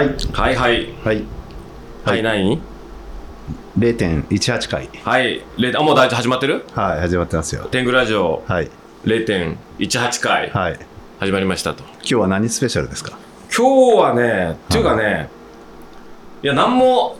[0.00, 0.16] はい。
[0.32, 0.94] はいはい。
[1.04, 1.24] はい。
[2.06, 2.58] はい、何
[3.78, 4.88] ？0.18回。
[5.04, 5.44] はい。
[5.58, 6.64] 0あ、もう大丈夫始まってる？
[6.74, 7.68] はい始まってますよ。
[7.70, 8.42] 天狗ラジオ。
[8.48, 8.70] はい。
[9.04, 10.48] 0.18回。
[10.48, 10.78] はい。
[11.18, 11.84] 始まりましたと。
[11.98, 13.18] 今日は何スペシャルですか？
[13.54, 15.28] 今日はね、っていうかね、
[16.42, 16.46] い。
[16.46, 17.18] や、なんも、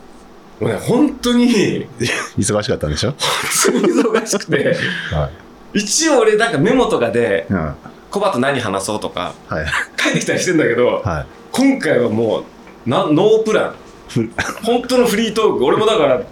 [0.58, 1.86] もうね、本当に、
[2.40, 3.12] 忙しかったんでしょ？
[3.12, 4.74] 忙しくて、
[5.12, 5.28] は
[5.74, 5.80] い。
[5.80, 7.56] 一応俺なんかメモとかで、うん。
[7.58, 7.74] は
[8.10, 10.02] コバと何話そうとかい。
[10.02, 11.26] 書いてきたりしてんだけど、はい。
[11.52, 12.44] 今回はもう、
[12.86, 13.74] なノープラン。
[14.08, 14.28] ふ
[14.64, 15.64] 本当のフリートーク。
[15.64, 16.22] 俺もだから、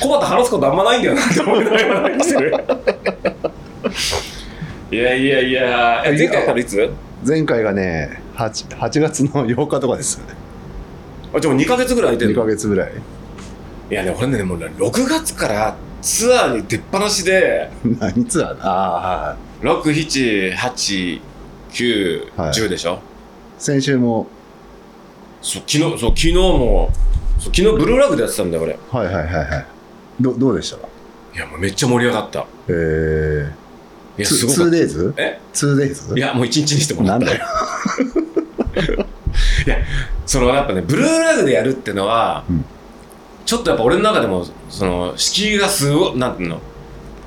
[0.00, 2.54] コバと話すことあんまないんだよなって思いながら話してる。
[4.90, 6.90] いやいやいや、え前回からいつ？
[7.26, 10.20] 前回がね 8, 8月の8日とかです。
[11.34, 12.92] あ、じゃあもう2ヶ月ぐらい空いて2るのヶ月ぐらい。
[13.90, 21.20] いやね、俺ね、もうね、6月からツアーに出っ放しで、 何ツアーああはい6、7、8、
[21.72, 22.50] 9、はい。
[22.52, 23.00] 10でしょ？
[23.58, 24.26] 先週も
[25.40, 26.90] そう、昨日、そう、昨日も、
[27.38, 28.78] そう昨日ブルーラグでやってたんだよ、俺。
[28.90, 29.66] はいはいはいはい
[30.20, 30.80] どどうでしたい
[31.38, 32.40] や、もうめっちゃ盛り上がった。
[32.40, 33.50] いえー、
[34.20, 35.12] や、すごかっ 2days?
[35.12, 35.22] た。
[35.22, 36.16] え？2days?
[36.16, 37.26] いや、もう1日にしてもらった。
[37.26, 37.46] なんだよ
[39.66, 39.76] いや、
[40.26, 42.64] そのやっぱね、ブルーラグでやるってのは、うん
[43.48, 46.60] ちょっとやっぱ俺の中でも、その、敷居がすごい、なんていうの、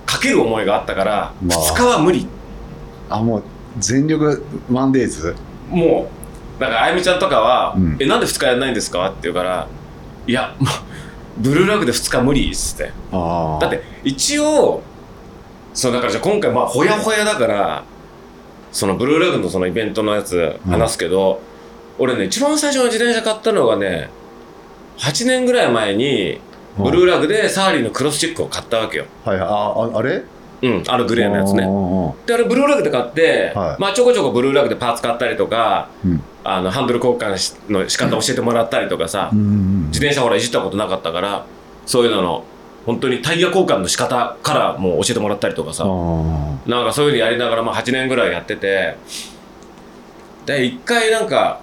[0.05, 2.27] かける思いがあったから、まあ2日は無理。
[3.09, 3.43] あもう
[3.79, 5.33] 全力 1days?
[5.71, 6.20] もう、
[6.61, 7.97] だから、あゆみちゃんとかは、うん。
[7.99, 9.07] え、なんで2日やんないんですか？
[9.09, 9.67] って言うから、
[10.27, 12.91] いや、もう、ブルーラグで2日無理っつって。
[13.11, 14.81] だって、一応、
[15.73, 17.83] そう、だからじゃあ今回、まあ、ほやほやだから、
[18.71, 21.41] そのブルーラグのそのイベントのやつ話すけど、
[21.99, 24.09] 俺ね、一番最初の自転車買ったのがね、
[24.97, 26.39] 8年ぐらい前に、
[26.77, 29.05] ブルーラグでサーリーのクロスチェックを買ったわけよ。
[29.25, 29.47] はいはい。
[29.47, 29.53] あ
[29.95, 30.23] ああれ？
[30.61, 31.65] うん、あのグレーのやつね。
[31.65, 33.81] ねで、あれブルーラグで買って、はい。
[33.81, 36.23] まあちょこちょこブルーラグでパーツ買ったりとか、うん。
[36.43, 41.45] あの、ハンドル交換しの仕方教えてもらったりとかさ、自転車ほらいじったことなかったから、
[41.85, 42.43] そういうのの、
[42.85, 48.97] 本当にタイヤ交換の仕方からもう教えてもらったりとかさ、あなんかそういうのやりながら、まあ8年ぐらいやってて、
[50.45, 51.59] で、一回なんか、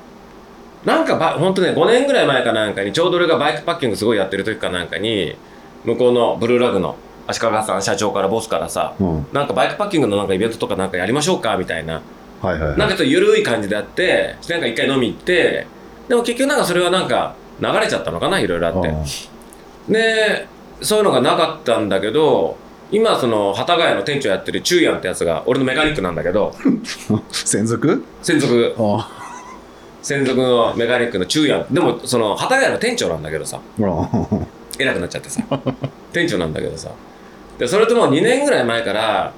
[0.85, 5.37] なんかば、ほんとね、5年ぐらい前かなんかに、ちょうど俺がバイクパッキングすごいやってる時かなんかに、
[5.85, 6.97] 向こうのブルーラグの
[7.29, 9.27] 足利さん社長からボスからさ、ーうん。
[9.33, 12.01] なんかバイクパッキングのなんかイベントとかなんかやりましょうかみたいな、
[12.41, 12.79] はいはいはい。
[12.79, 15.67] なんかちょっと緩い感じであって、なんか一回飲み行って、
[16.09, 18.95] でも結局なんかそれはなんか流れちゃったのかな、いろいろあって。
[19.93, 20.49] で、
[20.81, 22.57] そういうのがなかったんだけど、
[22.91, 26.55] 今その、幡ヶ谷の店長やってるチューヤンってやつが、俺のメカニックなんだけど、
[27.11, 28.03] あ 専属？
[28.23, 29.09] 専属、あ
[30.01, 31.75] 専属のメカニックのチューヤン。
[31.75, 33.61] でも、その、幡ヶ谷の店長なんだけどさ、
[34.79, 35.43] 偉くなっちゃってさ、
[36.13, 36.91] 店長なんだけどさ。
[37.59, 39.33] で、それともう2年ぐらい前から、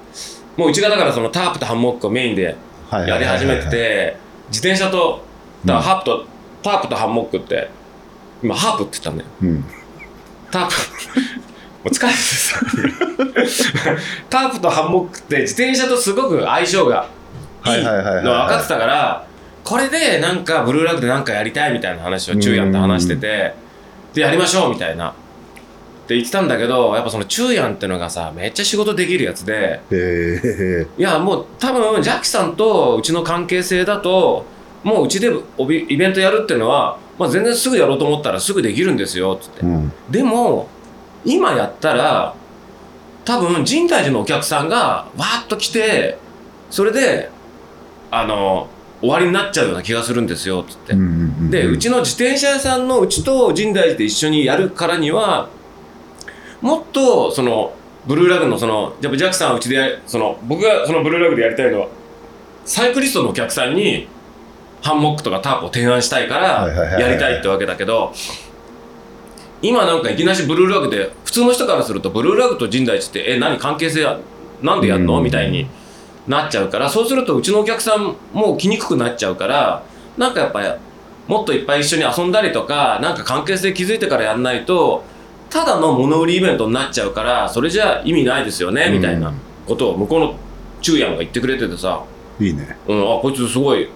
[0.57, 2.55] もううちがだからそのタープとハンモックをメインで
[2.89, 4.17] はいやり始めてはいて、
[4.49, 5.23] 自転車と、
[5.65, 6.25] だハープと、
[6.61, 7.69] タープとハンモックって、
[8.43, 9.29] 今ハープって言ったんだよ。
[9.41, 9.65] うん。
[10.51, 10.73] タープ、
[11.83, 12.59] もう疲れてさ、
[14.29, 17.07] タープとハンモックって自転車とすごく相性が
[17.65, 19.25] いいの分かってたから、
[19.63, 23.53] これでなんかブルーラグでなんかやりたいみたいな話をチューヤンと話してて、
[24.13, 25.13] で、やりましょうみたいな。
[26.03, 34.45] って言ってたんだけど、やっぱそのチューヤンってのがさ、めっちゃ仕事できるやつで、えいや、もう多分、ジャッキさんとうちの関係性だと、
[34.83, 39.65] もううちでおびイベントやるっていうのは、まあ、全然すぐやろうと思ったらすぐできるんですよ、つってー、。
[39.65, 40.67] うんでも、
[41.23, 42.35] 今やったら、
[43.23, 46.17] 多分、深大寺のお客さんがわーっと来て、
[46.71, 47.29] それで、
[48.09, 48.67] あの、
[49.01, 50.95] 終わりになっちゃうような気がするんですよ、つって。
[51.49, 55.49] で、うちの自転車屋さんのうちと深大寺で一緒にやるからには、
[56.61, 57.73] もっと、その、
[58.07, 61.87] ブルーラグのその、やっぱジャックさんはうちでや、その、僕がそのブルーラグでやりたいのは、
[62.65, 64.07] サイクリストのお客さんに、
[64.81, 66.67] ハンモックとかタープを提案したいから、
[66.99, 68.13] やりたいってわけだけど、
[69.61, 74.19] 今なんかいきなしブルーラグで、普通の人からすると、ブルーラグと深大寺って、え、何関係性は、
[74.61, 75.17] なんでやんの？
[75.17, 75.23] うん。
[75.23, 75.67] みたいに
[76.27, 79.83] なっちゃうから、そうするとうちのお客さんも来にくくなっちゃうから、
[80.17, 80.67] なんかやっぱり、
[81.27, 85.03] もっといっぱい一緒に遊んだりとか、なんか関係性築いてからやんないと、
[85.51, 89.33] ただの物売りイベントになっちゃうから、それじゃ意味ないですよね、みたいな
[89.67, 90.35] ことを向こうの
[90.81, 92.03] チューヤンが言ってくれててさ、
[92.39, 92.77] いいね。
[92.87, 93.87] うん、あ、こいつすごい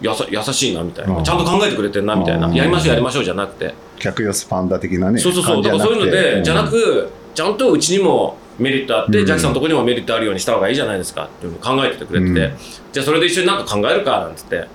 [0.00, 1.16] やさ優しいな、みたいな。
[1.16, 1.24] うん。
[1.24, 2.48] ちゃんと考えてくれてんな、みたいな。
[2.48, 2.54] うん。
[2.54, 3.74] やりましょう、やりましょうじゃなくて。
[3.98, 5.62] 客寄せパンダ的なねそうそうそう。
[5.62, 9.26] だからそういうので、じゃなく、ちゃんとうちにもメリットあって、うん。
[9.26, 12.52] ジャッキさんのとこにもメリットあるようにした方がいいじゃないですかっていうのを考えててくれてて、うん。
[12.92, 14.66] じゃあそれで一緒になんか考えるか、なんつって、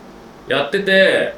[0.47, 1.33] やってて、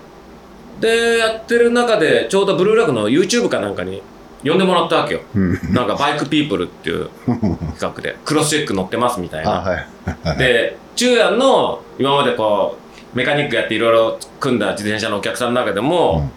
[0.80, 4.02] で、やってる中で、ちょうどブルーラグの YouTube かなんかに
[4.44, 5.22] 呼んでもらったわけよ。
[5.36, 5.74] うん。
[5.74, 9.58] なんかバイクピープルっていう企画で、 クロスチェック乗ってますみたいな。
[9.58, 9.86] あはい。
[10.24, 10.38] はい。
[10.38, 12.78] で、中安の今までこ
[13.14, 16.30] う、メカニックやっていろいろ組んだ自転車のお客さんの中でも、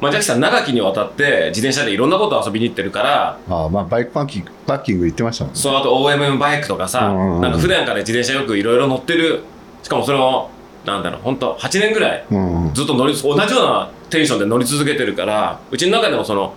[0.00, 5.60] まあ、ジャッキさん長きにわたって自転車でいろんなこと遊びに行ってるからああまあバイクパッキングパッキング行ってましたもんね。
[5.60, 9.42] そうあと OMM バイクとかさ、なんか普段から自転車よくいろいろ乗ってる
[9.82, 10.48] しかもそれを
[10.86, 12.24] なんだろう本当8年ぐらい
[12.72, 16.54] ずっと乗り同じようなテンションで乗り続けてるからうちの中でもその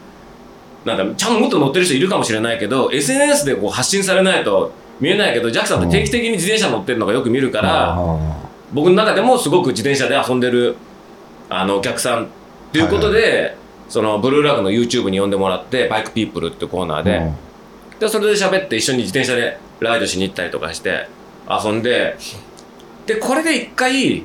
[0.85, 10.75] なんだろうちゃんともっと乗ってる人いるかもしれないけど SNS でこう発信されないと見えないけどジャックさんって定期的に自転車乗ってるのがよく見るから、あ僕の中でもすごく自転車で遊んでる
[11.49, 12.27] あのお客さんっ
[12.71, 13.55] ていうことで、
[13.89, 17.31] そのブルーラグの YouTube に呼んでもらってバイクピープルってコーナーあで、
[17.99, 21.07] でそれで喋って一緒に自転車でライドしに行ったりとかして
[21.49, 22.17] 遊んで。
[23.05, 24.23] でこれで一回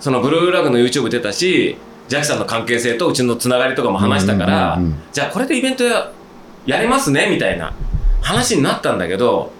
[0.00, 1.76] そのブルーラグの YouTube 出たし
[2.08, 6.12] ジャッキさんの関係性とうちのつながりとかも話したから、うんうんうんじゃあこれでイベントや
[6.66, 7.72] やりますねみたいな
[8.20, 9.50] 話になったんだけど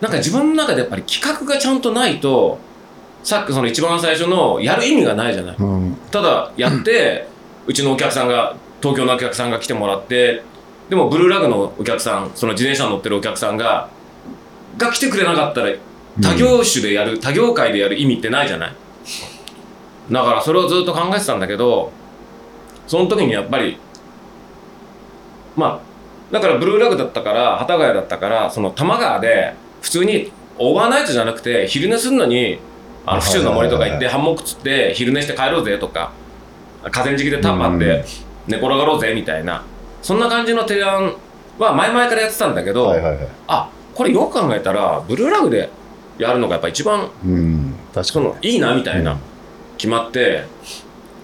[0.00, 2.58] なんか自分の中でやっぱり企画がちゃんとないと
[3.22, 5.56] さっきその一番最初のやる意味がないじゃない。
[5.58, 5.96] うん。
[6.10, 7.26] ただやって、
[7.66, 10.42] うちのお客さんが東京のお客さんが来てもらって
[10.90, 13.88] でもブルーラグのお客さんその自転車乗ってるお客さんが
[14.76, 15.74] が来てくれなかったら
[16.20, 18.74] 他業種でやる、他業界でやる意味ってないじゃない
[20.10, 21.90] だからそれをずっと考えてたんだけど
[22.86, 23.78] その時にやっぱり
[25.56, 32.58] まあだからブルーラグだったから幡ヶ谷だったからその多摩川で普通にオーバーナイトじゃなくて昼寝するのに
[33.06, 36.12] あの府中の森とか行ってハンモック釣って昼寝して帰ろうぜとか
[36.90, 38.04] 河川敷でタッパーって
[38.46, 39.64] 寝転がろうぜみたいな
[40.02, 41.14] そんな感じの提案
[41.58, 43.28] は前々からやってたんだけど、はいはいはい。
[43.46, 45.70] あこれよく考えたらブルーラグで
[46.18, 47.74] やるのがやっぱ一番うん。
[47.94, 49.18] 確かいいなみたいな、うん
[49.76, 50.44] 決まって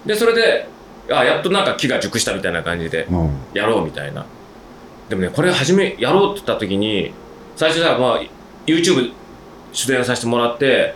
[0.05, 0.67] でそれで
[1.09, 3.37] あやっとなんか木が熟したみたいな感じでうん。
[3.53, 4.25] やろうみたいな。
[5.09, 7.13] でもねこれ初めやろうって言った時に
[7.55, 8.21] 最初はまあ
[8.65, 9.11] YouTube
[9.73, 10.95] 出演させてもらって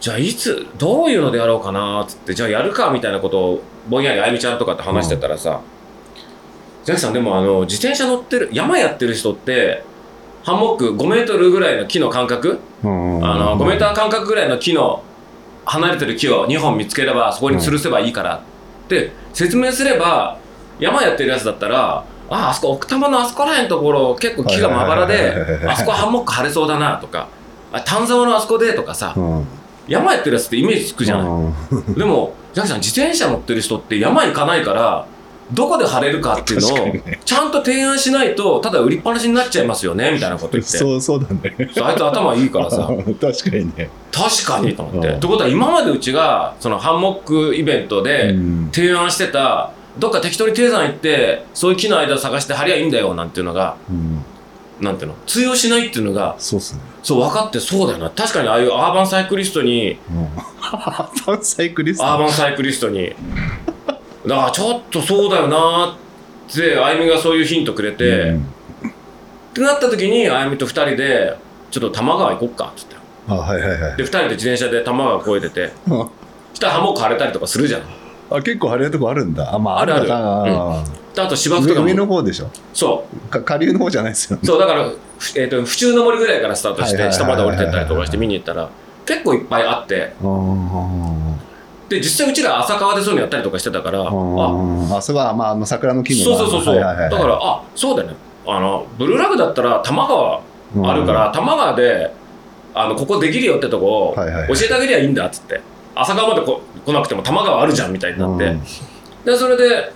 [0.00, 5.60] じゃあいつどういうのでやろうかなっつってじゃあやるかみたいなことをぼんやりあゆみちゃんとかって話してたらさ、
[6.84, 9.84] ジャッキさんでもあの自転車乗ってる山やってる人って
[10.44, 12.60] ハンモック5メートルぐらいの木の間隔？
[12.82, 15.02] うんうんあの5メーター間隔ぐらいの木の
[15.64, 20.38] 離れてる木を2本見つければそこに吊るせばいいからって説明すれば
[20.78, 25.34] 山やってるやつだったらああそこ奥多摩のあそこらへんのところ結構木がまばらで
[25.66, 27.28] あそこハンモック張れそうだなとか
[27.72, 29.46] あ丹沢のあそこでとかさうん。
[29.88, 31.26] 山やってるやつってイメージつくじゃない。
[31.26, 31.94] うん。
[31.94, 35.06] でもジャッキさん自転車乗ってる人って山行かないから
[35.52, 40.78] どこで晴れるかっていうのをちゃんと提案しないとただ売りっぱなしになっちゃいますよねみたいなこと言って。
[40.78, 41.70] そうそうだね。
[41.74, 42.88] そうあいつ頭いいからさ。
[43.20, 43.90] 確かにね。
[44.12, 45.08] 確かにと思って。
[45.08, 45.16] うん。
[45.16, 48.68] ってことは今までうちがそのハンモックイベントでうん。
[48.72, 54.24] 提案してたどっか適当に低山行ってそういう木の間探して貼りゃいいんだよなんていうのがうん。
[54.80, 55.16] なんていうの？
[55.26, 56.80] 通用しないっていうのがそうっすね。
[57.02, 58.10] そう分かってそうだよな。
[58.10, 60.28] 確かにああいうアーバンサイクリストにうん。
[60.62, 62.06] アーバンサイクリスト。
[62.06, 63.12] アーバンサイクリストに
[64.30, 65.96] だからちょっとそうだよな
[66.48, 68.38] ってあゆみがそういうヒントくれて、うん。
[68.38, 68.42] っ
[69.52, 71.36] てなった時にあゆみと二人で
[71.72, 72.94] ちょっと多摩川行こっかっつって
[73.26, 73.96] あはいはいはい。
[73.96, 75.72] で二人で自転車で多摩川越えてて
[76.54, 77.82] したらハンモック晴れたりとかするじゃん。
[78.30, 79.52] あ結構晴れるとこあるんだ。
[79.52, 80.04] あまああるある。
[80.04, 80.84] んだな。
[81.12, 81.86] であと芝生とかも。
[81.86, 82.50] 上上の方でしょ。
[82.72, 83.28] そう。
[83.30, 84.42] か下流の方じゃないですよね。
[84.46, 84.84] そうだから、
[85.18, 88.70] ふえー、と府中の森ぐらいからスタートして下まで降りてったりとかして見に行ったら
[89.04, 90.12] 結構いっぱいあって。
[90.20, 91.49] あー
[91.90, 94.04] で実際うちら浅川でそういうのやったりとかしてたからあ
[95.02, 98.16] そこはまああの桜の木のそうそうそうそう、はいはいはいだからあそうだよね。
[98.46, 100.40] あのブルーラグだったら多摩川
[100.88, 102.12] あるから、多摩川で
[102.74, 104.48] あのここできるよってとこを教はいはい。
[104.50, 105.60] えてあげりゃいいんだっつって。
[105.96, 108.62] 浅川までこ来なくても多摩川あるじゃんみたいになって、うん
[109.24, 109.92] でそれで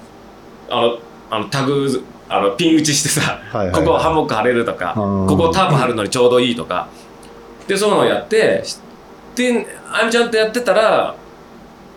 [0.69, 0.99] あの
[1.31, 3.85] あのタグあのピン打ちしてさ、はいはいはい。
[3.87, 6.89] ここハンモック張れるとか、うんここタープ張るのにちょうどいいとか。
[7.67, 8.63] でそういうのをやって
[9.37, 11.15] であゆみちゃんとやってたら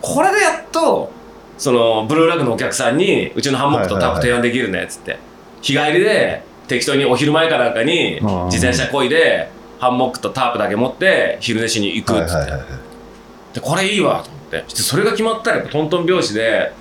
[0.00, 1.12] これでやっと
[1.56, 5.18] そのブルーラグのお客さんにうちのハンモックとタープ提案できるねっつって、
[5.60, 8.44] 日帰りで適当にお昼前かなんかにうん。
[8.46, 9.50] 自転車こいで
[9.80, 12.52] ハンモックとタープだけ持って昼寝しに行くっつって、
[13.54, 14.64] でこれいいわと思って。
[14.68, 16.72] それが決まったらやっぱトントン拍子で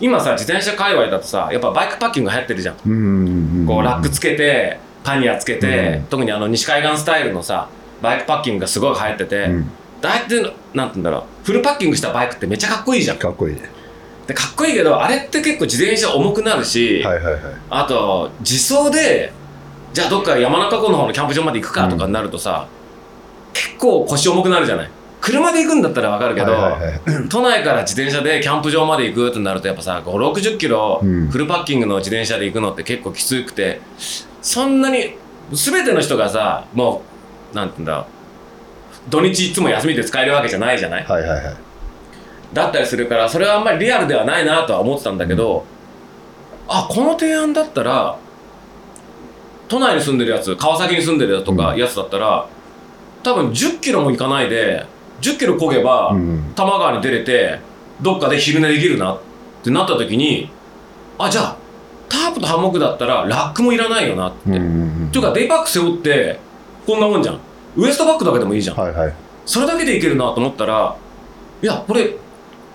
[0.00, 6.04] 今さ自転車界隈だとさやっぱバイクパッキング流行ってるじゃん、こうラックつけてパニアつけて、うん。
[6.06, 7.68] 特にあの西海岸スタイルのさ
[8.02, 11.22] バイクパッキングがすごい流行ってて、うん大体なんて言うんだろう。
[11.44, 13.18] フルパッキングしたバイクってめっちゃかっこいいじゃん。
[13.18, 13.54] かっこいい。
[13.54, 13.62] ね
[14.26, 17.42] でかっこいいけどあれって結構自転車重くなるし、はいはいはい。
[17.70, 19.32] あと自走で
[19.92, 22.66] じゃあどっか山中湖の方のキャンプ場まで行くかとかになるとさ、
[23.52, 24.90] 結構腰重くなるじゃない？
[25.20, 26.88] 車で行くんだったらわかるけど、はいはいは
[27.24, 27.28] い。
[27.28, 31.28] 都内から自転車でキャンプ場まで行くってなるとやっぱさ5 6 0キロうん。
[31.28, 33.80] フルパッキングの自転車で行くのって結構きつくて
[34.42, 35.16] そんなに
[35.52, 37.02] 全ての人がさも
[37.52, 38.06] うなんて言うんだ
[39.08, 41.04] 土日いつも休みで使えるわけじゃないじゃない？
[41.04, 41.56] はいはいはい。
[42.52, 45.64] だったりするからそれはあんまりリアルではないなとは思ってたんだけど、
[46.68, 48.18] あこの提案だったら
[49.68, 51.78] 都内に住んでるやつ川崎に住んでるやつとか、うん。
[51.78, 52.48] やつだったら
[53.22, 54.86] 多分1 0キロも行かないで
[55.20, 56.52] 1 0キロ漕げば、うん。
[56.54, 57.58] 多摩川に出れて
[58.00, 59.20] どっかで昼寝できるなっ
[59.64, 60.50] てなった時に
[61.18, 61.56] あじゃあ
[62.08, 66.38] タープとハンモックだったらラックもいらないよなって、うんうんっていうかデイパック背負って
[66.86, 67.40] こんなもんじゃん
[67.76, 69.14] ウエストバックだけでもいいじゃん、はいはい。
[69.44, 70.96] それだけでいけるなと思ったら
[71.62, 72.16] いやこれ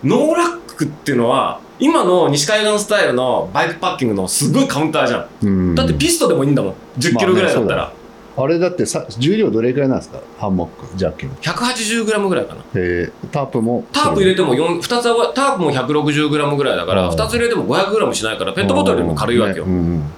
[0.03, 5.47] ノーラックっていうのは今の西海岸スタイルのバイクパッキングのすごいカウンターじゃん。
[5.47, 5.75] うん。
[5.75, 6.73] だってピストでもいいんだもん。
[6.99, 7.91] 10キロぐらいだったら、
[8.37, 10.19] あれだってさ重量どれくらいなんですか？
[10.37, 11.33] ハンモックジャッキの。
[11.37, 12.61] 180g ぐらいかな。
[12.75, 13.83] えー、タープも。
[13.91, 19.71] タープ入れても4 2つはタープも 160g ぐらいだからうん2つ入れても 500g しないからペットボトルよりも軽いわけよ、ね。
[19.71, 19.99] うん。
[20.01, 20.11] だか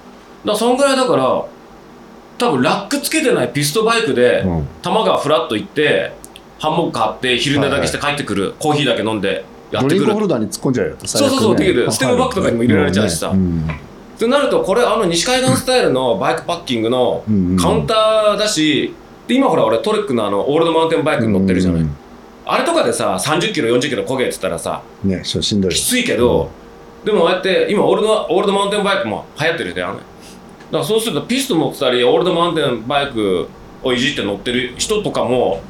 [0.44, 1.44] らそんぐらいだから
[2.38, 4.66] 多分ラックつけてないピストバイクでうん。
[4.82, 6.12] 多摩川フラッと行って
[6.58, 10.12] ハンモック買って昼寝だけして帰ってくる、コーヒーだけ飲んでやってくる。
[10.12, 13.28] ホルダーに突っ込んじゃうよそうそうそうできるステムバッグとかにも入れられちゃうしさ。
[13.28, 13.68] うん
[14.14, 18.94] ってなるとこれあの西海岸スタイルのバイクパッキングのうんカウンターだし
[19.26, 21.96] で今ほら俺 Trek のあのオールドマウンテンバイクに乗ってるじゃない、うん
[22.46, 26.50] あれとかでさ30キロ40キロ漕げってったらさねししんどいきついけど、
[27.02, 29.98] でもああやって今オールドオールドマウンテンバイクも流行ってるじゃん
[30.70, 33.48] だからそうするとピスト持ってたりオールドマウンテンバイク
[33.82, 35.62] をいじって乗ってる人とかも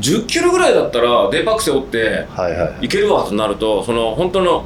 [0.00, 4.64] 10キロぐらいだったらデイパック背負ってはいけるわとなるとその本当の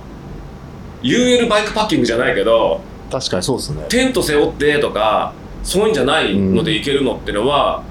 [1.02, 3.84] UL バイクパッキングじゃないけど確かにそうですね。
[3.88, 7.82] テント背負ってとかそういうんじゃないのでいけるのってのは、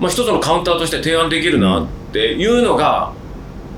[0.00, 3.12] まあ、一つのカウンターとして提案できるなっていうのが、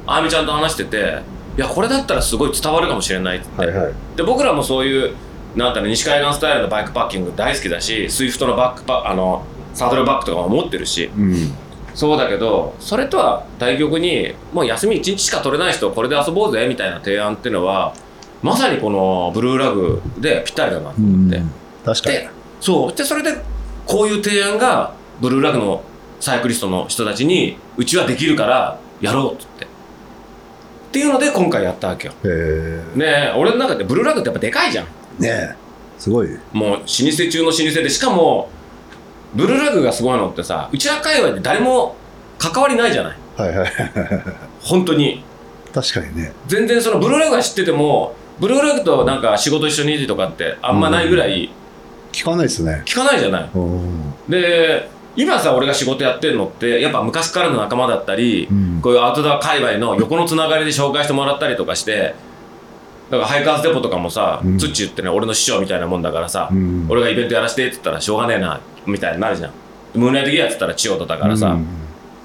[0.07, 1.23] あみちゃんと話してて
[1.57, 3.93] いやこれだったらすごい伝わるかもしれないって、はいはい。
[4.17, 5.15] で僕らもそういう
[5.59, 11.11] なんだろう西海岸スタイルのバイクパッキング大好きだし Swift のバックパあのサドルバッグとかも持ってるし。
[11.17, 11.53] うん。
[11.95, 17.93] そうだけどそれとは対極にもう休み1日しか取れない人これで遊ぼうぜみたいな提案っていうのは
[18.41, 21.43] まさにこのブルーラグでぴったりだなと思って。
[21.85, 22.17] 確かに。
[22.19, 22.95] でそう。
[22.95, 23.37] でそれで
[23.85, 25.83] こういう提案がブルーラグの
[26.21, 29.65] サイクリストの人たちにうちはできるからやろうっつって。
[29.65, 29.69] っ
[30.93, 32.15] ていうので今回やったわけよ。
[32.25, 34.87] えねえ俺の中でブルーラグってやっぱでかいじゃん。
[34.87, 34.89] ー、
[35.19, 35.55] ねえ。
[35.99, 36.29] すごい。
[36.53, 38.49] もう老舗中の老舗でしかも
[39.35, 41.97] ブルーラグがすごいのってさうちら界隈で誰も
[42.39, 43.19] 関わりないじゃない。
[43.37, 43.73] はいはい。
[44.61, 45.25] 本当に。
[45.75, 46.33] 確かにね。
[46.47, 51.51] 全然そのブルーラグが知っててもブルーラグとなんか仕事一緒にとかってあんまないぐらい
[52.13, 52.83] 聞かないですね。
[52.87, 53.51] 聞かないじゃない。
[53.55, 54.15] うん。
[54.29, 58.81] で今さ俺が仕事やってるのってやっぱ昔からの仲間だったり、うん。
[58.81, 62.15] こういうアウトドア界隈の横のつながりで紹介してもらったりとかして
[63.11, 64.59] だからハイカーズデポとかもさ、うん。
[64.59, 66.87] ツッチーってね俺の師匠みたいなもんだからさ、うん。
[66.89, 69.53] 俺がイベントやらせてって言ったらしょうがねえなみたいになるじゃん。
[69.95, 71.67] ムーンライトギアって言ったら千代田だからさ、うん。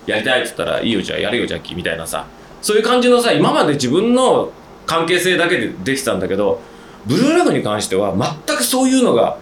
[0.05, 2.25] やりたいって言ったらいいよじゃあやるよジャッキーみたいなさ。
[2.61, 4.51] そういう感じのさ今まで自分の
[4.85, 6.61] 関係性だけでできてたんだけど
[7.05, 8.13] ブルーラグに関しては
[8.47, 9.37] 全くそういうのが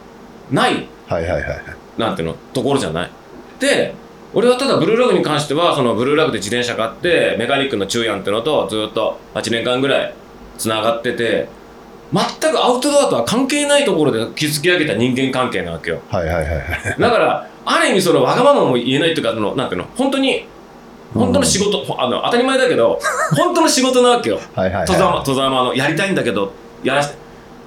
[0.52, 0.88] ない。
[1.08, 1.64] はいはいはいはい。
[1.98, 3.12] なんていうのところじゃない。
[3.60, 3.94] で
[4.34, 10.14] 俺はただブルーラグに関してはそのブルーラグで自転車買ってメカニックの中やんってのとずっと8年間ぐらい
[10.62, 11.48] つながってて
[12.14, 16.02] 全くアウトドアとは関係ないところで築き上げた人間関係なわけよ。
[16.10, 16.62] はいはいはいはい。
[17.00, 20.46] だからある意味そのわがままも言えないっていうかそのなんていうの本当に
[21.14, 23.00] 本当の仕事、あの当たり前だけど
[23.36, 24.40] 本当の仕事なわけよ。
[24.56, 24.86] はいはいはい。
[24.86, 26.52] 戸沢戸沢のやりたいんだけど
[26.84, 27.10] やら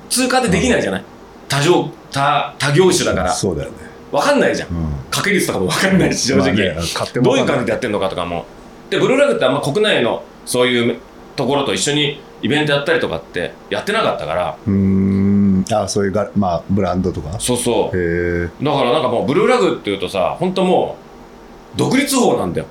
[0.08, 1.04] 通過でできないじゃない？
[1.48, 3.32] 多業多多業種だから。
[3.32, 3.76] そうだよね。
[4.12, 4.68] 分かんないじゃん。
[4.68, 4.86] うん。
[5.10, 6.74] 掛け率とかも分かんないし正直、まあね
[7.22, 8.44] どういう感じでやってるのかとかも。
[8.90, 10.96] でブルーラグってあんま国内のそういう
[11.36, 14.56] ところと一緒にイベントやったりとかってやってなかったから。
[14.66, 15.64] うーん。
[15.72, 17.40] あそういうがまあブランドとか？
[17.40, 17.96] そうそう。
[17.96, 20.96] へえだからなんかもうブルーラグっていうとさ本当も
[21.74, 22.66] う独立法なんだよ。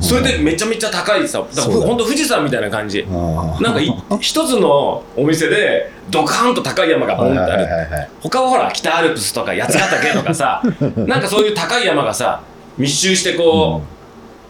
[0.00, 1.86] それでめちゃめちゃ高いさだからそうだ。
[1.86, 3.06] ほんと富士山みたいな感じ。
[3.06, 3.88] なんかい
[4.20, 7.52] 一つのお店でドカーンと高い山がボンってある。
[7.52, 10.60] はいはいはいはい他はほら北アルプスとか八ヶ岳とかさ
[11.06, 12.40] なんかそういう高い山がさ
[12.76, 13.95] 密集してこう、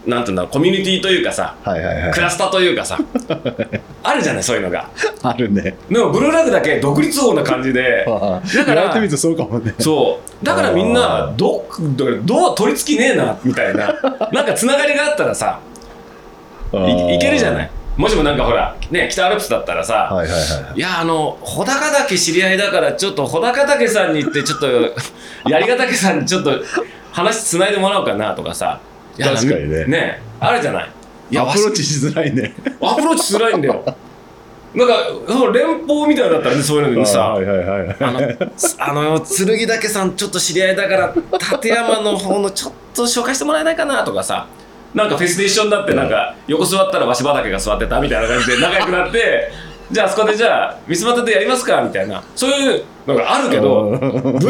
[0.07, 2.11] なんていうんだろうコミュニティというかさはいはいはい。
[2.13, 2.97] クラスターというかさ
[4.03, 4.87] あるじゃないそういうのが。
[5.21, 5.75] あるね。
[5.91, 8.05] でもブルーラグだけ独立法な感じで
[8.55, 9.75] だからてみるとそうかもね。
[9.79, 10.45] そう。
[10.45, 13.93] だからみんなどどどう取り付きねえなみたいな。
[14.31, 15.59] なんかつながりがあったらさ
[16.73, 17.65] いいけるじゃない？
[17.65, 20.39] いもしもなんかほらね北アルプスだったらさ、はいはいはい
[20.77, 20.79] い。
[20.79, 24.67] やあの穂高岳知り合いだからちょっと穂高岳さんに行ってちょっと
[25.49, 26.51] 槍ヶ岳さんにちょっと
[27.11, 28.79] 話つないでもらおうかなとかさ
[29.17, 29.85] 確かにね。
[29.85, 30.91] ねあるじゃない。
[31.29, 32.53] いやアプローチしづらいね。
[32.81, 33.83] アプローチしづらいんだよ。
[34.73, 34.93] なんか
[35.27, 37.29] その連邦みたいだったらねそういうのにさ。
[37.29, 37.97] はいはいはいはい。
[37.99, 44.47] あのあの剣岳さんちょっと知り合いだから立山の方のちょっと紹介してもらえないかなとかさ。
[44.93, 49.51] なんかフェスで一緒になってなんか横座ったら鷲畑が座ってたみたいな感じで仲良くなって
[49.89, 53.97] じゃああそこでじゃあ三つ股でやりますかみたいなそういうのがあるけどブ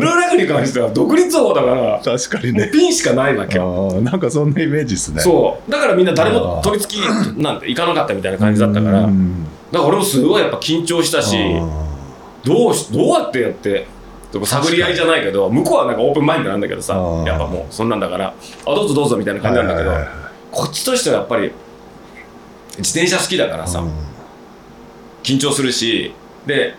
[0.01, 2.70] ルーラグに関しては独立王だから確かにね。
[2.72, 5.22] ピンしかないわけなんかそんなイメージですね。
[5.22, 5.72] そう。
[5.72, 7.00] だからみんな誰も取り付き
[7.38, 11.38] なんて行かなかったみたいな感じだったからだかうんら俺もすごいやっぱ緊張したし
[12.44, 13.86] どうしどうやってやって
[14.44, 18.34] 探り合いじゃないけど向こうはなんかオープンマインドなんだけどさやっぱもうそんなんだから
[18.65, 19.91] あどうぞどうぞみたいな感じなんだけど、
[20.51, 21.51] こっちとしてはやっぱり
[22.77, 23.84] 自転車好きだからさ、
[25.27, 26.13] 緊張するし
[26.46, 26.74] で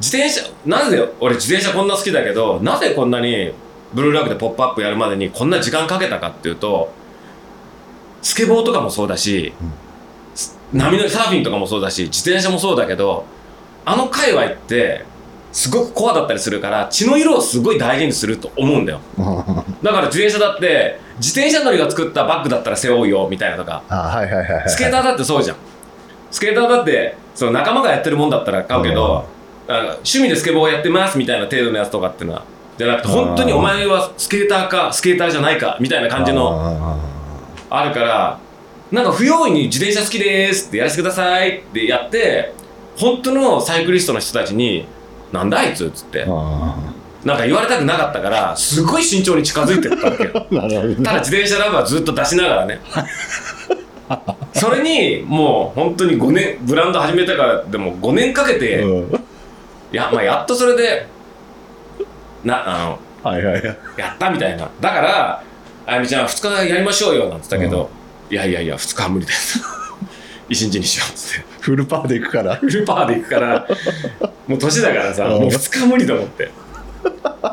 [0.00, 3.52] 自転車なぜ俺自転車こんな好きだけどなぜこんなに
[3.92, 6.92] ブルーラグで「ポップアップやるまでにこんな時間かけたかっていうと
[8.22, 9.54] スケボーとかもそうだし、
[10.74, 13.24] 波のサーフィンとかもそうだし自転車もそうだけど
[13.86, 15.06] あの界隈って
[15.52, 19.00] すごくコアだったりするから血の色をすごい大事にすると思うんだよ。
[19.82, 24.68] だから自転車だって自転車乗りが作ったバッグだったら背負うよみたいなとかはいはい。
[24.68, 25.56] スケーターだってそうじゃん。
[26.30, 29.26] スケーターだって、その仲間がやってるもんだったら買うけど、
[29.68, 32.44] あの趣味でスケボーやってますみたいな程度のやつとかっていうのは、
[32.78, 36.98] じゃなくて、本当にお前はスケーターか、スケーターじゃないかみたいな感じの
[37.70, 38.38] あるから、
[38.90, 42.52] なんか不用意に自転車好きですってやらせてくださいってやって、
[42.96, 44.86] 本当のサイクリストの人たちに、
[45.32, 46.76] なんだあいつっつって、あ
[47.24, 50.32] なんか言われたくなかったから、すごい慎重に近づいてったわけよ。
[51.04, 52.80] ただ自転車ラブはずっと出しながらね
[54.52, 59.24] それにもう本当に5年ブランド始めてからでも5年かけて、うん。
[59.92, 61.06] やまあ、やっとそれで
[62.44, 63.76] なあのはいはいはい。
[63.96, 64.68] やったみたいな。
[64.80, 65.42] だから
[65.86, 67.90] あやみちゃん2日やりましょうよなんて言ったけど、
[68.30, 69.60] いやいやいや2日は無理です。
[70.48, 71.46] 一日にしようっつって。
[71.60, 72.56] フルパーで行くから。
[72.56, 73.68] フルパーで行くから
[74.48, 75.30] もう年だからさうん。
[75.42, 76.50] もう2日無理と思って。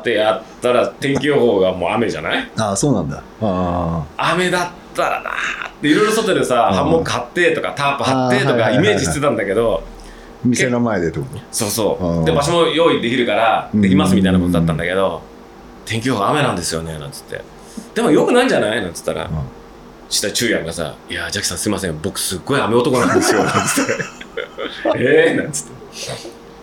[0.03, 2.51] でやったら天気予報がもう雨じゃない？
[2.57, 3.23] ああそうなんだ。
[3.41, 5.33] あ雨だったらなー
[5.69, 6.75] っていろいろ外でさ、うん。
[6.77, 9.97] ハンモック張ってとかタープ張ってとかイメージしてたんだけど、あ
[10.45, 11.39] 店の前でってこと？
[11.51, 12.25] そうそう、うん。
[12.25, 13.81] で場所も用意できるからうん。
[13.81, 15.21] できますみたいなことだったんだけど、
[15.85, 17.41] 天気予報雨なんですよねなんつって。
[17.95, 18.81] でもよくないんじゃない？
[18.81, 19.29] なんつったら、ん。
[20.09, 21.99] 下中也がさ「いやジャッキさんすいません。
[22.01, 23.93] 僕すっごい雨男なんですよ」 なんつって
[24.97, 25.71] 「ええ」なんつって。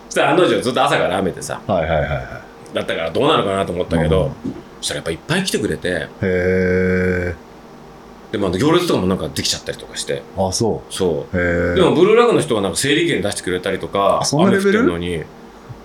[0.09, 2.21] そしたら案の定ずっと朝から雨でさはいはいはいはい。
[2.73, 4.53] だったからどうなるかなと思ったけど、うん。
[4.81, 7.35] そしたらやっぱいっぱい来てくれてへえ
[8.31, 10.21] でもあの行列とかもなんかできちゃったりとかして。
[10.37, 11.37] あそそう。
[11.37, 14.83] うへえでもブルーラグの人がなんか整理券出してくれたりとかあそんなレベル？
[14.83, 15.23] のに、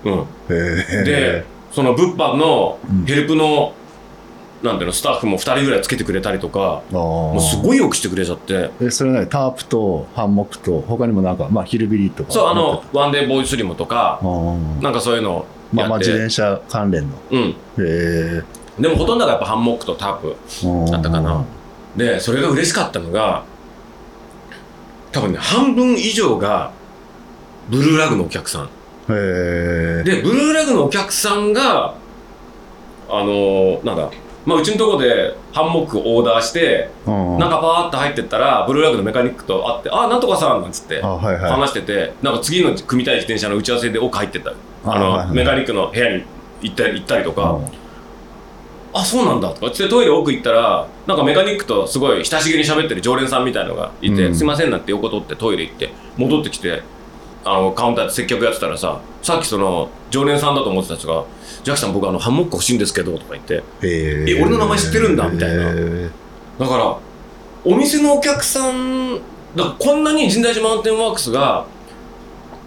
[0.04, 3.04] うん、でその物販のうん。
[3.04, 3.72] ヘルプの、
[4.62, 8.70] なんていうのスタッフも2人ぐらいつけてくれたりとかあもうすいごいよくしてくれちゃって。
[8.82, 14.20] えそれなにタープとハンモックと他にもなんかまあヒルビリーとかそうあのワンデーボーイスリムとか
[14.82, 17.16] なんかそういうのまあまあ自転車関連の。
[17.30, 17.40] うん。
[17.42, 18.42] へえ
[18.78, 21.44] でもほとんどがやっぱハンモックとタープだったかな
[21.96, 23.44] でそれが嬉しかったのが
[25.12, 26.70] 多分ね半分以上が
[27.68, 28.70] ブルーラグのお客さん。
[29.08, 29.14] で
[30.22, 31.94] ブルーラグのお客さんが
[33.08, 34.08] あのーなんだ、
[34.46, 41.50] まあ、うちのとこでハンモックオーダーしてうんなんかパーって入ってったらブルーラグのメカニックと会って「あなんとかさん」なんつってあはいはい。
[41.50, 44.52] 話しててなんか次の組みたい自転車の打ち合わせで奥入ってった。
[44.84, 45.34] あの、はいはい。
[45.34, 46.22] メカニックの部屋に
[46.62, 47.50] 行ったり行ったりとか。
[47.50, 47.66] うん
[48.92, 54.34] 「あそうなんだ」とかつってトイレ奥行ったらなんかメカニックとすごい親しげに喋ってる常連さんみたいのがいて「うん。
[54.34, 56.82] すいません」なんて横取ってトイレ行って戻ってきて
[57.44, 61.24] あのカウンターで接客やってたらささっきその常連さんだと思ってた人が
[61.64, 65.70] 「ジャッキさん僕あのハンモック欲しいんですけど」とか言ってへええ俺の名前知ってるんだみたいな。
[65.70, 66.08] へ
[66.58, 66.96] だから
[67.64, 69.14] お店のお客さん
[69.54, 71.64] だからこんなに神代寺マウンテンワークスが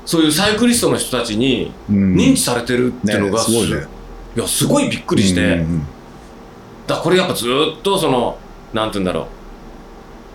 [0.05, 2.15] そういうサイクリストの人たちにーうん。
[2.15, 3.87] 認知されてるっていうのがねすごいね。
[4.35, 5.87] いやすごいびっくりして、うんうん
[6.87, 8.37] だこれやっぱずっとその
[8.73, 9.25] なんて言うんだろう。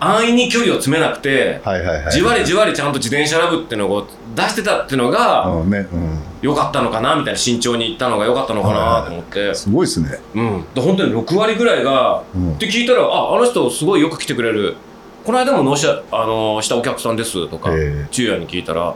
[0.01, 6.19] 安易に距離を詰めなくて、はいはいはいじわりじわりちゃんと自転車ラブっていうのを出してたっていうのがうんねうん。
[6.41, 10.19] 良かったのかなみたいな慎重にいったのが良かったのかなと思って、すごいですね。
[10.35, 12.53] うん、で本当に6割ぐらいがうん。
[12.53, 14.77] って聞いたら「ああの人すごいよく来てくれる。
[15.25, 17.69] この間も納車、あのしたお客さんです」とか
[18.09, 18.95] 昼夜に聞いたら。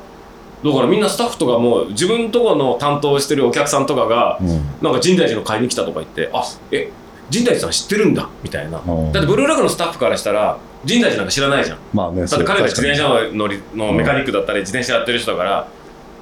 [0.64, 4.48] だからみんなスタッフとかも自分とこの担当してるお客さんとかがうん。
[4.82, 6.90] なんか深大寺の買いに来たとか言って「あえ
[7.34, 8.80] 深大寺さん知ってるんだ」みたいな。
[8.86, 11.78] うんだってブルーラグのスタッフからしたら深大寺なんか知らないじゃん。
[11.94, 15.68] まあねだって彼ら自転車のの乗りのメカニックだったり自転車やってる人だから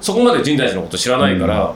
[0.00, 1.74] そこまで深大寺のこと知らないから、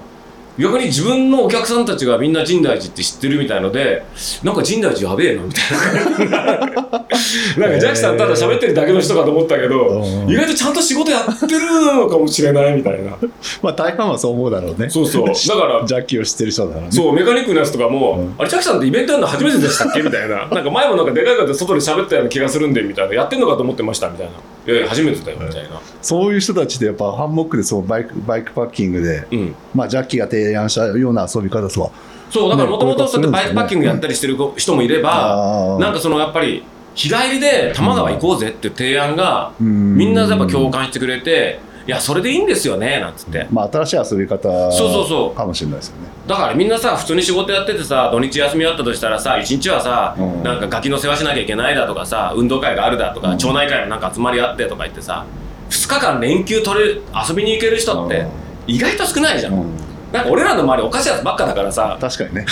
[0.59, 4.05] 逆に自分のお客さんたちがみんな深大寺って知ってるみたいので
[4.43, 6.37] なんか深大寺やべえなみたいな。
[6.57, 10.31] なんかジャッキさんただ喋ってるだけの人かと思ったけどうん。
[10.31, 11.61] 意外とちゃんと仕事やってる
[11.95, 13.17] のかもしれないみたいな。
[13.63, 14.89] まあ大半はそう思うだろうね。
[14.89, 15.27] そうそう。
[15.27, 16.93] だからジャッキーを知ってる人だからね。
[16.93, 18.35] そうメカニックのやつとかも、うん。
[18.39, 20.47] あれジャッキさんってイベントやるの初めてでしたっけみたいな。
[20.49, 23.15] なんか前もなんかでかい方で外で喋ったような気がするんでみたいな。
[23.15, 24.33] やってんのかと思ってましたみたいな
[24.67, 29.55] いやいや初めてだよみたいな、そういう人たちでやっぱハンモックでそうバイクバイクパッキングで、うん。
[29.75, 31.91] まあ、ジャッキーが提案したような遊び方とは
[32.31, 33.51] そうだからもともとそうやってバイね。
[33.51, 43.47] クパッキングやったりしてる人もいれば、あーなんかそのやっぱり日帰りで多摩川行こうぜっていう提案が、みみんなやっぱ共感してくれていやそれでいいんですよねなんつって。
[43.51, 45.35] まあ、新しい遊び方そうそうそう。
[45.37, 46.09] かもしれないですよね。
[46.27, 50.43] だからみんなさ普通に仕事やっててさ土日休みあったとしたらさ一日はさ、うん。
[50.43, 53.39] なんかガキの世話しなきゃいけないだとかさ運動会があるだとか、うん。
[53.39, 55.25] 町内会のなんか集まりあってとか言ってさ
[55.71, 58.27] 2日間連休取れる遊びに行ける人って
[58.67, 59.77] 意外と少ないじゃん、うん。
[60.13, 61.97] なんか俺らの周りおかしいやつばっかだからさ。
[62.01, 62.47] 確かにね。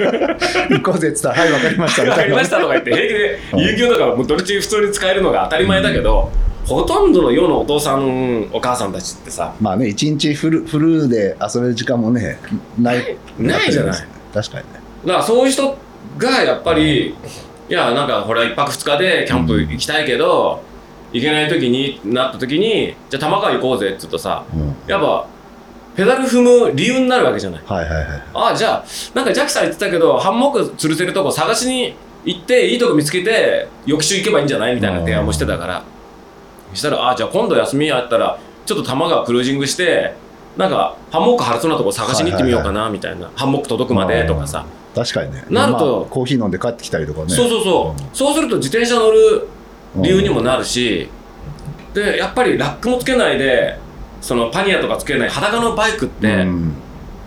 [0.70, 2.32] 行こうぜっつったら、はい、わかりましたみわかり。
[2.32, 3.60] ましたとか言って平気でうん。
[3.60, 6.30] 有給とかもう土日普通に使えるのが当たり前だけど、
[6.66, 12.38] ほとんどの世のお父さんお母さんたちってさまあね、一日フルフルで遊べる時間もね、
[12.78, 13.16] ない。
[13.38, 14.80] ないじゃない確かにね。
[15.04, 15.76] だからそういう人
[16.18, 17.14] がやっぱりい
[17.68, 20.62] やなんかこれは1泊2日でキャンプ行きたいけど、
[21.12, 25.26] 行けない時になった時にじゃあ玉川行こうぜって言うとさうんやっぱ
[25.94, 28.22] ペダル踏む理由になるわけじゃないはいはいはい。
[28.34, 31.94] ああじゃあなんかジャッキさん言ってたけどハンモック吊るせるとこ探しに
[32.24, 35.91] 行っていいとこ見つけて翌週行けばいいんじゃないみたいな提案もしてたからそ
[36.74, 40.14] したらああじゃあ今度休みあったらちょっと多摩川クルージングして
[40.56, 45.44] なんかハンモック張れそうなとこ探しに行ってみようかなみたいな、ハンモック届くまでとかさ、確かにね。
[45.48, 47.30] なるとまあコーヒー飲んで帰ってきたりとかね。
[47.30, 49.48] そうそうそう、そうすると自転車乗る
[49.96, 51.08] 理由にもなるし、
[51.94, 53.78] でやっぱりラックもつけないで
[54.20, 56.74] そのパニアとかつけない裸のバイクって、うん。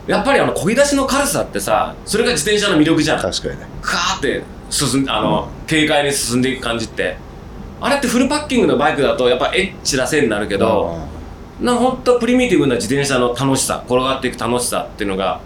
[0.07, 3.21] やっぱりあの漕ぎ出しの軽さってさそれが自転車の魅力じゃん。
[3.21, 3.65] 確かにね。
[3.81, 7.17] カーって進んあの、軽快に進んでいく感じって
[7.85, 10.97] あれってフルパッキングのバイクだとやっぱエッチな線になるけど、
[11.61, 15.39] なんかほんとプリミティブな自転車の楽しさ転がっていく楽しさっていうのが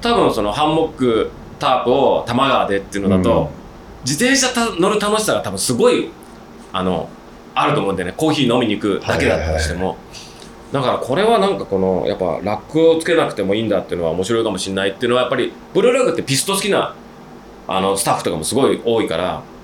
[0.00, 3.48] 多分そのハンモックタープを多摩川でっていうのだと、うん。
[4.06, 6.08] 自転車た乗る楽しさが多分すごい
[6.72, 7.10] あの
[7.54, 8.14] あると思うんでね。
[8.16, 9.98] コーヒー飲みに行くだけだったとしても、
[10.72, 16.94] だからこれはなんかこのやっぱラックをつけなくてもいいんだっていうのは面白いかもしれないっていうのはやっぱりブルーラグってピスト好きな
[17.68, 19.55] あのスタッフとかもすごい多いからで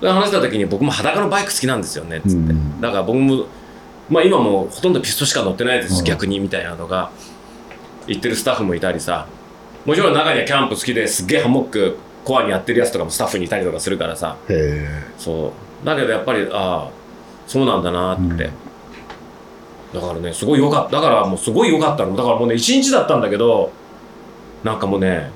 [0.00, 2.80] 話した時に僕も裸のバイク好きなんですよねっつって、うん。
[2.80, 3.46] だから僕も
[4.08, 6.04] まあ今もうほとんどピストしか乗ってないです、うん。
[6.04, 7.10] 逆にみたいなのが。
[8.06, 9.26] 言ってるスタッフもいたりさ。
[9.84, 14.36] もちろん中にはキャンプ好きですっげえハンモックコアにやってるやつとかもスタッフにいたりとかするからさ。
[15.18, 15.86] そう。
[15.86, 16.90] だけどやっぱりああ
[17.46, 18.38] そうなんだなって、うん。
[18.38, 18.46] だ
[20.00, 20.96] からねすごい良かった。
[20.96, 22.16] だからもうすごい良かったの。
[22.16, 23.72] だからもうね一日だったんだけど
[24.62, 25.30] なんかもうね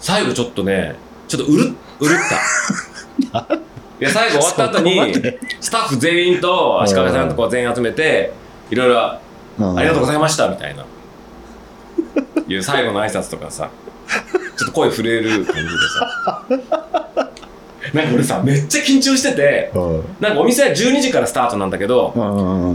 [0.00, 0.96] 最後ちょっとね
[1.28, 2.38] ちょっとうるうるった
[4.00, 5.00] いや最後終わった後に
[5.60, 8.32] スタッフ全員と足利さんとか全員集めて
[8.70, 9.18] いろいろあ
[9.58, 9.76] うん。
[9.76, 10.84] りがとうございましたみたいな。
[12.48, 13.68] いう最後の挨拶とかさ。
[14.58, 16.44] ちょっと声震える感じでさ。
[17.92, 20.04] なんか俺さめっちゃ緊張しててうん。
[20.18, 22.12] なんかお店は12時からスタートなんだけど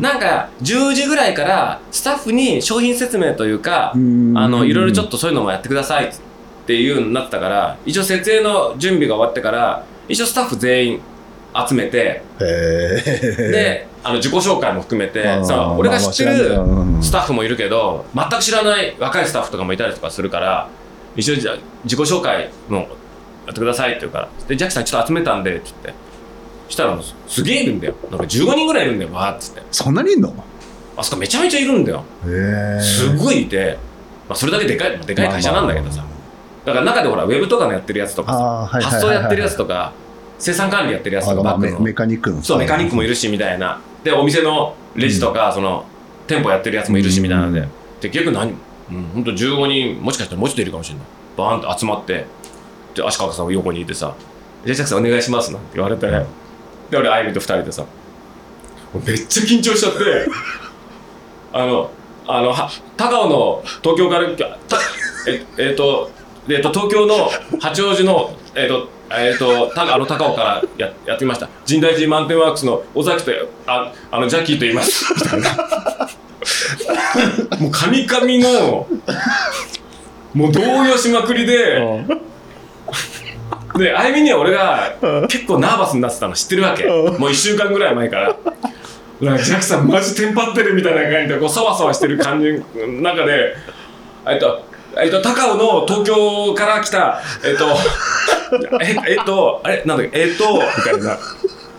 [0.02, 4.34] なんか10時ぐらいからスタッフに商品説明というかうん。
[4.38, 6.10] あのいろいろちょっとそういうのもやってくださいっ
[6.66, 11.00] ていうようになったから一応設営の準備が終わってから一応スタッフ全員
[11.68, 12.22] 集めて。
[12.38, 16.56] であの自己紹介も含めてさ俺が知ってる
[17.02, 20.70] スタッフもいるけど全く知らない若いスタッフとかもいたりとかするから
[21.18, 26.10] 一応じゃあ自己紹介もやってくださいって言うからでジャッキさんちょっと集めたんでって言って。
[26.70, 27.96] したらすすげえいるんだよ。
[28.12, 29.64] なんか15人ぐらいいるんだよわーっつって。
[29.72, 30.32] そんなにいんの？
[30.96, 32.04] あそこめちゃめちゃいるんだよ。
[32.80, 33.78] すごいいて、
[34.30, 36.06] まあ、それだけでかいでかい会社なんだけどさ
[36.66, 39.94] だから中でほらウェブとかのやってるやつとか発送やってるやつとか
[40.38, 41.80] 生産管理やってるやつとかバックの。
[41.80, 43.82] メメカニックのそうメカニックもいるるしみたいな。
[44.04, 45.86] でお店のレジとか、その
[46.28, 47.70] 店舗やってるやつもいるしみたいなので、うん。
[48.00, 48.54] で結局何、
[48.90, 51.06] うん、ほんと15人もしかしたらもうちょっといるかもしれない。
[51.36, 52.26] バーンと集まって。
[52.96, 54.16] で足利さんが横にいてさ
[54.66, 56.08] 「じゃあジャックさんお願いします」なんて言われて、
[56.90, 57.86] で俺あゆみと2人でさ
[59.06, 60.00] めっちゃ緊張しちゃって。
[61.52, 61.92] あの
[62.28, 64.58] あのは高尾の東京からた
[65.28, 66.12] ええっ、と
[66.50, 71.50] えっと東京の八王子のえっ、とえっ、とあの高尾からややってきました。
[71.68, 73.32] 神代寺マウンテンワークスの尾崎と
[73.68, 75.14] ああのジャッキーと言います。
[75.14, 75.50] みたいな。
[77.60, 78.88] もうカミカミの
[80.34, 82.06] もう動揺しまくりで
[83.78, 84.96] であゆみには俺が
[85.28, 86.86] 結構ナーバスになってたの知ってるわけ。
[86.86, 88.36] もう1週間ぐらい前から。
[89.22, 93.56] なんかジャックさんマジテンパってるみたいな感じでこうそわそわしてる感じの中で
[94.26, 94.64] えっと
[95.04, 97.66] えっと高尾の東京から来たえっと
[98.82, 101.18] ええっとあれなんだっけえっとみたいな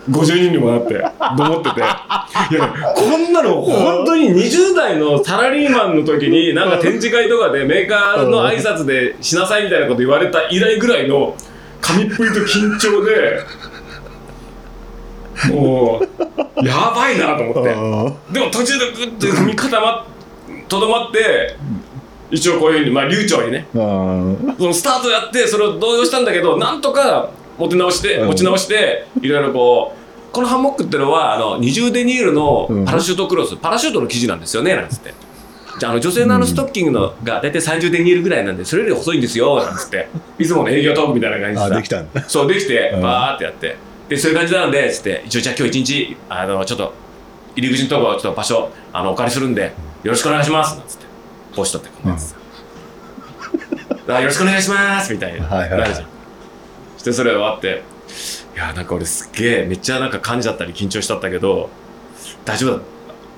[0.09, 0.95] 50人にもなって
[1.37, 1.79] と思ってて。
[1.79, 11.35] いやこんなの本当に20代のサラリーマンの時になんか展示会とかでメーカーの挨拶でしなさいみたいなこと言われた以来ぐらいの
[11.81, 13.41] 紙っぷりと緊張で
[15.53, 17.69] もうやばいなと思って。
[17.69, 20.05] あでも途中でグッて踏み固まっ
[20.67, 21.55] とどまって
[22.31, 23.67] 一応こういうふうにまあ流暢にね。
[23.73, 28.27] そのスタートやってそれを動揺したんだけどなんとか持て直してうん。
[28.27, 35.13] 持ち直していろいろこうこのハンモックってのはあの二重デニールのパラシュートクロス、パラシュートの生地なんですよねなんつって。
[35.77, 40.07] じゃああの女性のあのストッキングのが大体30デニールぐらいなんでそれより細いんですよなんつって。
[40.39, 42.23] いつもの営業トークみたいな感じでできたんだ。
[42.29, 43.01] そうできてうん。
[43.01, 43.75] バーってやって。
[44.07, 45.23] でそういう感じなのでつって。
[45.25, 46.93] 一応じゃあ今日一日あのちょっと
[47.55, 51.00] 入り口のところちょっと場所あのお借りするんでよろしくお願いしますなんつって
[51.55, 52.35] ポシトってこんなやつさ
[54.07, 55.69] あよろしくお願いしますみたいな、はいはい。
[55.71, 56.07] はいなるじゃん。
[56.95, 57.83] そしてそれ終わって。
[58.55, 61.69] いやなんか俺すっげえめっちゃなんか感じだったり緊張しちゃったけど
[62.43, 62.83] 大丈夫だ。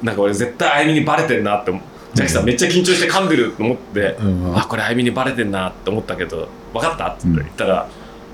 [0.02, 4.58] なんか俺絶対あゆみにバレてんなってジャッキさんめっちゃ緊張して噛んでると思って、うん。
[4.58, 7.88] あこれあゆみにバレてんなって思ったけど分かったって言ったら、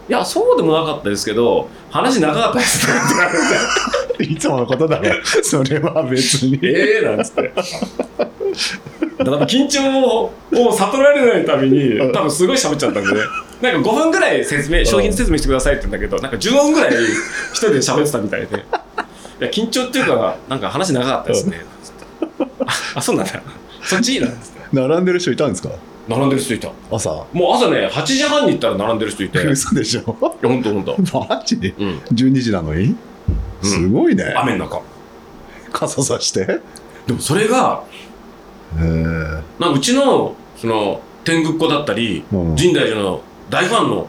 [0.09, 2.93] いやそうでもなかったですけど話長かったですね。
[2.97, 3.25] って言わ
[4.19, 5.05] れていつものことだろ
[5.43, 6.59] それは別に。
[6.65, 7.53] ええなんつって。
[9.19, 13.19] だから緊張を悟られないために多分すごい喋っちゃったんでね。
[13.61, 16.93] なんか5分ぐらい説明商品説明してくださいって言うんだけどなんか10分ぐらい
[17.51, 18.55] 一人で喋ってたみたいで。
[18.55, 21.63] いや緊張っていうかなんか話長かったですね。
[22.65, 23.41] ああそうなんだ。
[23.83, 24.15] そっち？
[24.15, 24.27] いいな
[24.73, 25.69] 並んでる人いたんですか？
[26.09, 26.71] 並んでる人いた。
[26.91, 27.25] 朝？
[27.31, 29.45] もう朝ね8時半に行ったら並んでる人いて。
[29.45, 30.01] 嘘でしょ？
[30.01, 30.97] ほんとほんと。
[31.29, 31.69] マジで？
[31.77, 31.99] うん。
[32.11, 32.95] 12時なのに？
[33.61, 34.33] すごいね。
[34.35, 34.81] 雨の中。
[35.71, 36.59] 傘さして？
[37.05, 37.83] でもそれが
[39.59, 42.57] なうちのその天狗っ子だったり、うん。
[42.57, 44.07] 深大寺の大ファンの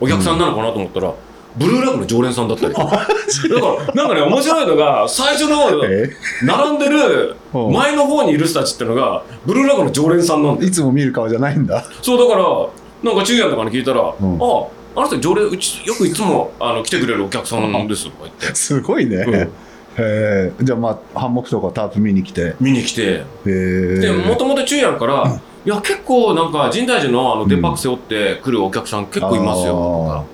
[0.00, 1.14] お客さんなのかなと思ったら、
[1.56, 6.10] ブルーラグの常連さんだったり だからなんかね面白いのが最初の方え？
[6.42, 7.68] 並んでる う。
[7.68, 11.84] ん前の方にいる人たちってのがブルーラグの常連さんなんでいつも見る顔じゃないんだ。
[12.00, 12.46] そうだから
[13.02, 14.04] なんか中也とかに聞いたら「ん。
[14.04, 18.54] あああの人常連うちよくいつもあの来てくれるお客さんです」とか言って。
[18.54, 19.34] すごいね、うん。
[19.34, 19.48] へ
[19.98, 20.52] え。
[20.62, 22.40] じゃあまあハンモックとかタープ見に来て。
[22.40, 23.24] へ見に来て。
[23.46, 23.98] え。
[24.00, 30.24] でもともと中也から「いや結構なんか深大寺のあのデパック背負って来るお客さん結構いますよ」とか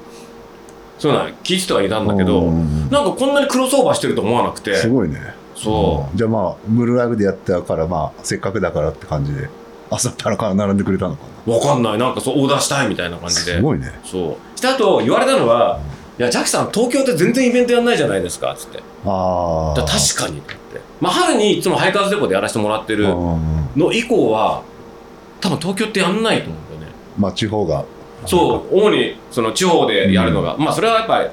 [0.99, 2.91] そういうのは聞いてはいたんだけどうん。
[2.91, 4.75] なんかこんなにクロスオーバーしてると思わなくて。
[4.75, 5.35] すごいね。
[5.57, 6.15] そう。
[6.15, 6.17] ん。
[6.17, 9.49] じゃあまあブルーラグでやったからまあせっかくだからって感じで
[9.91, 11.99] 朝からから並んでくれたのかうわかんない。
[11.99, 13.57] なんかそうオーダーしたいみたいな感なじで。
[13.57, 13.93] すごいね。
[14.05, 14.59] そう。
[14.59, 15.81] してあと言われたのは
[16.19, 18.83] 「いやジャッキさん東京って全然イベントやんないじゃないですか」っつって。
[19.07, 20.57] ああ確かにって。
[21.01, 24.63] まあ春にいつもハイカーズデポでやらせてもらってるうんの以降は
[25.41, 26.97] 多分東京ってやんないと思うんだよね。
[27.17, 27.85] まあ地方が
[28.27, 31.29] そう主にその地方でやるのが、まあそれはやっぱり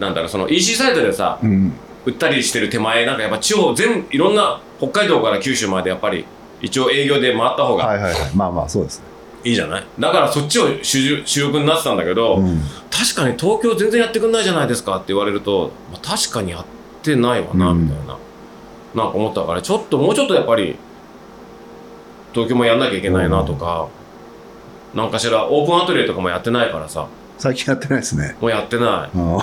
[0.00, 1.72] なんだろうその EC サイトでさうん。
[2.06, 6.24] 売ったりしてる手前なんかやっぱ地方全部いろんな北海道から九州までやっぱり
[6.62, 8.30] 一応営業で回った方がはいはいはい。
[8.36, 9.04] まあまあそうですね。
[9.42, 9.84] いいじゃない？
[9.98, 12.60] だからそっちを主主力になってたんだけど、うん。
[12.90, 16.64] 確かに東京全然やってくんないじゃないですかって言われると、まあ、確かにやっ
[17.02, 17.82] てないわなうん。
[17.82, 18.16] みたいな、
[18.94, 20.76] なんか思ったからちょっともうちょっとやっぱり
[22.32, 23.88] 東京もやんなきゃいけないなとか、
[24.96, 27.06] なんかしらオープンアトリエとかもやってないからさ。
[27.36, 28.34] 最近やってないですね。
[28.40, 28.88] もうやってない。
[28.88, 29.42] あも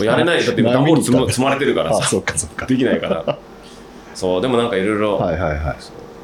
[0.00, 2.64] うやれないだって段ボール積ま積まれてるからあさそっかそっか。
[2.66, 3.38] できないから。
[4.14, 5.58] そうでもなんかいろいろはいはい。
[5.58, 5.76] はい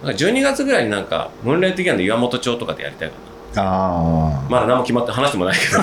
[0.05, 3.63] なんか12月ぐらいになんかムーンライト的なんで岩本町とかでやりたいかな。
[3.63, 5.83] あまだ何も決まって話してもないけど。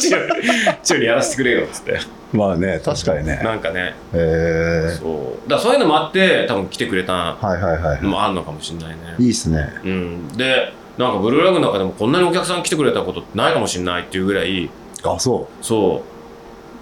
[0.00, 1.96] チュチュにやらせてくれよっつって。
[1.96, 2.00] あ
[2.36, 3.40] まあね確かにね。
[3.44, 3.94] なんかね。
[4.12, 4.96] へえ。
[5.00, 5.48] そう。
[5.48, 8.96] だそういうのもあって多分来てくれたはいはいはいのもあるのかもしれないね。
[9.20, 9.80] いいっすね。
[9.84, 10.28] うん。
[10.36, 14.68] でなんかブルーラグの中でもこんなにお客さん来てくれたことないかもしれないっていうぐらい。
[15.04, 16.02] あそそ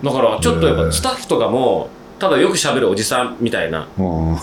[0.02, 0.04] う。
[0.04, 4.36] だからちょっとやっぱスタッフとかもただよく喋るおじさんみたいなううん。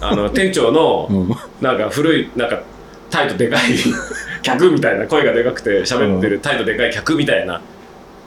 [0.00, 1.36] あの店長のうん。
[1.60, 2.62] なんか古いなんか
[3.10, 3.74] タイとでかい
[4.42, 7.60] 客みたいな声がでかくて喋ってるタイとでかい客みたいな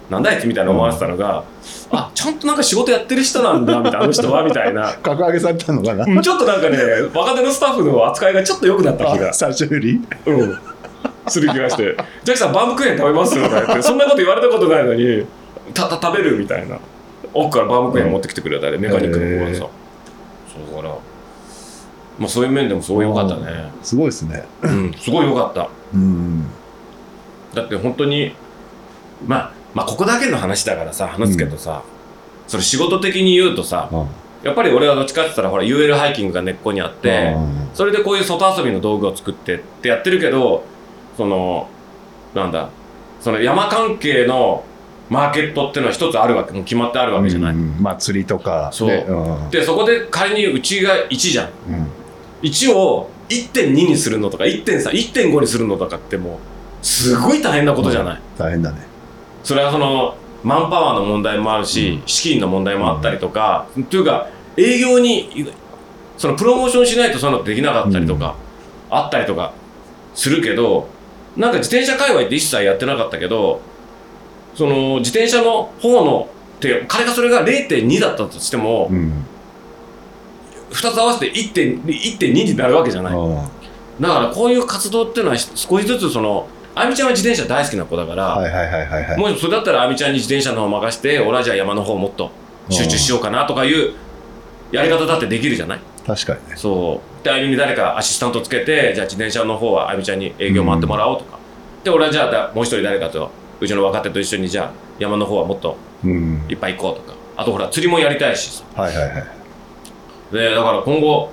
[0.10, 1.44] なんだあいつみたいな思われてたのが、
[1.92, 4.94] あちゃんとなんか仕事やってる人なんだみたいなあの人はみたいな。
[5.02, 6.06] 格上げされたのかな。
[6.06, 6.78] うんちょっとなんかね
[7.14, 9.30] 若手のスタッフの扱いがちょっと良くなった気が。
[9.30, 10.02] あ、最初より。
[10.26, 10.60] うん、
[11.28, 15.26] する気がして「ジャッキさんバームクーヘン食べます?」とか言ってそんなこと言われたことないのに
[15.74, 16.38] たた食べる？
[16.38, 16.78] みたいな。
[17.34, 19.72] 奥からバームクーヘン持ってきてくれたりメカニックの子がさ、
[20.54, 20.96] そうだから
[22.20, 23.72] まあそういう面でもすごい良かったね。
[23.82, 24.44] すごいですね。
[24.62, 24.94] うん。
[24.94, 25.68] すごい良かった。
[25.96, 26.46] うん。
[27.56, 28.36] だって本当に
[29.26, 31.82] まあまあここだけの話だからさ話すけどさ、
[32.48, 34.06] それ仕事的に言うとさあ
[34.44, 37.36] やっぱり俺はどっちかって言ったらほら UL ハイキングが根っこにあって、
[37.74, 40.66] それでこういう外遊びの道具を作ってってやってるけど
[41.18, 41.70] その
[42.34, 42.70] なんだ
[43.20, 44.64] その山関係の
[45.10, 48.88] マーケットっていうのは一つあるわけもう決まってあるわけじゃない、うんまあ釣りとかそう。
[48.90, 49.50] ねうん。
[49.50, 51.50] でそこで仮にうちが1じゃん。
[51.70, 51.88] うん。
[52.42, 58.80] 1を1.2にするのとか1.31.5にするのとかってもうすごい大変なことじゃない、大変だね。
[59.44, 65.48] それはそのマンパワーの問題もあるし、資金の問題もあったりとか、というか営業に
[66.18, 68.36] そのプロモーションしないとそういうのできなかったりとか、
[68.90, 69.54] あったりとか
[70.14, 70.90] するけど
[71.38, 73.62] なんか自転車界隈って一切やってなかったけど
[74.56, 79.26] その自転車の方のって仮がそれが0.2だったとしても、うん。
[80.72, 83.14] 2つ合わせて1.2 1.2になるわけじゃない。
[83.14, 83.50] あ
[84.00, 89.20] だからこういう活動っていうのは少しずつそのあみちゃんは自転車大好きな子だから、あはいはいはいはいはい。
[89.20, 92.32] もしそれだったらあみちゃんに自転車の方任せて俺はじゃあ山の方もっと
[92.70, 93.94] 集中しようかなとかいう
[94.72, 96.56] やり方だってできるじゃない確かにね。
[96.56, 97.24] そう。
[97.24, 101.40] であゆみに誰かアシスタントつけてじゃあ自転車の方はあみちゃんに営業回ってもらおうとか、
[101.84, 106.46] で俺はじゃあだもう一人誰かとうちの若手と一緒にじゃあ山の方はもっとうん。
[106.50, 107.18] いっぱい行こうとか。
[107.36, 108.64] あとほら釣りもやりたいしさ。
[108.76, 109.28] はいはいはい
[110.32, 111.32] でだから今後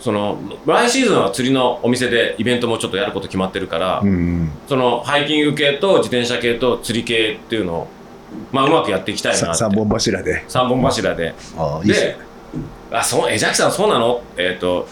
[0.00, 7.88] その来シーズンは釣りのお店でイベントもちょっとやること決まってるから、うんそのハイキング系と自転車系と釣り系っていうのを、
[8.52, 9.46] まあ、うまくやっていきたいなって。
[9.46, 10.44] さ三本柱で。
[10.46, 12.06] 三本柱で、ああいいっすね。
[12.06, 12.16] で
[12.90, 14.22] あそうえジャッキさんそうなの？
[14.36, 14.86] えっ、と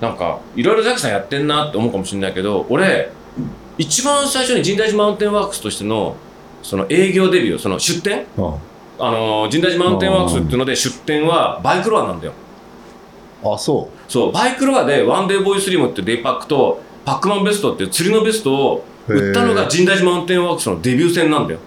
[0.00, 3.10] なんかいろいろジャッキさんやってんなって思うかもしれないけど俺
[3.78, 6.16] 一番最初に神大寺マウンテンワークスとしての
[6.62, 8.26] その営業デビューその出店？
[8.36, 8.54] うん。
[9.00, 12.32] あの神大寺マウンテンワークスっていうので出店はバイクロアなんだよ。
[13.44, 21.60] あそそうバイクロアでワンデーボーイスリムってデイパックとパックマンベストっていう釣りのベストを売ったのが神大寺マウンテンワークスのデビュー戦なんだよ。
[21.60, 21.62] う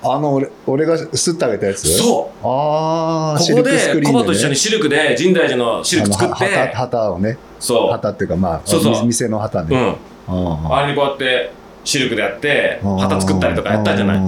[0.00, 1.88] あの俺俺がすってあげたやつ？
[1.88, 2.46] そう。
[2.46, 7.36] ああここでコバと一緒にシルクで神大寺のシルク作っ旗て旗をね。
[7.58, 9.02] そ旗っていうかまあそうそう。
[9.02, 9.96] み店の旗う、うねん、
[10.28, 11.50] ああれにこうやって
[11.82, 14.20] シルクでやって旗作ったりとかやったじゃない。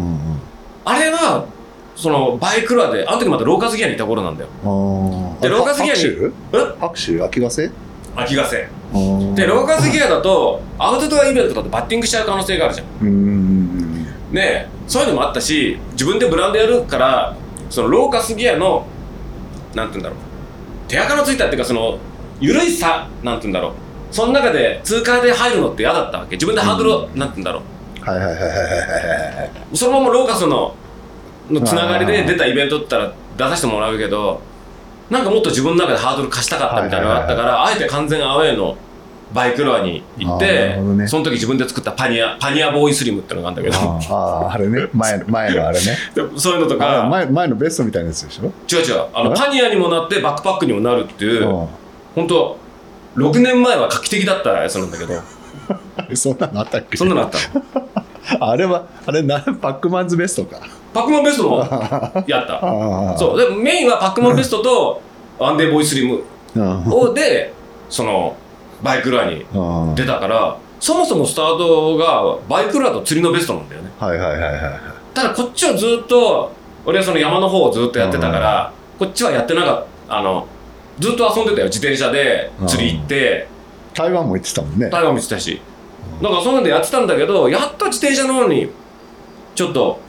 [0.84, 1.46] あれは
[1.94, 4.48] そのバイクロアであの時またローカスギアにいた頃なんだよ。
[4.48, 6.56] いでローカスギアに拍え？
[6.58, 7.70] 手拍手秋ヶ瀬？
[8.16, 8.68] 秋ヶ瀬。
[9.36, 13.89] ででローカスギアだとアウトドアイベントだとバッティングしちゃう可能性があるじゃん
[14.30, 17.36] うんねそういうのもあったし自分でブランドやるから
[17.68, 18.86] そのローカスギアの
[19.74, 20.18] なんて言うんだろう
[20.88, 21.98] 手垢のついたっていうかその
[22.40, 23.72] 緩いさなんて言うんだろう
[24.10, 26.34] その中で通過で入るのって嫌だったわけ。
[26.34, 27.62] 自分でハードルを、なんて言うんだろ
[28.00, 28.58] はいはいはいはいはい
[29.36, 30.74] はいうそのままローカスの
[31.48, 34.40] のつながりで出たイベントだったら出させてもらうけど
[35.10, 38.76] なんかもっと自分の中でハードル貸したかったみたいなのがあったから、あえて完全アウェーの
[39.32, 41.06] バイクロアに行ってね。
[41.06, 43.90] その時自分で作ったパニアパニアボーイスリムってのがあるんだけど。
[44.14, 44.88] あああれね。
[44.92, 45.96] 前の 前のあれね。
[46.14, 48.46] でそういうのとかあ前前のベストみたいなやつでしょ？
[48.70, 49.04] 違う違う。
[49.14, 49.34] あのえ？
[49.36, 51.66] パニアにもなってバックパックにもなるっていううん
[52.16, 52.56] 本当
[53.16, 55.14] 6年前は画期的だったやつなんだけど。
[56.14, 56.96] そんなのあったっけ？
[56.96, 57.86] そんなのあったの？
[58.52, 60.60] あれはあれなパックマンズベストか。
[60.92, 61.58] パックマンベストも
[62.26, 63.16] やった。
[63.18, 63.38] そう。
[63.38, 65.00] でメインはパックマンベストと
[65.38, 66.20] ワンデーボーイスリム。
[66.56, 66.92] うん。
[66.92, 67.52] をで
[67.88, 68.34] その
[68.82, 73.90] バイクロアにうん出たからそもそもスタートがバイクロアと釣りのベストなんだよね。
[73.98, 74.80] はいはいはいはいはい。
[75.14, 76.52] ただこっちはずっと
[76.86, 80.46] 俺はその山の方をずっとやってたからこっちはやってなかったあの
[80.98, 83.48] ずっと遊んでたよ自転車で釣り行って。
[83.92, 84.88] 台湾も行ってたもんね。
[84.88, 85.60] 台湾も行ってたし。
[86.22, 88.70] なんかそういうのでやってたんだけどやっと自転車の方に
[89.54, 90.00] ちょっと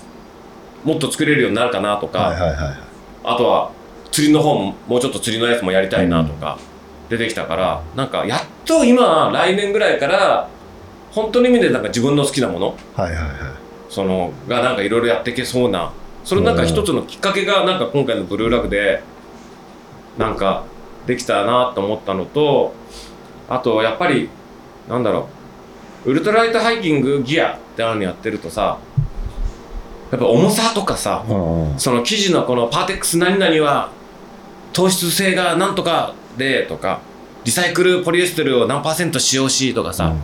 [0.83, 2.77] もっと作れるようになるかなとか、はいはいはい。
[3.23, 3.71] あとは
[4.11, 6.57] 釣りの方ももうちょっと釣りのやつもやりたいなとか
[7.11, 10.49] 出てきたから、なんかやっと今来年ぐらいから
[11.11, 13.31] 本当の意味でなんか自分の好きなものはいはいはい。
[13.89, 15.91] そのがなんかいろいろやっていけそうな
[16.23, 19.03] それなんか一つのきっかけがなんか今回のブルーラグで
[20.17, 20.63] なんか
[21.05, 22.73] できたなと思ったのと
[23.49, 24.29] あとやっぱり
[24.87, 25.27] なんだろ
[26.05, 28.77] うウルトラライトハイキングギアってあるのやってるとさ
[30.11, 31.77] やっぱ重さとかさうん。
[31.77, 33.91] その生地のこのパーテックス何々は
[34.71, 37.01] 糖質性がなんとかでとか
[37.43, 40.19] リサイクルポリエステルを何パーセント使用しとかさ、うん。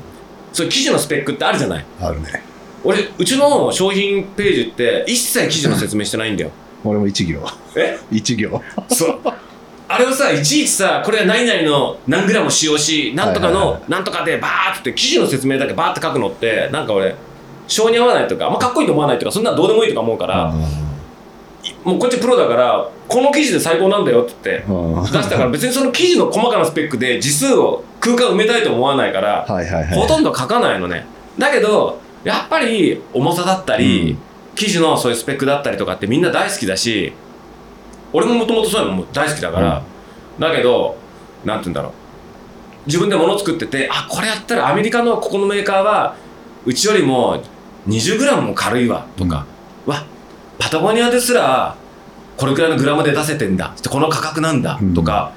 [0.53, 1.85] そういう生地のスペックってあるじゃない？
[1.99, 2.43] あるね。
[2.83, 6.51] 俺うちの商品ページって一切生地の説明してないんだよ。
[6.83, 7.41] 俺も一行。
[7.75, 7.97] え？
[8.11, 8.61] 一行。
[8.89, 9.19] そう。
[9.89, 17.15] あれをさいちいちさこれは何々の何グラム使用しなんとかのなんとかでバーって生地の説明だけバーって書くのってなんか俺
[17.67, 19.19] 性に合わないとかあんまかっこいいと思わない。
[19.19, 20.53] とかそんなのどうでもいいとか思うから、
[21.83, 25.03] もうこっちプロだからこの生地で最高なんだよって言ってうん。
[25.03, 29.99] 出したから別にその生地の細かなスペックで字数を空間埋めたいと思わないから、はいはいはい。
[29.99, 31.05] ほとんど書かないのね。
[31.37, 34.17] だけどやっぱり重さだったり、うん
[34.57, 37.13] 生地のそういうスペックだったりとかってみんな大好きだし
[38.11, 39.83] 俺ももともとそういうのも大好きだから、
[40.39, 40.97] だけど
[41.45, 41.91] なんて言うんだろう。
[42.87, 46.15] 自分で物作っててあこれやったらアメリカのここのメーカーは
[46.65, 47.43] うちよりも
[47.87, 49.45] 20g も軽いわとか、
[49.85, 50.03] わ
[50.59, 51.75] パタゴニアですら
[52.37, 53.73] これくらいのグラムで出せてんだ。
[53.89, 54.79] この価格なんだ。
[54.93, 55.33] とか、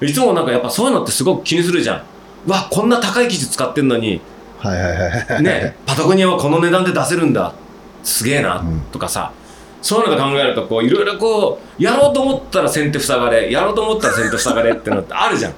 [0.00, 2.02] いつもなんかやっぱそういうのってすごく気にするじゃん。
[2.46, 4.20] うわこんな高い生地使ってんのに。
[4.58, 7.54] はいはいねパタゴニアはこの値段で出せるんだ。
[8.02, 8.58] すげえな。
[8.58, 8.80] うん。
[8.92, 9.32] とかさ、
[9.80, 13.50] そういうので考えるとこういろいろこうやろうと思ったら先手塞がれ。
[13.50, 15.54] やろうと思ったら先手塞がれってのってあるじゃん。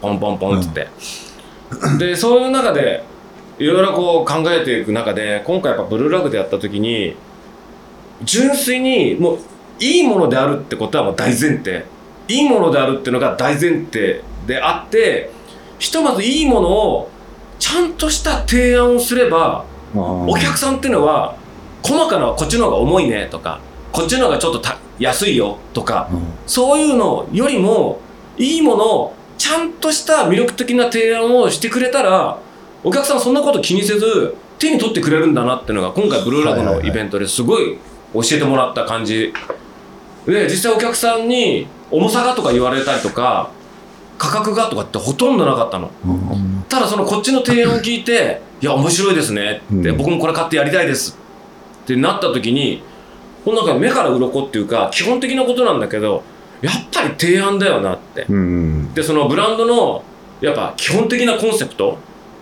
[0.00, 0.88] ポンポンポンっつって、
[1.98, 3.04] でそういう中で
[3.58, 7.16] いろいろこう考えていく中で今回やっぱブルーラグでやった時に
[8.22, 9.38] 純粋にもう
[9.78, 11.84] いいものであるってことはもう大前提。
[12.28, 15.30] いいものであるっていうのが大前提であって
[15.78, 17.10] ひとまずいいものを
[17.58, 19.64] ちゃんとした提案をすれば
[19.94, 21.36] おお客さんっていうのは
[21.82, 23.60] 細かなこっちの方が重いねとか
[23.92, 26.10] こっちの方がちょっとた安いよとか
[26.46, 28.00] そういうのよりも
[28.36, 32.38] いいものをちゃんとした魅力的な提案をしてくれたら
[32.82, 37.78] お客さんはそんなこと気にせず手に取ってくれるんだなっていうのが今回ブルーラグのイベントですごい
[38.14, 39.32] 教えてもらった感じ。
[40.26, 43.50] で実際お客さんに重さがとか言われたりとか
[44.18, 45.90] 価格がとかってほとんどなかったの。
[46.68, 49.96] ただそのこっちの提案を聞いて「いや面白いですね」って、うん。
[49.96, 51.16] 僕もこれ買ってやりたいです」
[51.84, 52.82] ってなった時に
[53.44, 56.24] このなんか目から鱗っていうか基本的なことなんだけど
[56.62, 58.26] やっぱり提案だよなって。
[58.28, 58.94] うん。
[58.94, 60.02] でそのブランドの
[60.40, 61.98] やっぱ基本的なコンセプト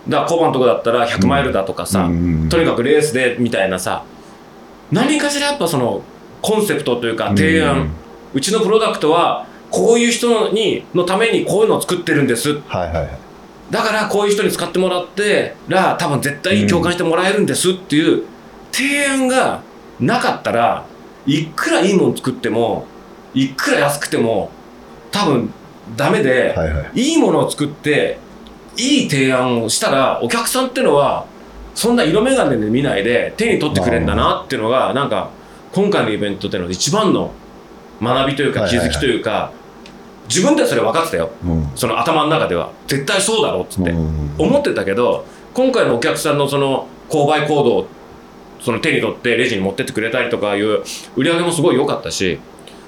[0.07, 2.49] だからコバのとこだったら100マイルだとかさ、うん。
[2.49, 4.03] とにかくレースでみたいなさ
[4.91, 6.01] 何かしらやっぱその
[6.41, 7.91] コンセプトというか提案、
[8.33, 12.59] うちのプロダクトはこういう人にのためにこういうのを作ってるんです。
[12.67, 13.09] はいはいはい。
[13.71, 18.23] だからこういう人に使ってもらってら多分絶対共感してもらえるんですっていう
[18.71, 19.61] 提案が
[19.99, 20.85] なかったら
[21.25, 22.85] いくらいいもの作っても
[23.33, 24.51] いくら安くても
[25.11, 25.51] 多分
[25.97, 27.01] ダメで、はいはい。
[27.01, 28.19] いいものを作って
[28.77, 31.25] いい提案をしたらお客さんっていうのは
[31.75, 35.29] そんな色眼鏡で見ないで手に取ってくれるんだなっていうのがなんか
[35.73, 37.31] 今回のイベントでの一番の
[38.01, 39.51] 学びというか気づきというか
[40.27, 41.29] 自分ではそれ分かってたよ。
[41.45, 41.71] うん。
[41.75, 42.71] その頭の中では。
[42.87, 43.91] 絶対そうだろうっつって。
[43.91, 44.35] うん。
[44.39, 47.87] 思ってたけど今回のお客さんのその購買行動を
[48.59, 50.81] その手に取ってレジに持ってってくれたりとかいう
[51.15, 52.39] 売り上げもすごい良かったし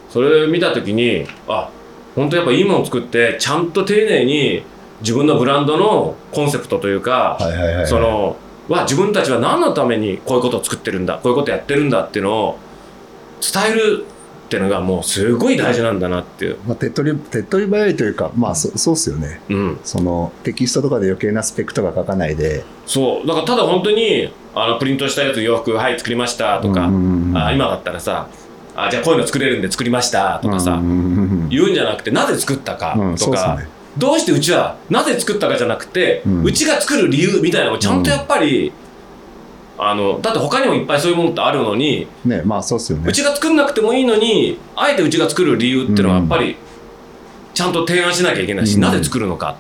[0.09, 1.69] それを見た時にあ
[2.15, 4.63] 本当やっぱいいものを作ってちゃんと丁寧に
[5.01, 7.37] 自分のブランドのコンセプトというか、
[7.85, 8.35] その
[8.67, 12.59] は自分たちは何のためにこういうことを作ってるんだこういうことやってるんだっていうのを
[13.41, 14.05] 伝える
[14.47, 19.41] っていうのがもうすごい大事なんだなっていう、まあ、手っ取り手っ取り早いというかまあそそうっすよね。
[19.49, 22.63] うん、そのテキストとかで余計なスペックとか書かないで。
[22.85, 23.27] そう。
[23.27, 28.29] だからただ本当にあのプリントしたやつ洋服はい作りましたとか、あ今だったらさ
[28.73, 30.79] あじゃあこういうの作れるんで作りましたとかさ、
[31.49, 38.71] 言うんじゃなくてなぜ作ったかうんとか、そうっすねどうしてうちはなぜ作ったかじゃなくて、ううんちが作る理由みたいなのをちゃんとやっぱり、
[39.79, 43.05] あのだって他にもいっぱいそういうものってあるのに、ねまあそうっすよね。
[43.07, 46.55] うちが作んなくてもいいのにあえてうちが作る理由っていうのはやっぱり
[47.53, 48.81] ちゃんと提案しなきゃいけないし、うん。
[48.81, 49.55] なぜ作るのか。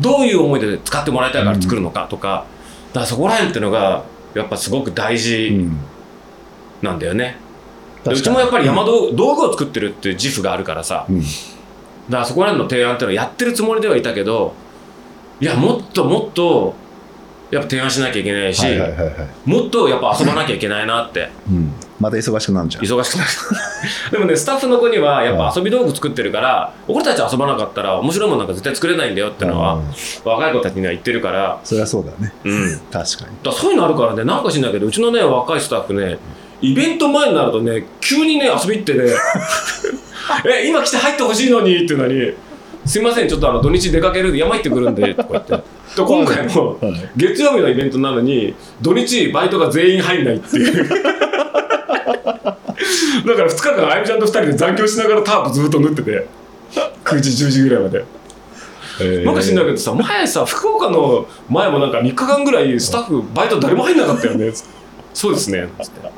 [0.00, 2.46] どういう思いで使ってもらいたいから作るのかとか、
[2.92, 4.04] だからそこら辺っていうのが
[4.34, 5.76] やっぱすごく大う事ん。
[6.82, 7.36] なんだよね、
[8.04, 11.22] でうちもやっぱり山道具道具を作ってるっていう自負があるからさ、うん
[12.08, 14.54] だからそこら辺の提案っていうのはやってるつもりではいたけど
[15.40, 16.74] いやもっともっと
[17.50, 19.48] やっぱ提案しなきゃいけないし、はいはいはいはい。
[19.48, 21.30] もっとやっぱ遊ばなきゃいけないなって。
[21.48, 21.72] うん。
[22.00, 22.84] また忙しくなるじゃん。
[22.84, 23.30] 忙しくなる。
[24.10, 29.82] でもねスタッフの子にはやっぱ遊び道具作ってるから俺たち遊ばなかったら面白いものなんか絶対作れないんだよってのはうん。
[30.24, 31.58] 若い子たちには言ってるから。
[31.62, 32.32] そりゃそうだね。
[32.44, 32.80] うん。
[32.90, 33.36] 確かに。
[33.44, 36.18] らそういうのあるからねなんか知んないけどうちのね若いスタッフね
[36.64, 39.04] イベント前になるとね急にね遊び行ってね
[40.48, 42.32] え今来て入ってほしいのにっていうのに
[42.86, 45.52] すいませんちょっとあの土日出かける山行ってくるんでとか言って。
[45.56, 47.10] で今回もはい。
[47.16, 50.88] 月曜日のイベントなのに土日バイトが全員入んないっていう。
[53.24, 56.26] だから2日間あゆみちゃんと2人で残業しながらタープずっと縫ってて
[57.04, 58.04] 9時10時ぐらいまで。
[59.24, 64.52] なんか知んないけどさ前さ福岡の前もなんか3日間ぐらいスタッフバイト誰も入んなかったよね。
[65.12, 65.68] そうですね。
[65.80, 66.13] つって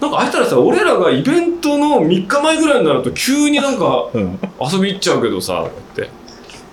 [0.00, 4.38] なんかあいたらさ俺らがイベントの3日前ぐらいになると急になんかうん。
[4.60, 6.10] 遊び行っちゃうけどさって。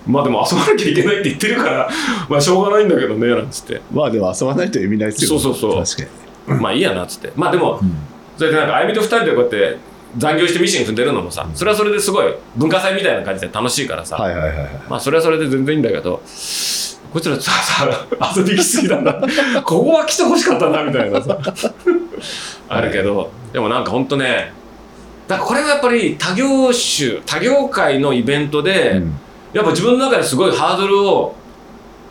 [0.06, 1.88] まあでも遊ばなきゃいけないって言ってるから
[2.28, 3.80] まあしょうがないんだけどねなんつって。
[3.92, 5.84] まあでも遊ばないと意味ないですよそうそうそう。
[5.84, 6.08] 確
[6.46, 6.60] かに。
[6.60, 7.32] まあいいやなっつって。
[7.36, 7.96] まあでもうん。
[8.36, 9.78] それでなんかあゆみと2人でこうやって
[10.18, 16.20] 残業してミシン踏んでるのもさそれはそれですごい文化祭みたいな感じで楽しいからさ、はいはいはいはいまあそれはそれで全然いいんだけど
[17.12, 18.06] こいつらささ
[18.36, 19.14] 遊び来すぎだな。
[19.62, 21.38] ここは来てほしかったなみたいなさ
[22.68, 24.52] あるけどでもなんかほんとね
[25.28, 29.20] だからこれはやっぱり他業種他業界のイベントで、うん。
[29.54, 31.34] やっぱ自分の中ですごいハードルを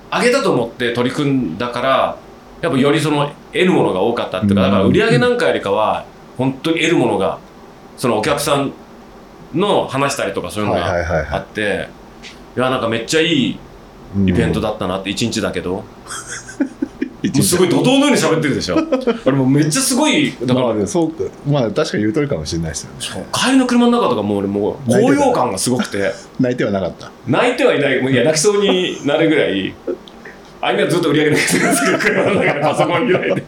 [0.09, 2.17] 上げたと思って取り組んだから
[2.61, 6.05] やっぱよりその得るものが多かったっていうかだから売り上げなんかよりかは
[6.37, 7.39] 本当に得るものが
[7.97, 8.71] そのお客さん
[9.53, 11.89] の話したりとかそういうのはいはいがはいはあって
[12.55, 13.59] いやなんかめっちゃいいい
[14.27, 15.83] イベントだったなって一日だけど
[17.41, 18.77] すごい怒涛のように喋ってるでしょ。
[19.25, 23.27] 俺もうめっちゃすごいだからまあ、そうかまあ確かに言う通りかもしれないですよね。
[23.31, 26.13] 帰りの車の中とかもう俺もう高揚感がすごくて。
[26.39, 27.11] 泣いてはなかった。
[27.27, 28.01] 泣いてはいない。
[28.01, 29.73] もういや泣きそうになるぐらい
[30.63, 33.43] あいみはずっと売り上げ抜けてるんですけど車の中でパソコン開いて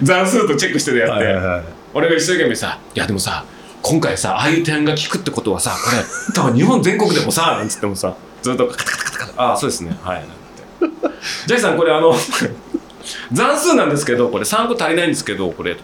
[0.00, 3.44] 残数とチェックしてるやって、はい俺が一生懸命さ「いやでもさ
[3.80, 9.96] 今回さああいう点が効くってことはさこれ多分日本全国でもさ」なんつってもさずっとカタカタカタカタ「ああそうですね。
[10.02, 10.20] はい」
[10.80, 10.98] なんて
[11.48, 12.14] 「ジャッキさんこれあの
[13.32, 15.76] 残数なんですけどこれ3個足りないんですけどこれ」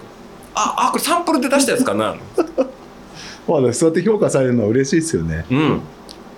[0.55, 2.15] ああこれサンプルで出したやつかな」
[3.49, 5.45] まあそうやって評価されるのは嬉しいですよね。
[5.51, 5.81] うん。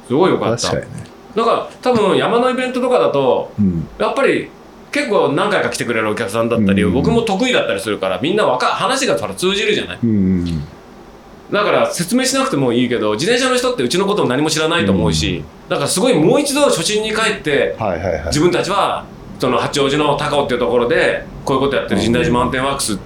[0.08, 0.68] すごいよかった。
[0.68, 1.04] 確かにね。
[1.36, 3.86] だから多分山のイベントとかだとうん。
[3.98, 4.48] やっぱり
[4.92, 6.92] 結構何回か来てくれるお客さんだったり、うん。
[6.92, 9.98] 僕も得意だったりするからみんなわか話が通じるじゃない？
[10.02, 10.12] うんう
[10.44, 10.64] ん。
[11.52, 18.24] だから説明しなくてもいいけど自転車の人ってうちのことを何も知らないと思うし、だからすごいもう一度初心に帰ってはいはいはい。
[18.28, 19.04] 自分たちは
[19.38, 22.98] その八王子の高尾っていうところでこういうことやってる神代寺マウンテンワークス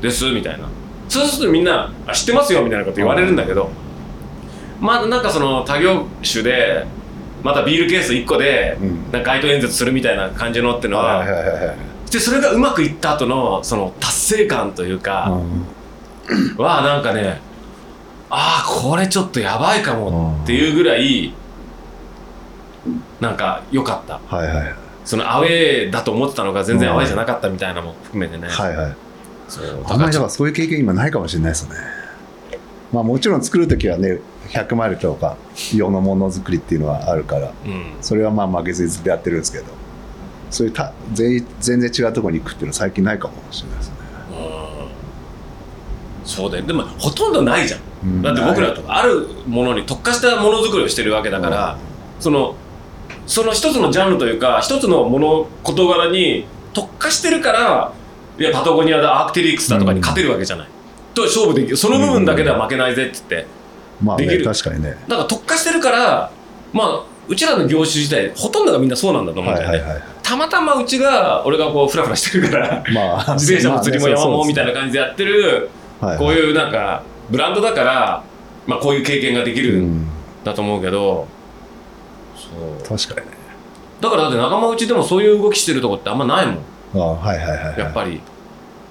[0.00, 0.68] ですみたいな。
[1.08, 3.70] そうするとみんなあ知ってますよみたいなこと言われるんだけど。
[4.80, 6.86] まあなんかその他業種で
[7.42, 9.12] またビールケース1個でうん。
[9.12, 11.24] なんか街頭演説するみたいな感じのっていうのは、
[12.10, 15.30] でそれがうまくいった後のその達成感というか、
[16.28, 16.56] うん。
[16.56, 17.40] はなんかね
[18.30, 21.34] ああこれちょっとやばいかもっていうぐらい
[23.20, 24.20] なんか良かった。
[24.34, 28.96] はいはいそのアウェーだと思ってたのが全然アウェーじゃなかったみたいなのも含めてね、はいはい。
[29.48, 31.76] そうあんまりだだからそういう経験今ないかもしれないですね。
[32.92, 35.36] まあもちろん作る時はね100マイルとか
[35.74, 37.52] 用のものづくりっていうのはあるから。
[37.66, 37.96] うん。
[38.00, 39.64] それはまあ負けずにずっとやってるんですけど。
[40.50, 43.94] そういうた全全然違うところに行くっていうのは最近ないかもしれないですね。
[46.22, 46.28] うん。
[46.28, 46.64] そうだよ。
[46.64, 47.80] でもほとんどないじゃん。
[48.04, 48.22] うん。
[48.22, 51.78] だって僕らとかあるものに特化したものづくりをしてるわけだから、
[52.20, 52.54] その
[53.26, 57.92] その一つのジャンルというか一つのもの事柄に特化してるから
[58.38, 60.68] いやパタゴニアだアークテリックスだとかに勝てるわけじゃない、
[61.14, 61.76] と勝負できる。
[61.76, 63.46] その部分だけでは負けないぜって言って
[64.02, 64.44] まあねできる。
[64.44, 64.96] 確かにね。
[65.06, 66.32] だから特化してるから
[66.72, 75.68] まあうちらの業種自体ほとんどがみんなそうなんだと思うんだよね、はいはいはいたまたまうちが俺がこうフラフラしてるからまあ 自転車も釣りも山もみたいな感感じでやってる
[76.00, 78.24] じこういうなんかブランドだから、
[78.66, 80.06] まあ、こういう経験ができるん。
[80.44, 81.26] だと思うけど、
[82.86, 83.36] 確かにね。
[84.00, 86.56] だからだって仲間内でもそういう動きしてるとこってあんまないもん。
[86.94, 87.78] ああはいはいはいはい。
[87.78, 88.20] やっぱり。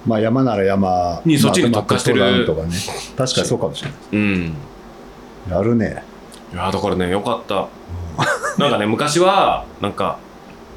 [0.06, 1.22] まあ山なら山。
[1.24, 2.46] にそっちに特化してる。
[2.46, 2.70] とかね。
[3.16, 3.98] 確かにそうかもしれない。
[4.12, 4.56] うん。
[5.50, 6.02] やるね。
[6.52, 7.66] いやだからねよかった。
[8.58, 10.18] なんかね昔はなんか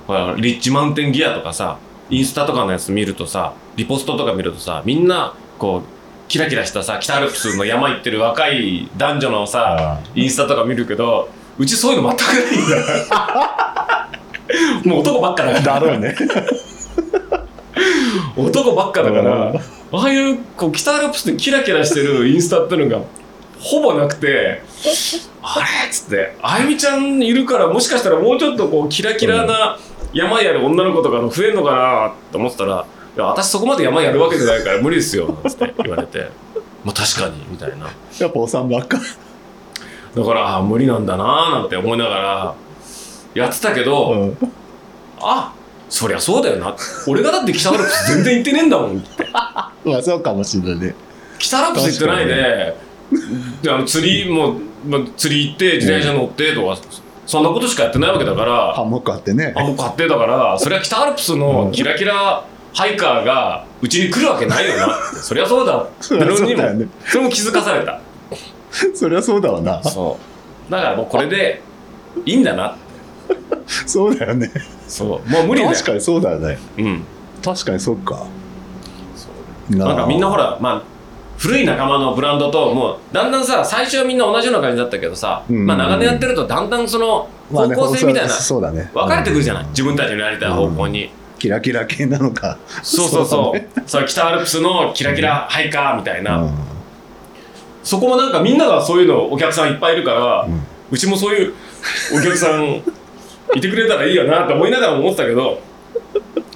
[0.08, 1.78] ほらリッチマウンテンギアとかさ
[2.10, 14.10] インスタとかのやつ見るとさリポストとか見るとさみんなこうキラキラしたさ北アルプスの山行ってる若い男女のさあインスタとか見るけどうちそういうの全くないんだ。
[14.86, 15.66] もう男ばっかだから。
[15.66, 16.16] だろうね。
[18.38, 19.58] 男ばっかだからうん。
[19.58, 23.02] ああいうこう北アルプスでキラキラしてるインスタってのが
[23.60, 24.62] ほぼなくて
[25.42, 29.78] あれっつってあゆみちゃんいるからもしかしたらもうちょっとこうキラキラな
[30.14, 32.86] 山やる女の子とかの増えんのかなと思ってたら
[33.16, 36.30] 「いや私そこまで山やるわけじゃないから無理ですよ」つって言われて
[36.84, 37.90] 「まあ確かに」みたいな。
[38.20, 39.00] やっぱおさんばっか
[40.16, 42.56] だからあ無理なんだなーなんて思いながら
[43.34, 44.38] やってたけど、うん。
[45.20, 45.54] あ
[45.90, 46.76] そりゃそうだよな。
[47.08, 48.98] 俺がだって北アルプス全然行ってねえんだもん。
[48.98, 49.28] って
[49.86, 50.96] まあそうかもしれないね。
[51.40, 52.78] 北アルプス行ってないで
[53.62, 56.78] であの釣りも、まあ、釣り行って自転車乗ってとか、
[57.26, 58.74] そんなことしかやってないわけだから。
[58.74, 59.54] ハンモックあってね。
[59.56, 62.44] あもう買ってだからそれは北アルプスのキラキラ
[62.74, 64.94] ハイカーがうちに来るわけないよな。
[65.22, 65.88] そりゃそうだ。
[66.02, 68.02] そりゃのにもねそれも気づかされた
[68.94, 69.82] そりゃそうだわな。
[69.84, 70.18] そ
[70.70, 70.72] う。
[70.72, 71.62] だからもうこれで
[72.26, 72.70] いいんだな。
[72.70, 72.78] って
[73.86, 74.52] そうだよね。
[74.88, 75.30] そう。
[75.30, 75.74] もう無理だよ。
[75.74, 76.58] 確かにそうだよね。
[76.78, 77.04] うん。
[77.44, 78.26] 確かにそうか。
[79.70, 80.82] なんかみんなほらまあ
[81.38, 85.66] 古い仲間のブランドともうだんだんさ最初はみんな同じような感じだったけどさ、うん。
[85.66, 88.90] まあ長年やってるとだんだんその方まあね向性みたいなそうそうだね。
[88.94, 89.70] 分かれてくるじゃない、うん。
[89.70, 91.10] 自分たちのやりたい方向に、
[91.40, 92.58] キラキラ系なのか。
[92.82, 93.62] そうそうそう。
[93.86, 96.52] そう北アルプスのキラキラハイカーみたいな、うん
[97.88, 100.50] そこもなんかみんながそういうのお客さんいっぱいいるから、う
[100.92, 101.54] うんちもそういう
[102.14, 102.84] お客さん
[103.56, 105.62] いてくれたらいいよなって思いながらも思ってたけど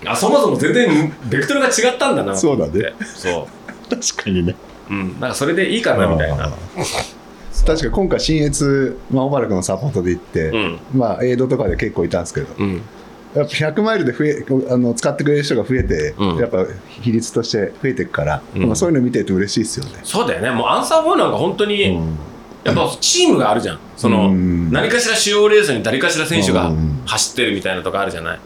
[0.05, 2.35] あそもそも全然ベクトルが違ったんだな。
[2.35, 2.93] そうだね。
[3.15, 3.47] そ
[3.89, 4.55] 確かにね。
[4.89, 5.19] ううん。
[5.19, 6.51] なんかそれでいいかなみたいな。
[7.65, 10.79] 確かに今回新越、まあ、小原君のサポートで行って、うん。
[10.93, 12.47] まあエイドとかで結構いたんですけど。
[12.57, 12.81] うん
[13.33, 16.37] やっぱ100マイルで増えあの使ってくれる人が増えて、うん。
[16.37, 18.65] やっぱ比率として増えていくから、うん。
[18.67, 19.99] まあ、そういうの見てると嬉しいですよね。
[20.03, 20.51] そうだよね。
[20.51, 22.17] もうアンサー4なんか本当に、うん。
[22.63, 23.79] やっぱチームがあるじゃん。
[23.95, 24.71] その、うん。
[24.71, 27.01] 何かしら主要レースに誰かしら選手がうん。
[27.05, 28.39] 走ってるみたいなとかあるじゃない？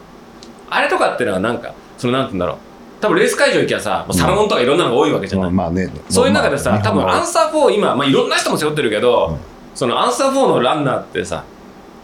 [0.70, 2.56] あれとかってのはなんかそのなんて言うんだろう。
[3.00, 5.90] 多分レース会場行きゃさ、サラモンとかいろんなのが多いわけじゃない、まあね。
[6.08, 9.36] そういう中でさ、まあ多分アンサー4今、まあ、いろんな人も背負ってるけど、うん。
[9.74, 11.44] そのアンサー4のランナーってさ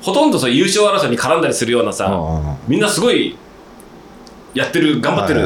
[0.02, 3.36] ほとんどそう優勝争いに絡んだりするようなさ、うんみんなすごい
[4.54, 5.40] やってる頑張ってる、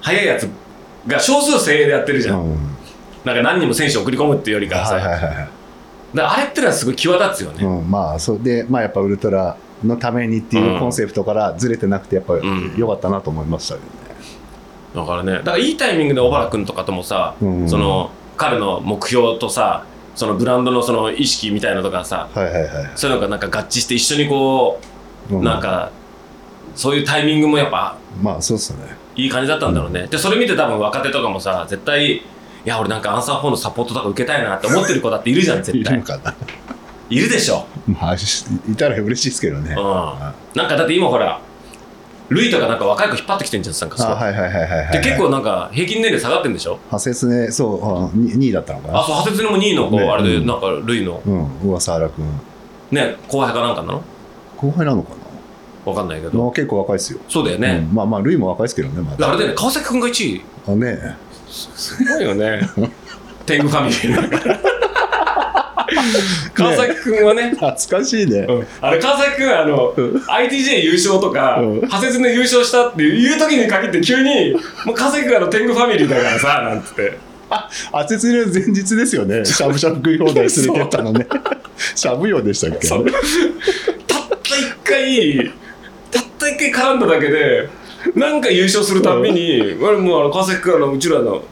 [0.00, 0.26] はいはい。
[0.26, 0.48] やつ
[1.06, 2.76] が少数精鋭でやってるじゃん、うん
[3.24, 5.48] なんか何人も選手を送り込むっていうよりかはさ、はいはいはい
[6.18, 12.74] あれってのはすごい際立つよね、うん、まあそうでまあやっぱウルトラのためにっていうコンセプトからずれてなくてやっぱん。
[12.76, 13.90] 良かったなと思いましたけどね、
[14.94, 17.68] だからねだからいいタイミングで小原君とかともさ、うん。
[17.68, 19.84] その彼の目標とさ
[20.16, 22.92] そのブランドのその意識みたいなのとかさはいはいはい。
[22.96, 24.80] そういうのがなんか合致して一緒にこ
[25.30, 25.92] う、うなんか
[26.74, 28.78] そういうタイミングもやっぱまあそうっすね。
[29.14, 32.22] いい感じだったんだろうね、でそれ見て多分若手とかもさ絶対い
[32.64, 36.34] や俺なんかアンサー4のサポートとか受けたいなって思ってる子だっているじゃん絶いるかな？
[37.08, 41.40] いるでしょ、まあしいたら嬉しいですけどね、うん、あなんかだって今ほら
[42.28, 46.72] ルイとかなんか若い子引っ張ってきてんじゃんなんかそうはいはいはいはいはいで結構なんか平均年齢下がってんでしょ？
[46.86, 48.98] 派切ねそう2位だったのかな？
[49.00, 50.46] あそう派切ねも2位の子、ねあれでうん。
[50.46, 51.22] なんかルイの。
[51.24, 52.24] うん噂原君。
[52.90, 53.92] ね後輩かなんかな？
[53.92, 54.02] の
[54.56, 55.10] 後輩なのか
[55.84, 56.42] わかんないけな、ど。
[56.42, 59.28] まあ、結構若いですよ、そうだよね、うんまあまあルイも若いですけどねまだ。
[59.28, 60.42] あれだよね川崎君が1位。
[60.66, 61.16] あね
[61.48, 62.60] すごいよね。
[63.46, 64.58] 天狗ファミリーだから
[66.54, 67.50] 川崎君はね。
[67.56, 68.66] 懐かしいね、うん。
[68.80, 70.16] あれ川崎君あの、うん。
[70.16, 71.74] ITJ 優勝とか、うん。
[71.76, 74.52] 派切で優勝したっていう時に限って急に
[74.84, 77.18] もう川崎君あの天狗ファミリーだからさなんつって。
[77.48, 81.26] あつつの前日ですよねしゃぶしゃぶ食い放題連れてったのね
[81.94, 83.06] しゃぶよでしたっけたった
[84.56, 85.52] 一回
[86.10, 87.68] たった一回絡んだだけで
[88.14, 91.44] なんか優勝するたんびに、俺もうあの川崎君あのうちらの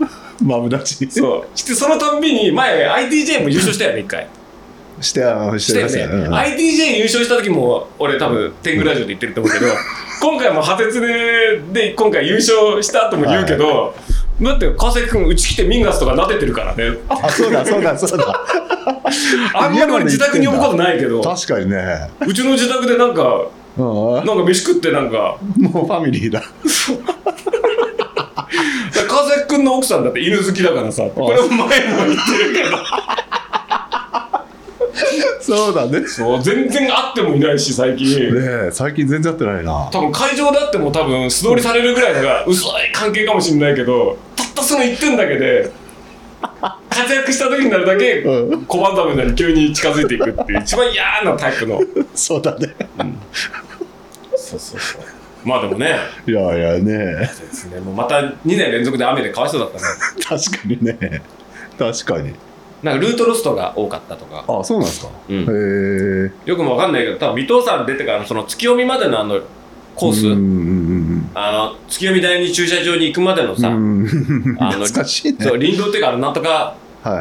[0.43, 4.29] マブダチそうしてそのたんびに前 ITJ も優勝したよね一回
[5.01, 6.35] してあししてたましたよね、うん。
[6.35, 9.67] ITJ 優勝した時も俺多分天狗ラジオで言ってると思うけど
[10.21, 13.95] 今回も破鉄でで今回優勝したとも言うけど、
[14.41, 16.99] だって川崎君うち来てミンガスとかなでてるからね。
[17.09, 18.45] あそうだそうだそうだ。
[19.55, 21.21] あんまり俺自宅に呼ぶことないけど。
[21.21, 22.11] 確かにね。
[22.27, 23.85] うちの自宅でなんかうん。
[23.85, 25.37] もなんか飯食ってなんか。
[25.61, 26.43] うファミリーだ。
[29.07, 31.03] 川崎君の奥さんだって犬好きだからさ。
[31.15, 31.79] これも前も言っ
[32.09, 32.79] てるけど
[35.41, 36.01] そうだね。
[36.01, 38.33] ねそう全然会ってもいないし最近。
[38.37, 39.89] え最近全然会ってないな。
[39.93, 45.71] 多分会場であっても多分素通りされるぐらいのが薄い関係かもしれないけどたったその1点だけで
[46.89, 48.65] 活躍した時になるだけうん。
[48.65, 51.81] 拒んだめなに急に近づいていくっていう一番嫌なタイプの。
[52.15, 52.75] そうだね。
[54.37, 55.03] そうそうそう。
[55.45, 55.97] まあでもね。
[56.27, 57.17] いやいやね。
[57.17, 57.81] ですね。
[57.81, 59.85] もうまた2年連続で雨でかわいそうだったね。
[60.23, 61.23] 確かにね。
[61.79, 62.35] 確かに
[62.85, 65.37] なんかルートロストが多かったとか、あそうなんですか、うん。
[65.41, 65.45] へ
[66.28, 69.41] えよくもわかんないけど多分尾藤さん出てからのその月読みまでのあの
[69.97, 74.03] コース、うんうんあの月読み台に駐車場に行くまでのさ、うん。
[74.03, 75.39] うんあの懐かしいね。
[75.41, 76.76] そう林道っていうかあのなんとか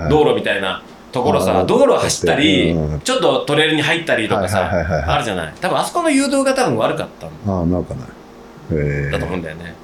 [0.10, 3.00] 道路みたいなところさ、道路走ったり、うん。
[3.00, 5.54] ちょっとトレイルに入ったりとかさ、あるじゃない。
[5.62, 9.12] 多分あそこの誘導が多分悪かったんああなんかない。
[9.12, 9.76] だと思うんだよね、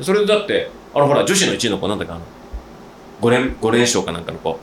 [0.00, 2.22] それでだってあのほら女子の1位の子なんだっけあの
[3.22, 4.58] 5連 ,5 連勝かなんかの子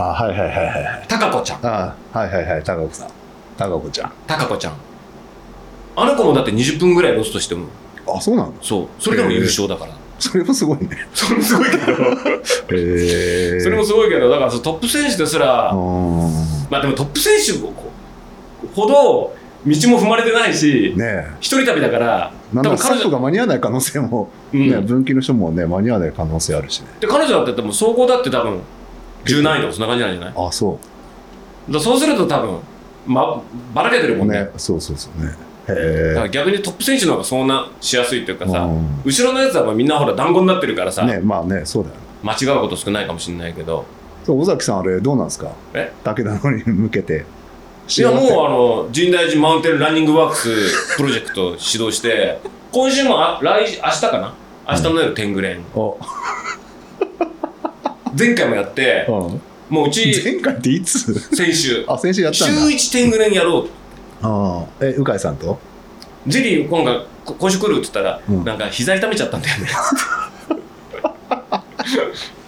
[0.00, 0.66] あはいはいはいはい。
[0.84, 1.66] はい高子ちゃん。
[1.66, 3.08] あはいはいはい高子さん。
[3.56, 4.12] 高子ちゃん。
[4.26, 4.74] 高子ちゃん。
[5.96, 7.66] あの子もだって20分ぐらいロストしても。
[8.06, 8.54] あそうなの？
[8.62, 8.86] そう。
[8.98, 10.88] それでも優勝だから、それもすごいね。
[11.12, 11.82] それもすごいけど。
[12.76, 16.32] へえそれもすごいけどだからそのトップ選手ですら、うん
[16.70, 17.52] まあでもトップ選手
[18.74, 18.94] ほど
[19.66, 21.26] 道も踏まれてないしねえ。
[21.40, 24.70] 一人旅だからなんだ彼女が間に合わない可能性も、うん。
[24.70, 26.86] ね、分岐の人もね間に合わない可能性あるしね。
[27.00, 28.60] で彼女だってでも総合だって多分
[29.24, 30.34] 10何位とかそんな感じなんじゃない？
[30.36, 30.78] あそ
[31.70, 32.58] らそうすると多分、
[33.06, 33.42] ま、
[33.74, 34.50] ばらけてるもねうんね。
[34.56, 35.32] そうそうそうね。
[35.68, 39.02] へだから逆にトップ選手の方がそんなしやすいっていうかさ、うん。
[39.04, 41.94] 後ろのやつはまあみんなほら団子になってるからさ、えねまあねそうだよ。
[41.96, 43.84] ね間違うこと少ないかもしれないけど。
[44.26, 45.52] 尾崎さんあれどうなんですか？
[45.74, 45.92] え？
[46.04, 47.24] 武田のに向けて。
[47.96, 52.38] いやもううあの神代寺マウンテンランニングワークスプロジェクト指導して
[52.70, 54.34] 今週もあ来明日かな？
[54.68, 55.98] 明日の夜天狗連お、
[58.16, 61.12] 前回もやってうん、もううち前回っていつ？
[61.34, 61.84] 先週。
[61.88, 63.68] あ先週やった週んだ1天狗連やろう。
[64.22, 64.84] ああ。
[64.84, 65.58] え鵜飼さんと？
[66.26, 68.44] ジェリー今回こ今週来るって言ったら、うん。
[68.44, 69.68] なんか膝痛めちゃったんだよね。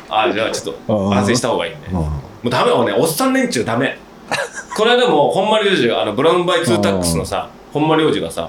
[0.08, 2.12] あじゃあちょっと反省した方がいいねうんも
[2.46, 2.92] うダメもうね。
[2.96, 3.96] おっさん連中ダメ。
[4.76, 8.48] この間も本丸良二があのブラウンバイツータックスのさ本丸良二がさ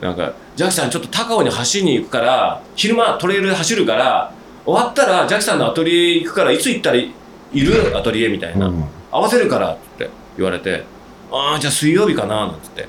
[0.00, 4.30] なんか「ジャッキさんちょっと高尾に走りに行くから昼間トレイルで走るから
[4.66, 7.10] 終わったらジャッキさんのアトリエ行くからいつ行ったらい
[7.52, 7.96] いる？
[7.96, 8.84] アトリエ」みたいな、うん。
[9.10, 10.84] 合わせるからって言われて
[11.32, 12.88] 「ああじゃあ水曜日かな」なんつって。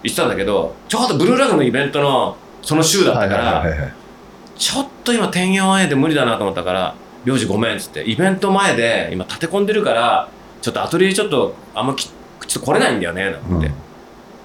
[0.00, 3.64] 言ってたんだけどちょうどブルーラグのイベントのその週だったから、
[4.56, 10.28] ちょっと今、てんやわんやで無理だなと思ったから、領事ごめんっつって、イベント前で今立て込んでるから、
[10.62, 12.12] ちょっとアトリエちょっとあんまきちょ
[12.48, 13.66] っと来れないんだよね、なんて。
[13.66, 13.72] うん。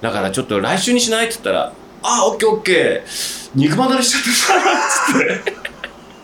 [0.01, 1.25] だからちょっと来週にしない？
[1.25, 1.71] って言ったら、
[2.01, 4.53] ああ、オッケーオッケー、肉離れしちゃってさ、
[5.43, 5.62] つって。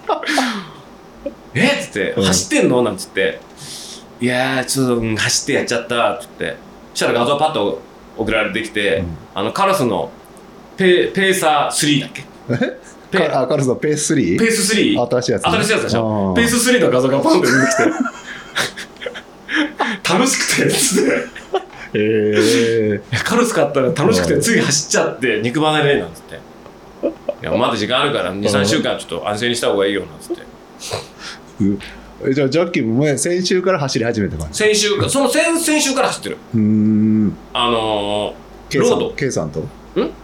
[1.56, 1.86] えっ？
[1.86, 2.24] つって、うん。
[2.26, 2.82] 走ってんの？
[2.84, 3.40] なんつって、
[4.22, 6.56] いやー、ちょっとうん走ってやっちゃった、つって。
[6.94, 7.82] そしたら画像パッと
[8.18, 9.18] 送られてきて、うん。
[9.36, 10.12] あの、カラスの
[10.78, 12.24] ペペーサー3だっけ？
[13.12, 14.38] ペかあカルソペース 3?
[14.38, 15.08] ペース 3?
[15.10, 16.34] 新しいやつ、ね、新しいやつでしょ？
[16.36, 17.84] ペース3の画像がパンって出てきて。
[20.14, 21.40] 楽しくてつって。
[21.96, 26.40] えカルス買ったら楽しくてつい走っちゃって肉離れなんつって
[27.42, 30.44] いやまだ時間あるから23週間ちょっと安静にした方がいいよなんつって。
[32.34, 36.38] じゃあジャッキーもね先週から走り始めた感じ先週かその先々週から走ってる。
[36.54, 37.38] うーん。
[37.54, 38.34] あの
[38.70, 39.14] K ロード。
[39.14, 39.62] K さんと？
[39.62, 39.68] ん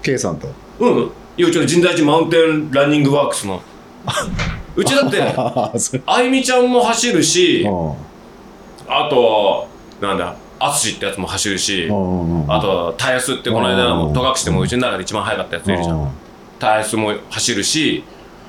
[0.02, 0.48] ？K さんと？
[0.80, 1.12] ー、うん。
[1.38, 3.62] いやうちの神代寺マウンテンランニングワークスの。
[4.76, 9.68] うちだってああそれあゆみちゃんも走るしああと
[10.02, 16.12] なんだ淳ってやつも走るしああと、タイヤスってこの間うんも戸隠でもうちの中で一番速かったやついるじゃん。
[16.60, 18.04] タイヤスも走るし、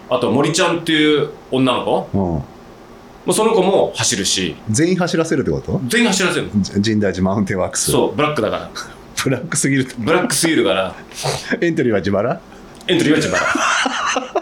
[0.09, 2.47] あと森ちゃんっていう女の子、も
[3.27, 3.33] うん。
[3.33, 5.81] うその子も走るし、全員走らせるってこと？
[5.89, 6.49] 全員走らせる
[6.83, 7.91] 神代寺マウンテンワークス。
[7.91, 8.71] そう、ブラックだから。
[9.25, 9.87] ブラックすぎる。
[9.87, 10.95] とブラックすぎるから、
[11.61, 12.41] エントリーは自腹？
[12.87, 14.37] エントリーは自腹。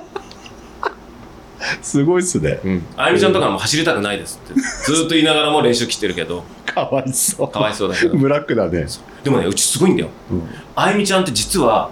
[1.80, 2.60] すごいっすね。
[2.62, 2.86] うん。
[2.96, 4.60] あゆみちゃんとかも走りたくないですって。
[4.60, 7.48] ずーっと言いながらも練習来てるけど、かわいそう。
[7.48, 8.18] かわいそうだけど。
[8.18, 8.86] ブラックだね。
[9.22, 10.10] でもね、うちすごいんだよ。
[10.30, 10.42] うん。
[10.76, 11.90] あゆみちゃんって実は、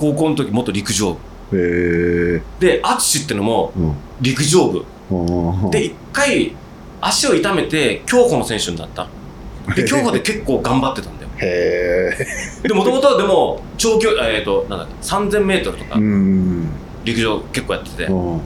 [0.00, 1.18] 高校の時元陸上
[1.50, 1.58] 部。
[1.58, 4.84] へえで、淳ってのもうん陸上部。
[5.10, 6.52] うんで、一回、
[7.02, 9.08] 足を痛めて、競歩の選手になった。
[9.76, 11.28] で、競歩で結構頑張ってたんだよ。
[11.36, 12.16] へ
[12.64, 16.68] えで、もともとはでも、長距離、えっ、と、なんだっけ、3000メートルとかう、ん
[17.04, 18.04] 陸上結構やってて。
[18.04, 18.40] うん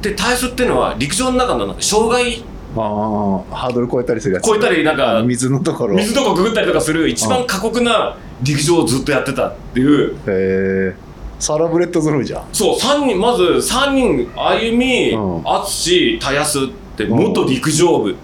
[0.00, 2.42] で、体操っていうのは、陸上の中のなんか障害
[2.74, 10.14] ああハードル超えたりするやつ超えたり、なんか、水のところ水とかくぐったりとかする一番過酷な陸上をずっとやってたっていう。
[10.14, 10.94] へえ
[11.38, 12.44] サラブレッド揃いじゃん。
[12.52, 16.62] そう、三人、まず3人、あゆみうん、あつし、たやすっ
[16.96, 18.14] て元陸上部。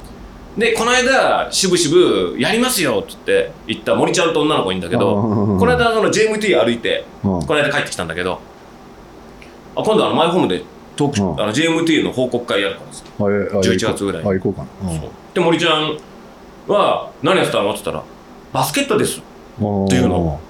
[0.59, 5.59] で、この間、しぶしぶやりますよって言って、言った森ちゃんと女の子いいんだけど、うん。
[5.59, 7.47] この間、その JMT 歩いて、うん。
[7.47, 8.39] この間帰ってきたんだけど、
[9.77, 10.63] あ今度あのマイホームで
[10.97, 11.41] 東京、うん。
[11.43, 14.93] あの JMT の報告会やるからさ、あえあ11月ぐらいあ行こうかな。
[15.35, 15.99] で森ちゃん
[16.67, 18.03] は何やってたのって言ったら
[18.53, 19.21] バスケットです
[19.61, 20.41] うんっていうの。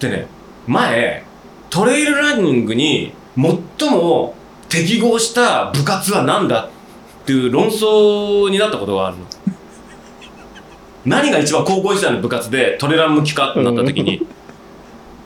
[0.00, 0.26] でね
[0.66, 1.24] 前
[1.70, 4.34] トレイルランニングに最も
[4.68, 9.24] 適合した部活は何だっていう論争になったことがあるの。
[11.04, 14.26] 何が一番高校時代の部活でトレラン向きかってなった時に。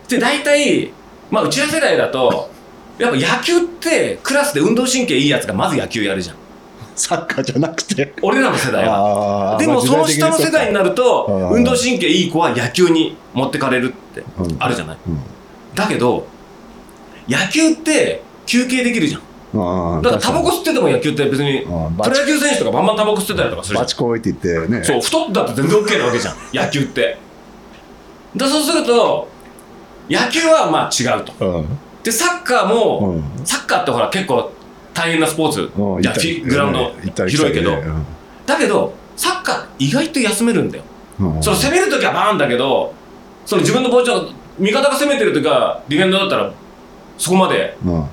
[0.09, 0.92] で大体
[1.30, 2.50] まあうちら世代だと
[2.98, 6.36] やっぱ野球ってクラスで運動神経いいやつがまず野球やるじゃん
[6.95, 8.14] サッカーじゃなくて。
[8.22, 9.57] 俺らの世代は。
[9.59, 11.51] でもその下の世代になるとうん。
[11.57, 14.57] 運動神経いい子は野球に持ってかれるってうん。
[14.59, 14.99] あるじゃない。
[15.07, 15.18] うん。
[15.74, 16.26] だけど
[17.28, 19.22] 野球って休憩できるじゃん。
[20.03, 23.84] だからタバコ吸ってても野球って別にプロチ野球選手とかバンバンタバコ吸ってたりとかするじゃん。
[23.84, 27.18] バチコイって言ってねそう太ってたって全然 OK なわけじゃん野球って。
[28.34, 29.28] だそうすると
[30.09, 31.59] 野球はまあ違うと。
[31.59, 31.66] うん。
[32.03, 33.47] でサッカーも、うん。
[33.47, 34.51] サッカーってほら結構
[34.95, 35.70] 大変なスポーツ。
[35.76, 36.03] うん
[36.45, 37.76] グラウンド広いけど。
[38.47, 40.84] だけどサッカー意外と休めるんだよ。
[41.40, 42.93] その攻めるときはバーンだけど、
[43.47, 46.53] その自分のポジション、味方が攻めてるときは、ディフェンダーだったら、
[47.18, 48.05] そこまでうん。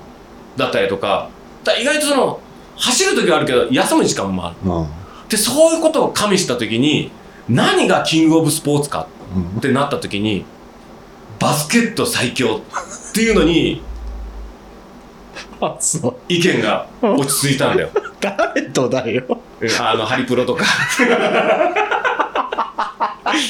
[0.56, 1.28] だったりとか、
[1.64, 2.40] だ意外とその、
[2.76, 4.70] 走るときはあるけど、休む時間もある。
[4.70, 4.86] うん。
[5.28, 7.10] で、そういうことを加味したときに、
[7.48, 10.44] 何がキングオブスポーツかうんってなったときに、
[11.38, 12.60] バスケット最強
[13.10, 13.82] っていうのに、
[16.28, 17.90] 意見が落ち着いたんだよ。
[18.20, 19.24] 誰とだよ。
[19.80, 20.64] あの、ハリプロとか。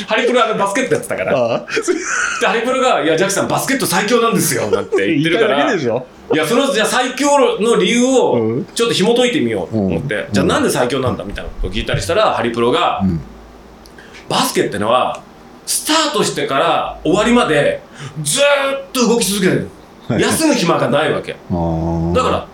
[0.06, 1.54] ハリプロはバスケットやってたから。
[1.54, 1.66] あ
[2.40, 5.56] で、ハリプロが、いや、ジャックさん、バスケット最強なんですよ、 なんて言ってるから。
[5.56, 10.32] 言いたいいや、その、じゃあ最強の理由をうん、ちょっと紐解いてみようと思って、うん。
[10.32, 13.20] じゃあなんで最強なんだみたいなことを聞いたりしたら、ハリプロが、うん。
[14.28, 15.22] バスケってのは、
[15.66, 17.82] スタートしてから終わりまで、
[18.22, 19.68] ずーっと動き続けてる。
[20.18, 21.32] 休む暇がないわけ。
[21.32, 22.46] だから、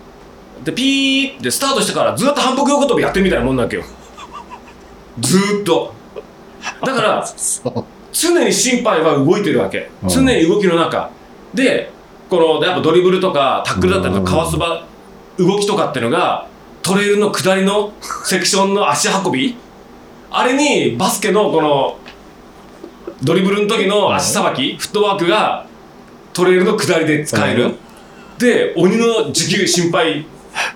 [0.64, 3.84] で、ピーってスタートしてからずっと反復横跳びやってるみたいなもんなわけよ。
[5.20, 5.94] ずーっと。
[6.84, 7.26] だから、
[8.12, 10.08] 常に心肺は動いてるわけ、うん。
[10.08, 11.10] 常に動きの中。
[11.54, 11.90] で
[12.28, 14.36] このやっぱドリブルとかタックルだったりとかうん。
[14.36, 14.84] かわす場
[15.38, 16.46] 動きとかっていうのが
[16.82, 17.92] トレイルの下りの
[18.24, 19.56] セクションの足運び？
[20.30, 21.98] あれにバスケのこの
[23.22, 24.76] ドリブルの時の足さばき？
[24.76, 25.66] フットワークが
[26.36, 27.76] トレイルの下りで使える、
[28.38, 30.26] で鬼の持久心配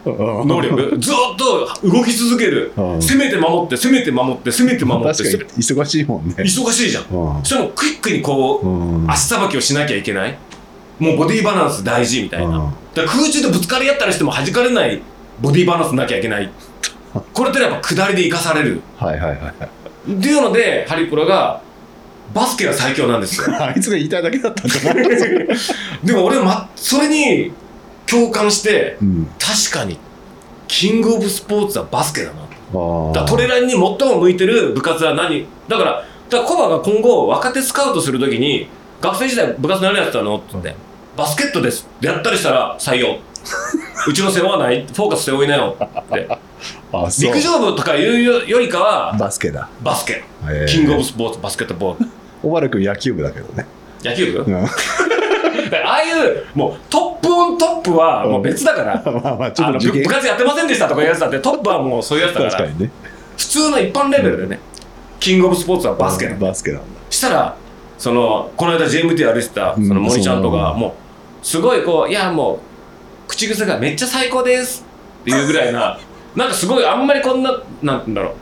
[0.07, 0.99] 能力。
[0.99, 3.03] ずーっと動き続ける、うん。
[3.03, 5.23] 攻めて守って攻めて守って攻めて守って。
[5.23, 6.35] 確かに忙しいもんね。
[6.39, 7.45] 忙しいじゃん、うん。
[7.45, 9.11] それもクイックにこう、うん。
[9.11, 10.39] 足さばきをしなきゃいけない。
[10.99, 15.01] もうボディバランス大事みたいな、空中でぶつかり合ったりしても弾かれない
[15.41, 16.51] ボディバランスなきゃいけない。
[17.33, 18.81] これってやっぱ下りで生かされる。
[18.99, 20.13] はいはいはい。
[20.13, 21.61] っていうのでハリプロが
[22.35, 23.47] バスケが最強なんですよ。
[23.61, 25.09] あいつが言いたいだけだったんじゃない
[26.05, 27.53] でも俺は、ま、それに
[28.07, 29.31] 共感してうん。
[29.39, 29.99] 確かに
[30.69, 32.35] キングオブスポーツはバスケだな。
[33.13, 35.47] だトレランに最も向いてる部活は何？
[35.69, 38.69] だからだからコバが今後若手スカウトするときに
[39.01, 40.77] 学生時代部活何やってたのって言って、
[41.17, 41.89] バスケットです。
[41.99, 43.19] ってやったりしたら採用。
[44.07, 44.87] うちの背負わない？
[44.87, 45.77] フォーカス背負いなよ。
[45.81, 46.29] って。
[47.21, 49.69] 陸上部とかいうよりかはバスケだ。
[49.83, 50.23] バスケ。
[50.69, 52.09] キングオブスポーツバスケットボール
[52.43, 53.67] 小原君野球部だけどね。
[54.03, 54.65] 野球部、うん。
[55.85, 60.03] ああいうもうトップオントップはもう別だから、 まあまあ、ちょあの部っと受験。
[60.09, 62.51] 部活やってませんでしたとかいうやつだってトップはもうそういうやつだから。
[62.53, 62.91] 確かにね。
[63.37, 64.61] 普通の一般レベルでね、
[65.19, 66.87] キングオブスポーツはバスケなのバスケなんだ。
[67.11, 67.55] したら
[67.99, 69.87] そのこの間 GMT 歩いてたうん。
[69.89, 70.97] その森ちゃんとかも
[71.43, 72.59] うすごいこういやもう
[73.29, 74.85] 口癖がめっちゃ最高です
[75.23, 75.99] っていうぐらいな
[76.37, 78.33] なんかすごいあんまりこんななんだろう。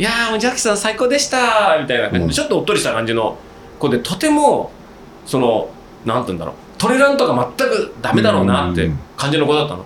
[0.00, 2.30] いやーもうジャッキさん最高でしたみたいな感じで、うん。
[2.30, 3.36] ちょっとおっとりした感じの
[3.78, 4.70] 子でとても
[5.26, 5.70] その
[6.04, 6.54] なんて言うんだろう。
[6.78, 9.84] トレランとか全くダメだろうなって感じの子だったの。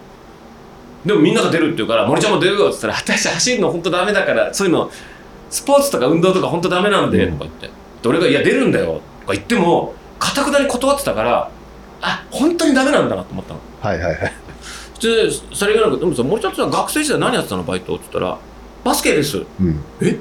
[1.06, 4.90] でもみんなが出るって言うから森ちゃんも出るよって言ったら私走るの本当ダメだからそういうの
[5.50, 7.38] スポーツとか運動とか本当ダメなんで、うん。
[7.38, 7.66] とか言って。
[8.02, 11.50] で俺が「いや出るんだよ」とか言ってもかたくなに断ってたから
[12.00, 13.60] あ本当にダメなんだなと思ったの。
[13.80, 14.32] はいはいはい。
[15.00, 18.38] でそれがなくでもさ森ちゃんっ学生時代何やってたのバイトって言ったら
[18.84, 19.82] 「バスケです」うん。
[20.00, 20.18] え？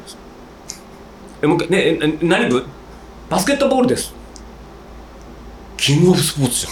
[1.44, 2.64] えもう一回ねええ何部？
[3.32, 4.14] バスケットボールです。
[5.78, 6.68] キングオブスポーツ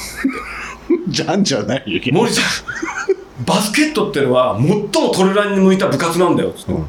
[1.07, 1.39] じゃん。
[1.47, 2.01] じゃんじゃないよ。
[2.11, 3.45] 森ちゃん。
[3.45, 6.49] バスケットってのは最もトレランに向いた部活なんだよ。
[6.49, 6.85] っつって、うん。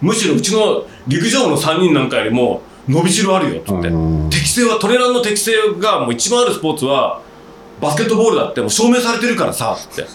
[0.00, 3.60] むしろうちの陸上部の3人なんかよりも伸びしろあるよ。
[3.62, 7.20] っつって、うん適性はトレランの適性がもう一番あるスポーツは
[7.80, 9.76] バスケットボールだってもう証明されてるからさ。
[9.76, 10.08] つって。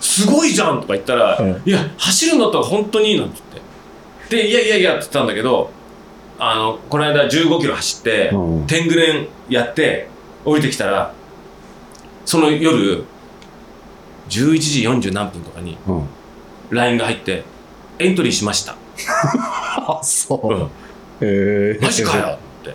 [0.00, 1.62] すごいじゃんとか言ったら、うん。
[1.64, 3.42] いや走るんだったら本当にいいなんつっ
[4.28, 4.36] て。
[4.36, 5.70] でいやいやいやって言ったんだけど
[6.50, 8.66] あのこの間15キロ走って、うん。
[8.66, 10.08] 天狗連やって
[10.44, 11.14] 降りてきたら
[12.24, 13.04] その夜
[14.28, 16.06] 11時40何分とかにうん。
[16.70, 17.44] LINE が入って
[17.98, 18.74] エントリーしました、
[19.86, 20.54] あ、そう。
[20.54, 20.62] うん。
[20.64, 20.68] へ
[21.20, 21.78] え。
[21.80, 22.74] マジかよって。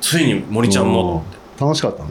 [0.00, 1.24] ついに森ちゃんも
[1.58, 2.08] 楽しかったの。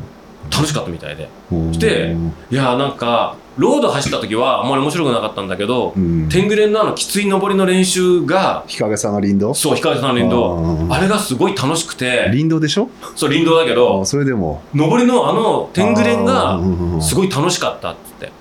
[0.52, 1.30] 楽しかったみたいで。
[1.52, 1.74] うん。
[1.74, 2.16] して
[2.50, 6.30] いやーなんかロード走った時はあんまり面白くなかったんだけど、うん。
[6.30, 12.30] 天狗連のあのきつい登りの練習が日陰さんの林道そう光さんの林道あれがすごい楽しくて。
[12.30, 12.90] 林道でしょ？
[13.18, 14.62] そう林道だけあどそれでも。
[14.74, 16.58] 登りのあの天狗連が
[17.02, 18.32] すごごい楽しかったっつって。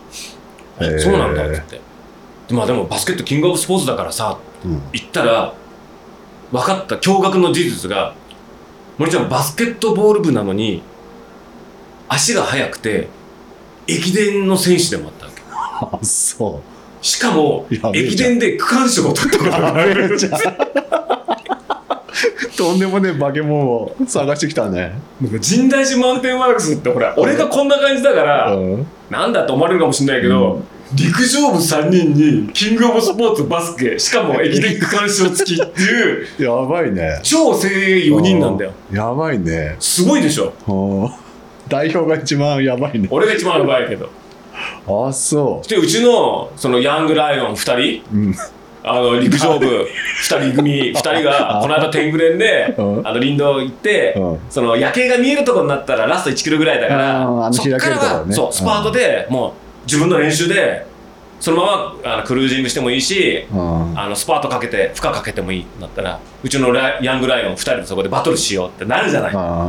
[0.85, 0.99] へー。
[1.01, 1.81] そうなんだっつって。
[2.49, 4.83] でまあでもバスケットキングオブスポーツだからさうん。
[4.93, 5.53] 行ったら
[6.53, 8.15] 分かった驚愕の事実が
[8.99, 10.83] 森ちゃんバスケットボール部なのに
[12.09, 13.09] 足が速くて
[13.89, 15.43] 駅伝の選手でもあったわけ。
[15.97, 16.61] あ、そ
[17.01, 19.75] しかも駅伝で区間賞を取ったことが
[22.57, 24.99] とんでもねえ化け物を探してきたね。
[25.21, 28.87] なんか神大寺マウンテンワークスってほら俺がこんな感じだからうん。
[29.11, 30.61] なんだと思われるかもしれないけど、
[30.95, 37.21] 陸上部3人にキングオブスポーツバスケしかも駅伝区間賞付きっていう やばいね。
[37.23, 38.73] 超精鋭4人なんだよ。
[38.93, 39.77] やばいね。
[39.79, 40.53] すごいでしょ。
[40.67, 41.28] うん
[41.69, 43.09] 代表が一番やばいね。
[43.11, 44.09] 俺が一番やばいけど。
[44.87, 47.57] あ、そでうちのそのヤングライオン2
[48.01, 48.17] 人う。
[48.17, 48.35] うん。
[48.85, 49.87] あの陸上部2
[50.51, 53.07] 人組 2人がこの間天狗連でうん。
[53.07, 54.39] あの林道行ってうん。
[54.49, 59.53] その夜景が見えるところになったらラスト1キロぐらいだからそっからそうスパートでもう
[59.87, 60.87] 自分の練習で
[61.41, 63.99] そのままあのクルージングしてもいいしうん。
[63.99, 69.33] あのスパートかけて負荷かけてもいいなったらうちのヤングライオン2人でそこでバトルしようってなるじゃない。
[69.35, 69.69] あ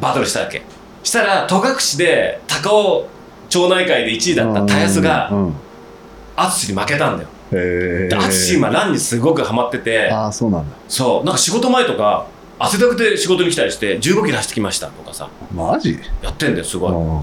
[0.00, 0.62] バトルしたわけ。
[1.02, 1.62] したら戸隠
[1.96, 3.08] で高尾
[3.48, 5.54] 町内会で1位だったタヤスがうんうん
[6.36, 7.28] 淳に負けたんだよ。
[7.52, 10.10] へえで淳今ランにすごくハマってて。
[10.10, 10.76] ああそうなんだ。
[10.88, 11.24] そう。
[11.24, 12.26] なんか仕事前とか
[12.58, 15.28] 汗だくで仕事に来たりして15キロ走ってきましたとかさ。
[15.52, 15.98] マジ？
[16.22, 16.92] やってんだよすごい。
[16.92, 17.22] うん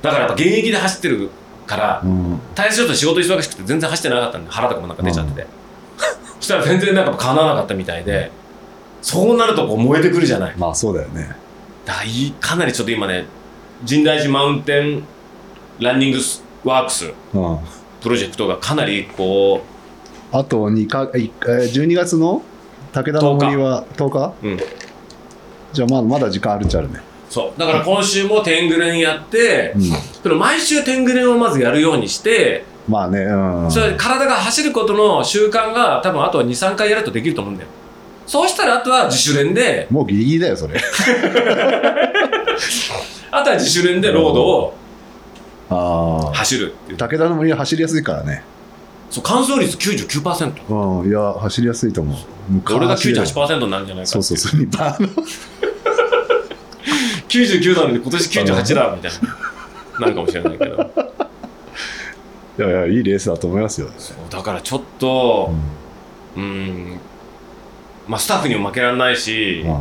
[0.00, 1.28] だからやっぱ現役で走ってる
[1.66, 2.40] からうん。
[2.54, 5.46] 大切ちょっと仕事忙しくて全然走ってなかったんで腹とかもなんか出ちゃってて、
[6.38, 8.30] そしたら全然なんか叶わなかったみたいで
[9.02, 10.56] そうなるとこう燃えてくるじゃない。
[10.56, 11.36] まあそうだよね
[11.88, 11.94] だ
[12.38, 13.24] かなりちょっと今ね
[13.86, 15.02] 深大寺マウンテン
[15.80, 16.18] ランニング
[16.64, 17.14] ワークス。
[17.32, 17.58] うん。
[18.02, 19.62] プロジェクトがかなりこ
[20.30, 22.42] あと2かいえー12月の
[22.92, 24.34] 武田の森は10日。
[24.42, 24.58] う、うん、
[25.72, 27.00] じゃあまだまだ時間あるっちゃあるね。
[27.30, 27.58] そう。
[27.58, 29.82] だから今週も天狗連やって、うん。
[30.22, 33.70] その毎週天狗連をまずやるようにして、まあねうん。
[33.70, 37.68] それ体が走ることの習慣が多分あとは23回やるとできると思うんだよ
[38.28, 40.78] そうしたらあとは自主練でもうギリギリだよそれ。
[43.30, 44.74] あとは自主練でロードを
[45.70, 46.98] ああ走るっていう。
[46.98, 48.44] 武田の森は走りやすいからね。
[49.10, 52.16] そう乾燥率99%うんいや走りやすいと思う。
[52.66, 54.66] 俺が昔だよ98%になるんじゃないかそうそうそう。
[54.66, 55.08] バーの
[57.28, 60.00] 99なのに今年98だみたいな。
[60.00, 60.74] なるかもしれないけど。
[62.58, 63.88] いやいやいいレースだと思いますよ、
[64.30, 65.50] だからちょっと
[66.36, 66.42] うん。
[66.42, 67.00] うん
[68.08, 69.80] まあスタッフにも負けられないし、うん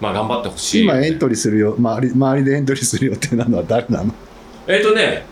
[0.00, 0.84] まあ頑張ってほしい。
[0.84, 4.12] 今エントリーするよ周り周りでエントリーする予定なのは誰なの、
[4.66, 5.24] えっ、とね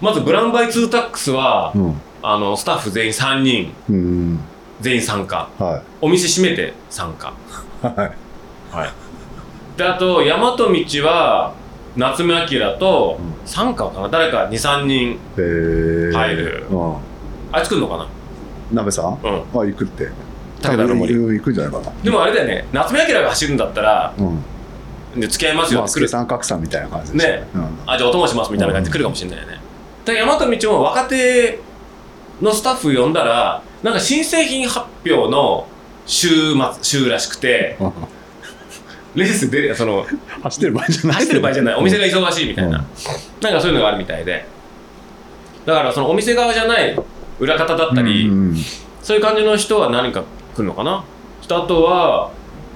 [0.00, 1.94] まずブラウンバイツータックスは、うん。
[2.22, 3.72] あのスタッフ全員3人。
[3.88, 4.38] うん。
[4.80, 5.48] 全員参加。
[5.58, 7.32] はお店閉めて参加。
[7.82, 7.96] いはい。
[8.76, 8.90] はい。
[9.78, 11.54] であと大和道は
[11.96, 12.46] 夏目明
[12.78, 13.46] とうん。
[13.46, 14.08] 参加かな？
[14.08, 15.18] 誰か23人。
[15.36, 16.66] えー、入る。
[16.70, 16.96] うん。
[17.52, 18.08] あいつ来るのかな？
[18.72, 19.18] 鍋さん？
[19.22, 19.34] うん。
[19.40, 20.10] あ行くって
[20.70, 21.92] 武田の森行くんじゃないかな。
[22.02, 22.66] でもあれだよね。
[22.72, 25.20] 夏目明が走るんだったらうん。
[25.20, 26.08] で付き合いますよまあって来る。
[26.08, 27.46] 助さん格さんみたいな感じですね。
[27.54, 27.78] うん。
[27.86, 29.60] あじゃあお供しますみたいな感じで来るかもしれないよね。
[30.04, 31.60] で大和道も若手
[32.42, 35.66] のスタッフ呼んだらなんか新製品発表の
[36.06, 37.76] 週末週らしくて
[39.14, 40.04] レースでその
[40.42, 41.14] 走ってる場合じゃない。
[41.14, 41.74] 走ってる場合じゃない。
[41.76, 42.84] お店が忙しいみたいな、うん。
[43.40, 44.44] なんかそういうのがあるみたいで。
[45.64, 46.98] だからそのお店側じゃない
[47.38, 48.56] 裏方だったり、うんうん。
[49.02, 50.24] そういう感じの人は何か
[50.54, 51.04] 来るのかな？
[51.42, 52.30] あとは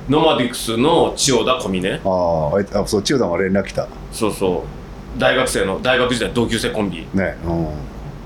[0.08, 1.88] ノマディクスの千代田小峰。
[1.90, 3.86] あーああそう千代田も連絡来た。
[4.12, 4.64] そうそ
[5.16, 5.20] う。
[5.20, 7.06] 大学生の大学時代の同級生コンビ。
[7.14, 7.68] ねうん。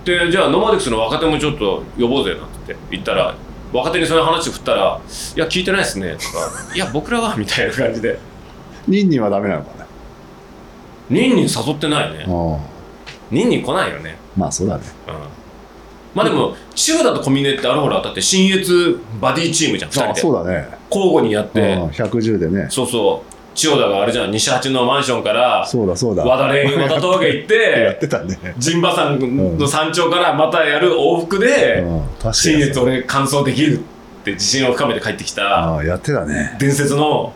[0.05, 3.35] でじゃあノマディクスの若手もちょっと呼ぼうぜなんて言ったら
[3.73, 5.01] 若手にそういう話振ったら
[5.37, 8.19] 「いや聞いてないですね」とか「いや僕らは」 みたいな感じで。
[8.89, 9.87] ニンニンはダメなのかね。
[11.09, 12.25] ニンニン誘ってないね。
[12.27, 12.59] うん。
[13.31, 14.17] ニンニン来ないよね。
[14.37, 14.83] まあそうだね。
[15.07, 15.42] うん
[16.15, 20.69] まあでも千代田と小峰ってあるほらだって新越バディチームじゃん2人あでそうだね。
[20.91, 21.61] 交互にやって。
[21.61, 22.67] うん110でね。
[22.71, 23.33] そうそう。
[23.55, 26.25] 千代田があれじゃん西八のマンションからそうだそうだ。
[26.25, 27.49] 和田レイン和田峠行っ
[27.85, 28.39] やっててたね。
[28.59, 31.85] 陣馬山の山頂からまたやる往復で
[32.25, 33.81] うん新越俺完走できるっ
[34.25, 35.43] て自信を深めて帰ってきた。
[35.43, 36.57] ああやってたね。
[36.59, 37.33] 伝説の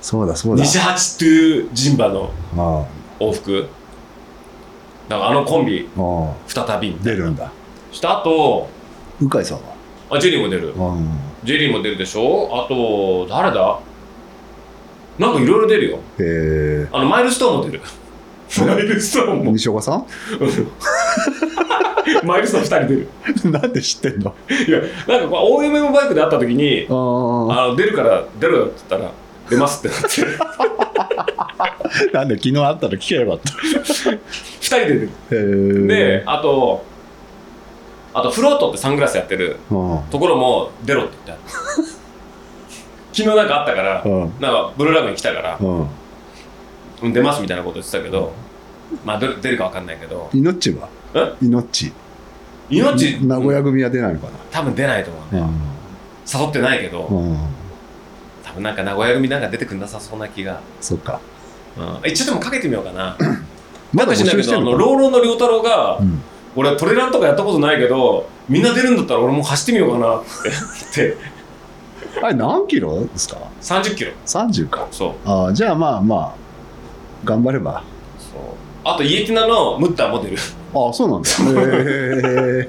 [0.00, 0.62] そうだそうだ。
[0.64, 2.84] 西八という陣馬のあ
[3.20, 3.66] 往復。
[5.08, 5.88] だからあのコンビ
[6.48, 7.52] 再び出るんだ
[7.92, 8.68] した後。
[9.20, 9.74] 鵜飼さんは？
[10.10, 10.72] あジェリーも出る。
[10.72, 11.18] うん。
[11.44, 12.64] ジェリーも出るでしょ？
[12.64, 13.78] あと誰だ？
[15.18, 15.98] なんかいろいろ出るよ。
[16.18, 17.82] えあのマイルストーンも出る。
[18.66, 19.52] マイルストーンー、も。
[19.52, 20.06] 西岡さん？
[22.24, 23.08] マイルストーン2人出る。
[23.50, 24.34] なんで知ってんの？
[24.48, 26.96] いやなんかこう OMM バイクで会った時にああ
[27.66, 29.12] あの出るから出るよって言ったら
[29.50, 30.22] 出ますってなって。
[32.12, 33.52] なんで昨日会ったら聞けばよかった。
[33.52, 34.18] 2
[34.60, 35.86] 人で出る。
[35.86, 36.84] であと
[38.14, 40.02] あとフロートってサングラスやってるうん。
[40.10, 41.84] ところも出ろって言ってある。
[43.12, 44.20] 昨日なんかあったからうん。
[44.40, 45.80] なんかブルーラグに来たからうん。
[47.02, 48.32] うん出ますみたいなこと言ってたけど
[49.04, 50.28] まあ出るか分かんないけど。
[50.32, 50.88] 命は？
[51.14, 51.34] え？
[51.42, 51.92] 命
[52.70, 55.52] 命名古屋組は出ないのか多分出ないと思うなね
[56.32, 57.38] 誘ってないけどうん、うん、
[58.44, 61.20] 多分なんか名古屋組なんか出てくんなさそうな気が、そっか。
[61.76, 63.16] うん、一応でもかけてみようかな。
[63.92, 66.22] まだしないけどあの集してるのかローローの良太郎が、うん
[66.54, 70.28] 俺トレランとかやったことないけどみんな出るんだったら俺も走ってみようかなって。
[71.00, 71.32] 言って
[72.22, 74.12] あれ何キロですか？30キロ。
[74.26, 74.86] 30か。
[74.90, 75.28] そう。
[75.28, 76.34] ああじゃあまあまあ
[77.24, 77.82] 頑張れば。
[78.18, 78.40] そう。
[78.84, 80.36] あとイエティナのムッタンも出る。
[80.74, 81.28] ああそうなんだ。
[81.30, 82.66] へ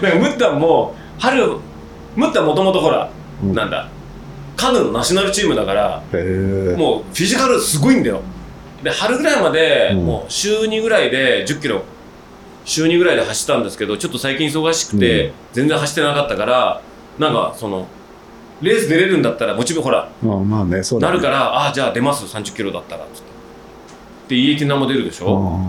[0.02, 1.46] なんかムッタンも春
[2.16, 3.10] ムッタンもともとほら、
[3.42, 3.54] うん。
[3.54, 3.88] なんだ
[4.56, 6.02] カヌーのナショナルチームだから
[6.76, 8.22] もうフィジカルすごいんだよ。
[8.82, 10.06] で春ぐらいまで、うん。
[10.06, 11.82] もう週2ぐらいで1 0キロ
[12.64, 15.32] 週2ぐらいで走ったんですけどちょっと最近忙しくて、うん。
[15.52, 16.80] 全然走ってなかったから
[17.18, 17.86] なんかその
[18.62, 23.22] レース出れるんだったらモチベほらまあまあねそうなるからああじゃあ出ます3 0キロだったらつっ
[24.28, 24.34] て。
[24.34, 25.68] でイエティナも出るでしょ、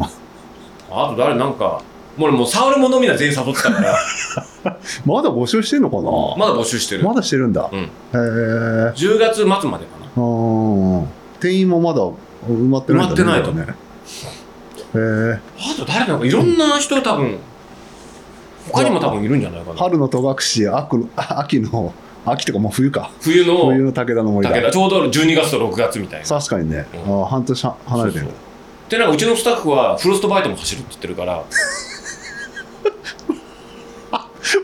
[0.89, 1.82] ああと誰なんか
[2.16, 3.93] もう俺もうサウルものみんな全員誘ってたから。
[3.93, 3.98] あ
[5.06, 6.04] まだ募集してんのかな？
[6.38, 7.80] まだ募集してる、まだしてるんだ、うん。
[7.80, 8.18] へえ
[8.96, 9.72] 10月末までか
[10.16, 10.24] な。
[10.24, 11.08] うん
[11.41, 13.85] 定員もまだ埋まってないんだ埋まってないとねへ
[14.98, 16.26] えあと誰なんか。
[16.26, 17.38] いろんな人多分
[18.72, 19.78] 他にも多分いるんじゃないかな。
[19.78, 21.93] 春の戸隠秋秋の
[22.26, 23.12] 秋とかもう冬か。
[23.22, 24.56] 冬の冬の武田の森だ。
[24.56, 24.72] 武田。
[24.72, 26.28] ちょうど12月と6月みたいな。
[26.28, 28.26] 確かにね、うああ半年は離れてる。
[28.26, 28.39] そうそう。
[28.89, 31.43] でなんかうちのスタッフはフロストバイトも走るって言ってるから。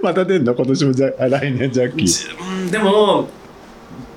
[0.01, 0.55] また出んの？
[0.55, 2.71] 今年もじゃあ来年ジャッキー。
[2.71, 3.27] でも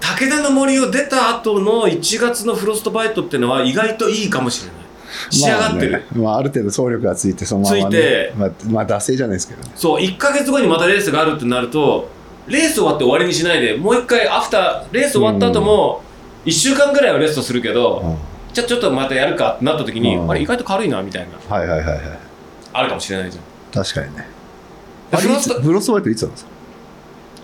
[0.01, 4.84] 武田の森を出た後の1月のフロストバイトっていうのは意外といいかもしれない
[5.31, 6.23] 仕上がってる、まあね。
[6.25, 8.33] まあ、ある程度走力がついてそのまま、ね、ついて。
[8.37, 9.63] まあ、まあ惰性じゃないですけど。
[9.63, 12.09] ねそう1か月後にまたレースがあるってなると
[12.47, 16.03] レース終わって終わりにしないでもう一回アフターレース終わった後も
[16.45, 18.17] 1週間ぐらいはレストするけど、うん。
[18.53, 20.31] じゃあちょっとまたやるかってなった時に、うん。
[20.31, 21.57] あれ意外と軽いなみたいな。
[21.57, 22.01] はいはいはいはい。
[22.73, 23.45] あるかもしれないじゃん。
[23.85, 24.27] 確かにね。
[25.13, 26.51] フロストフロストバイトいつなんですか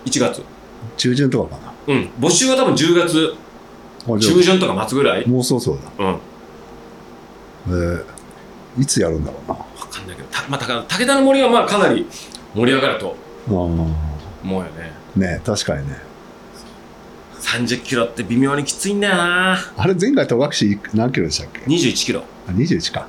[0.04, 0.42] ？1月。
[0.96, 1.72] 中旬とかかな。
[1.86, 2.10] うん。
[2.20, 3.34] 募集は多分10月。
[4.06, 5.26] 中旬とか末ぐらい。
[5.26, 6.04] もうそうそうだ。
[6.04, 6.18] うん
[7.68, 8.04] えー
[8.78, 9.54] いつやるんだろうな。
[9.54, 10.28] 分かんないけど。
[10.28, 12.06] た、まあ、た武田の森はまあかなり
[12.54, 13.16] 盛り上がると
[13.48, 13.86] 思
[14.44, 14.92] うよね。
[15.16, 15.96] ね確かにね。
[17.40, 19.58] 30キロって微妙にきついんだよな。
[19.76, 22.22] あれ前回戸隠何キロでしたっけ？21キロ。
[22.46, 23.06] あ21か。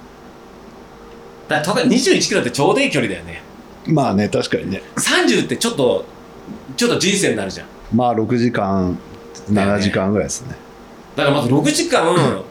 [1.47, 3.43] だから21キロってちょうどいい距離だよね。
[3.85, 4.81] まあね確かにね。
[4.95, 6.05] 30ってちょっと
[6.75, 7.67] ちょっと人生になるじゃん。
[7.93, 8.97] まあ6時間
[9.49, 10.55] 7時間ぐらいですね。
[11.15, 12.43] だからまず6時間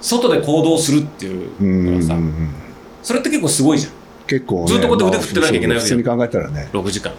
[0.00, 2.50] 外で行動するっていううんのがさうんうん
[3.02, 3.92] それって結構すごいじゃん。
[4.26, 5.96] 結構、ね、ずっとこうやって腕振ってなきゃいけないわけよ。
[5.96, 7.12] まあ普通に考えたらね、6時間。
[7.12, 7.16] うん。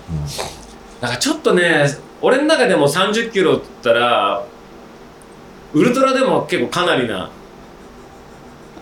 [1.02, 1.86] だからちょっとね
[2.22, 4.46] 俺の中でも30キロって言ったら
[5.74, 7.32] ウルトラでも結構かなりな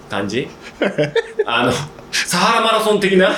[0.09, 0.47] 感じ？
[1.45, 1.71] あの
[2.11, 3.29] サハラマラソン的な？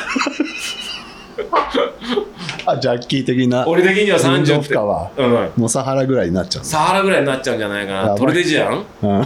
[2.66, 3.68] あジャッキー的な？
[3.68, 4.68] 俺的には運動30って。
[4.70, 5.12] 負荷は？
[5.18, 5.52] うん。
[5.62, 8.14] もうサハラぐらいになっちゃうサハラぐらいになっちゃうんじゃないかな。
[8.16, 8.86] いトルデジアン？
[9.04, 9.26] うん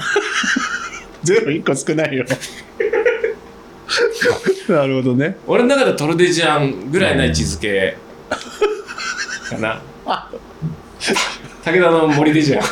[1.23, 2.25] ゼロ1個少ないよ。
[4.67, 5.37] なるほどね。
[5.47, 7.97] 俺の中でトルデジアンぐらいな位置づけ
[9.49, 9.81] かな。
[11.63, 12.63] 武田の森デジアン。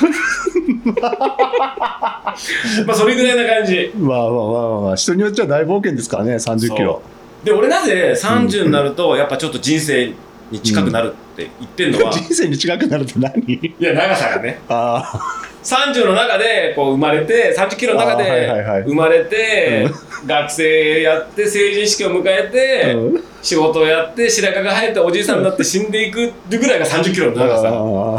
[2.85, 3.91] まあそれぐらいな感じ。
[3.97, 4.95] まあまあまあまあまあ。
[4.95, 7.01] 人によっちゃ大冒険ですからね30キロ。
[7.43, 10.13] で俺なぜ30になるとやっぱちょっと人生
[10.51, 13.41] に近くなるって言ってんのは、 人生に近くなるって何？
[13.53, 14.59] いや長さがね。
[14.69, 15.19] あ
[15.63, 18.83] 30の中でこう生まれて30キロの中あーはいはいはい。
[18.83, 19.87] で生まれて、
[20.25, 23.23] 学生やって成人式を迎えあ、て、うん。
[23.41, 27.63] 仕事をやって白髪が生えておじいさんになって死んでいくってぐらいが30キロの長さ。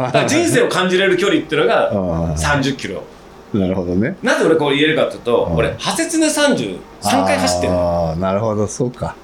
[0.07, 3.03] だから人生を感じれる距離っていうのがあ30キロ。
[3.55, 4.17] あなるほどね。
[4.23, 5.57] なぜ俺こう言えるかっていうとうん。
[5.57, 6.79] 俺派切ね33
[7.25, 8.67] 回走ってるああなるほど。
[8.67, 9.17] そうか。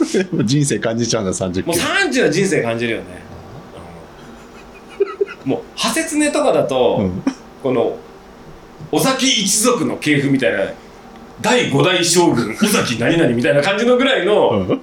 [0.44, 3.29] 人生感じちゃうんだ30キもうロ30は人生感じるよね、うん
[5.44, 7.22] もう派切ねとかだと、うん。
[7.62, 7.96] この
[8.92, 10.72] 尾崎一族の系譜みたいな
[11.40, 14.80] 第5代将軍尾崎何々みたいな感じのぐらいのうん。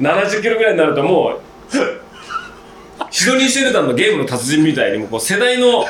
[0.00, 1.40] 70キロぐらいになるともう
[3.10, 5.84] シドニー・シェルタンのゲームの達人みたいにもうこう世代の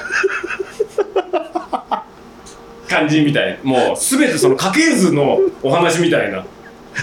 [2.88, 6.44] 感じみたいもう全てその家系図のお話みたいな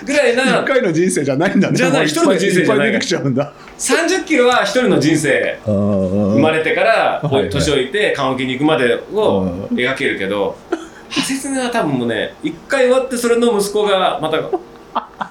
[0.06, 1.78] ぐらいな一回の人生じゃないんだね。
[1.78, 2.90] じゃない一人の人生じゃない。
[2.90, 3.54] っぱ出てきちゃうんだ。
[3.78, 7.22] 30キロは一人の人生生生まれてから
[7.52, 9.64] 年老いて棺桶に行くまでをうん。
[9.78, 10.58] 描けるけど
[11.10, 14.38] 派切ねは多分もうね一回終わってそれの息子がまた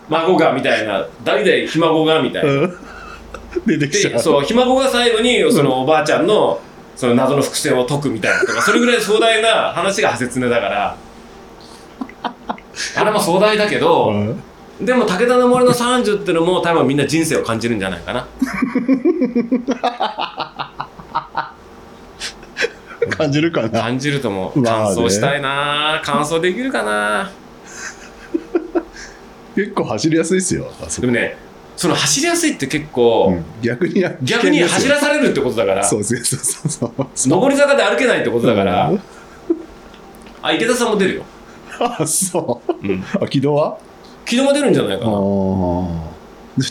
[0.09, 2.68] 孫がみたいな代々ひ孫がみたいな。
[3.66, 4.12] 出てきちゃう。
[4.14, 6.61] でそうひ孫が最後にそのおばあちゃんの
[6.96, 10.96] その謎の伏線を解くみたいなとかそれぐらい壮大な話が派切ねだから
[12.97, 14.43] あれも壮大だけど、うん。
[14.81, 18.27] でも武田の森の30ってのも多分みんな人生を感じるんじゃないかな。
[23.11, 23.82] 感じるかな？
[23.82, 24.61] 感じると思う。
[24.61, 24.94] まあね。
[24.97, 26.01] 完走したいな。
[26.05, 27.31] 完走できるかな。
[29.55, 30.69] 結構走りやすいですよ
[31.01, 31.36] でもね
[31.77, 33.44] その走りやすいって結構、うん。
[33.62, 37.40] 逆に逆に走らせされるってことだからそうそうそうそうそう。
[37.40, 39.01] 上り坂で歩けないってことだから、うん。
[40.43, 41.24] あ池田さんも出るよ、
[41.80, 42.72] あそう。
[42.86, 43.78] うん、あ軌道は？
[44.26, 45.18] 昨日も出るんじゃないかあな、あ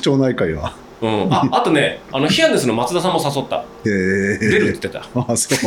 [0.02, 0.74] 町内会は？
[1.02, 3.58] うん、ああとねあの ヒアネスの松田さんも誘った。
[3.58, 5.60] へえ出るって言ってた、あそう。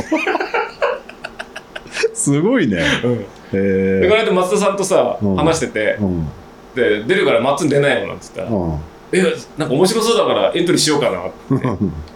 [2.14, 2.82] すごいね。
[3.04, 3.18] うん、へ
[3.52, 5.36] えでこの間松田さんとさ、うん。
[5.36, 6.26] 話しててうん。
[6.74, 8.78] で出るからマッツン出ないよなんつったら、うん。
[9.12, 9.22] え
[9.56, 11.30] なんか面白そうだからエントリーしようかなっ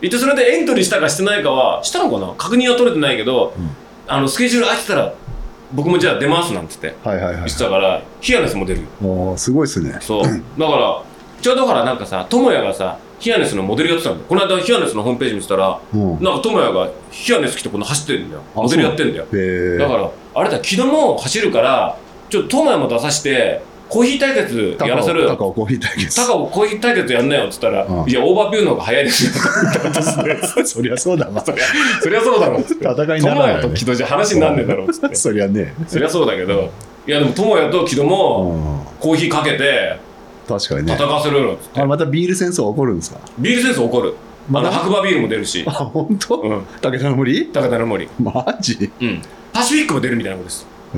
[0.01, 0.07] て。
[0.07, 2.35] 一応それでエントリーしたかしてないかはしたのかな？
[2.37, 3.71] 確認は取れてないけど、うん。
[4.09, 5.15] あのスケジュール空いてたら
[5.73, 6.95] 僕もじゃあ出ますなんつって。
[7.05, 7.35] はいはいはい。
[7.37, 9.37] 言ってたからヒアネスも出るよ。
[9.37, 9.97] すごいっすね。
[10.01, 10.23] そう。
[10.23, 10.41] だか
[10.77, 11.03] ら
[11.41, 16.23] ちょうどほらなんかさ智也がさヒアネスのモデルやってたんだよこの間ヒアネスのホームページ見てたらうん。
[16.23, 18.43] なんか智也がヒアネス着てこの走ってるんだよ。
[18.57, 19.79] あモデルやってんだよ。
[19.79, 21.99] だからあれだ木戸も走るから
[22.29, 26.17] ちょっと智也も出さしてコーヒー対決やらせる高尾コーヒー対決。
[26.17, 28.09] 高尾コーヒー対決やんなよっつったら、うん。
[28.09, 29.33] いやオーバービューの方が早いですよ。
[30.65, 31.45] そりゃそうだわ。
[31.45, 31.65] そりゃ
[32.01, 32.61] そりゃそうだろ。
[32.61, 34.85] 戦いにな智らないよね木戸じゃ話になんねえだろ。
[34.85, 36.71] っつってそりゃねそりゃそうだけど
[37.07, 38.87] いやでも智也と木戸うもん。
[39.01, 39.99] コーヒーかけて
[40.49, 40.95] 確かにね。
[40.97, 41.81] 戦わせるよっつって。
[41.81, 43.19] あまたビール戦争起こるんですか？
[43.39, 44.15] ビールセンス怒る。
[44.49, 44.71] まだ？
[44.71, 45.65] 白馬ビールも出るし。
[45.67, 46.37] あ、本当？
[46.37, 46.63] うん。
[46.81, 47.47] 武田の森？
[47.53, 48.09] 高田の森。
[48.23, 48.91] マジ？
[49.01, 49.23] うん。
[49.53, 50.67] パシフィックも出るみたいなことです。
[50.93, 50.97] あ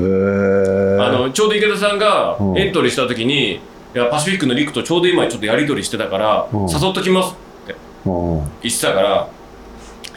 [1.13, 2.59] のちょうど池田さんがうん。
[2.59, 3.61] エントリーした時に、い
[3.95, 6.61] やパシフィックのリクとちょうど今ちょっとやり取りしてたから、うん。
[6.69, 7.35] 誘っときます
[8.05, 9.29] うん、言ってたから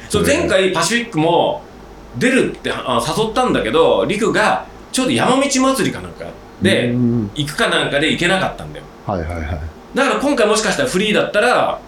[0.09, 1.61] そう前回パシフィックも
[2.17, 6.25] 出るってあ誘ったんだけどリクがちょうど山道祭りかなんか
[6.61, 7.31] で、うん。
[7.35, 8.85] 行くかなんかで行けなかったんだよ。
[9.05, 9.59] はいはいはい。
[9.93, 11.79] だから今回もしかしたらフリーだったら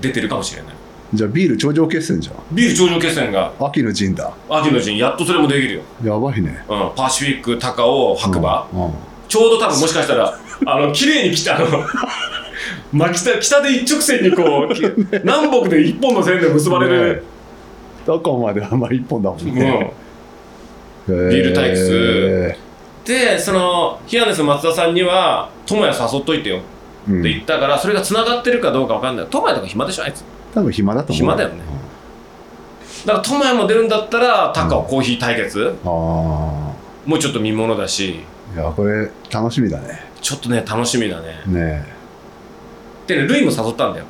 [0.00, 0.74] 出てるかもしれない
[1.16, 2.36] じゃあビール頂上決戦じゃん。
[2.52, 3.52] ビール頂上決戦が。
[3.60, 4.32] 秋の陣だ。
[4.48, 6.64] 秋の陣やっとそれもできるよ、やばいね。
[6.68, 8.84] うん、パシフィック高尾白馬、うん。
[8.86, 8.92] うん。
[9.28, 11.66] ちょうど多分もしかしたらあの綺麗に来たあの。
[12.92, 14.80] まあ、北北で一直線にこうき
[15.24, 17.24] 南北で一本の線で結ばれる、
[18.06, 19.54] どこまではまあ一本だもんうん。
[19.54, 19.92] ね。
[21.08, 22.54] ビビール対決。
[23.04, 26.60] でそのヒアネス松田さんには友也誘っといてよ。
[27.08, 27.20] うん。
[27.20, 29.26] って言ったから、それが繋がってるかどうか分かんない。
[29.28, 30.24] 友也とか暇でしょあいつ
[30.54, 31.16] 多分暇だと思う。
[31.16, 31.56] 暇だよね。
[33.04, 35.76] だから友也も出るんだったら高尾コーヒー対決、うん。
[35.84, 36.72] あ
[37.04, 38.20] もうちょっと見ものだし。
[38.56, 38.60] あ。
[38.60, 40.00] いや、これ楽しみだね。
[40.22, 41.42] ちょっとね楽しみだね。
[41.46, 41.84] ね
[43.06, 44.06] でねルイも誘ったんだよ。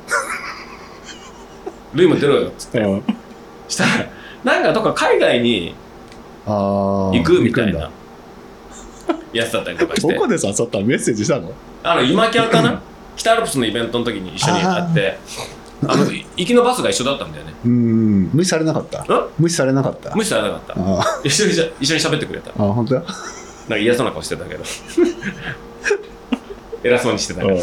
[1.93, 2.49] ルイも出ろよ。
[2.49, 2.79] っつって。
[2.79, 2.81] え。
[2.83, 3.03] うん。
[3.67, 3.89] したら
[4.43, 5.75] なんかどっか海外に
[6.45, 6.51] あ
[7.13, 7.17] あ。
[7.17, 7.89] 行くみたいな
[9.33, 9.99] やつだったりとかだ。
[9.99, 10.13] して。
[10.13, 10.77] どこで誘った？
[10.77, 11.51] のメッセージしたの？
[11.83, 12.81] あの今キャンかな？
[13.17, 15.17] 北アルプスのイベントの時に一緒に会って
[15.87, 17.53] あのい行きのバスが一緒だったんだよね。
[17.65, 18.29] うん。
[18.33, 19.03] 無視されなかった？
[19.03, 19.07] ん？
[19.37, 20.15] 無視されなかった？
[20.15, 20.73] 無視されなかった。
[20.77, 22.51] あ一緒にしゃ一緒に喋ってくれた。
[22.51, 22.95] あ、あ本当？
[22.95, 23.01] だ。
[23.01, 23.11] なん
[23.69, 24.63] か嫌そうな顔してたけど。
[26.83, 27.55] 偉そうにしてたけど。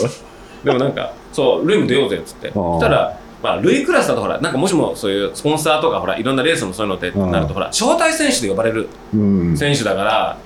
[0.65, 2.53] でもなんかそうルイも出ようぜっつって。
[2.53, 9.57] そしたらまあ、ルイクラスだとほらなんかもしもそういうスポンサーとかほらいろんなレースもそういうのでうんなるとほら招待選手で呼ばれるうん。
[9.57, 10.37] 選手だから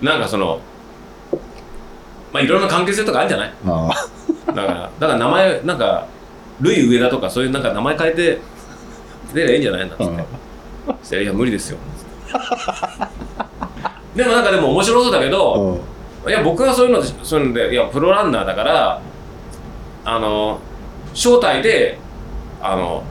[0.00, 0.58] なんかその
[2.32, 3.52] まあいろんな関係性とかあるんじゃない？
[3.66, 3.90] あ
[4.46, 4.52] あ。
[4.52, 6.06] だからだから名前なんか
[6.60, 8.40] ルイ上田とかそういうなんか名前変えて
[9.32, 10.24] 出りゃいいんじゃないんだっつって。
[10.86, 11.78] そしたらいや無理ですよ。
[14.14, 15.80] でもなんかでも面白そうだけど、
[16.24, 16.30] うん。
[16.30, 19.02] いや僕はそういうのでそういうのでいやプロランナーだから
[20.04, 20.60] あの
[21.12, 21.98] 招待で
[22.60, 23.04] あの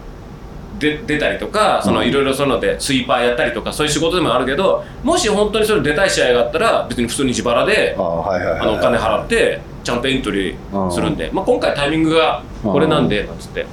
[0.84, 2.08] で出たりとかそのうん。
[2.08, 13.66] いろいろそういうのでスイーパーやったりとかそういう仕事でもあるけどもし本当にそれ出たい試合があったら別に普通に自腹であのお金払ってちゃんとエントリーするんで、まあ、今回タイミングがこれなんでなんつって。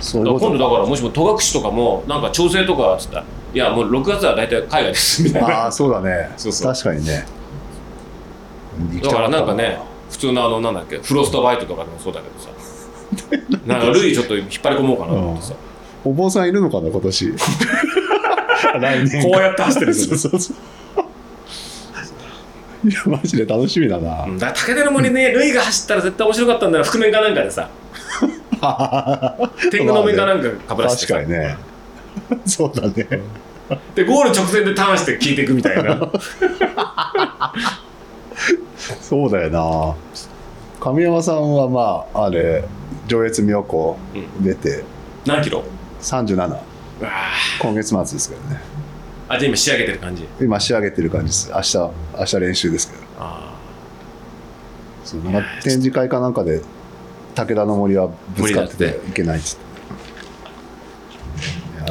[0.00, 5.48] そう今度だからもしも戸隠とかもなんか調整とかっつったらいやもう6月は大体海外ですみたいな。
[5.64, 6.30] ああ、そうだね。
[6.36, 6.72] そうそう。
[6.72, 7.26] 確かにね。
[9.02, 9.78] だからなんかね
[10.10, 12.50] 普通のあのなんだっけフロストバイトとかでもそうだけどさ。
[13.66, 15.54] なんかルイちょっと引っ張り込もうかなと思ってさ、
[16.04, 17.34] お坊さんいるのかな、今年。
[18.80, 19.22] 来年。
[19.22, 20.56] こうやって走ってる そうそうそう。
[22.88, 24.24] いや、マジで楽しみだな。
[24.24, 27.68] うんだから武田の森ねルイが走ったら絶対面白かったんだよ覆面かなんかでさ
[29.70, 31.56] 天狗の面かなんかかぶらしてさ確かにね。
[32.46, 33.20] そうだね。
[33.94, 36.10] でゴール直前でターンして聞いていくみたいな
[39.02, 39.94] そうだよな。
[40.80, 42.64] 神山さんはまあ、あれ、
[43.08, 43.98] 上越妙高
[44.40, 44.84] 出て、
[45.26, 45.64] 何キロ？
[46.00, 47.10] 37、うわ
[47.60, 48.60] 今月末ですけどね。
[49.28, 50.26] ーあじゃあ今仕上げてる感じ？
[50.40, 51.50] 今仕上げてる感じです。
[51.52, 51.76] 明日、
[52.18, 53.02] 明日練習ですけど。
[53.18, 53.54] あ
[55.04, 56.62] そうなんか展示会かなんかで、
[57.34, 59.68] 武田の森はぶつかってていけないっつって。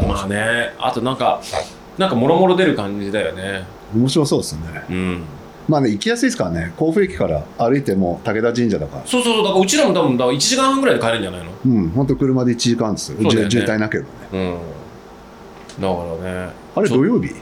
[0.02, 1.42] まあねあとなんか
[1.98, 3.66] なんかもろもろ出る感じだよね
[3.96, 4.62] 面白そうですね。
[4.90, 5.24] うん
[5.68, 6.74] まあね、行きやすいですからね。
[6.78, 9.06] 甲府駅から歩いても武田神社だから。
[9.06, 9.44] そうそうそう。
[9.44, 13.18] だからうちらも多分だから1時間半ぐらいで帰れるんじゃないのうん、本当車で1時間ですよ。
[13.22, 13.52] そうだよね。
[13.52, 14.58] 渋渋滞なければね。
[15.78, 15.82] うん。
[15.82, 16.50] だからね。
[16.76, 17.36] あれ土曜日？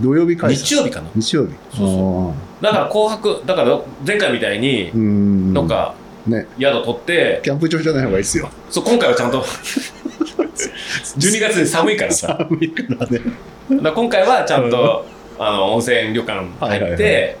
[0.00, 1.08] 土曜日開催日曜日かな？
[1.14, 1.52] 日曜日。
[1.76, 5.94] そうそだから紅白だから前回みたいにうーんか
[6.26, 6.46] ね。
[6.58, 8.50] 宿取って、キャンプ場じゃない方がいいっすよ。
[8.70, 12.36] そう今回はちゃんと12月で寒いからさ。
[12.50, 13.20] 寒いからね。
[13.68, 15.06] 今回はちゃんと、
[15.38, 17.36] あの温泉旅館入って、はいはいはい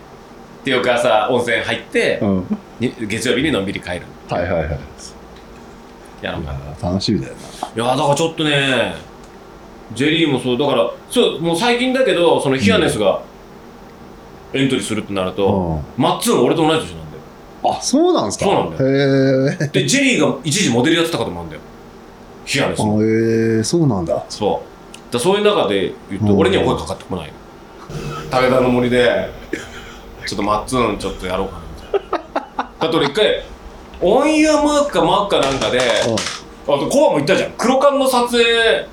[0.68, 2.58] で翌朝温泉入ってう、ん。
[2.80, 4.78] に月曜日にのんびり帰るはいはいはい。
[6.22, 7.34] やろうかな楽しみだよ
[7.76, 8.94] やだからちょっとね
[9.94, 13.22] ジェリーもそうだからそうもう最近だけどそのヒアネスが
[14.52, 16.98] エントリーするってなると、な、マッツン俺と同い年なんだよ。
[17.64, 18.44] うん、あそうなんですか？
[18.46, 21.62] そうなんだへえでジェリーが一時モデルやってたこともあるんだよ。
[22.44, 23.02] ヒアネスの。
[23.02, 24.24] へえそうなんだ。
[24.28, 24.62] そ
[25.10, 25.12] う。
[25.12, 26.38] だそういう中で言うと、うん。
[26.38, 27.32] 俺には声かかってこない
[28.30, 29.30] 武田の森で
[30.28, 31.60] ちょっとマッツンちょっとやろうかな
[31.94, 32.70] みたいな。
[32.80, 33.44] だって俺一回
[34.02, 36.04] オンイヤーマークかマークかなんかであ
[36.66, 37.52] とコアも行ったじゃん。
[37.56, 38.86] 黒缶の撮影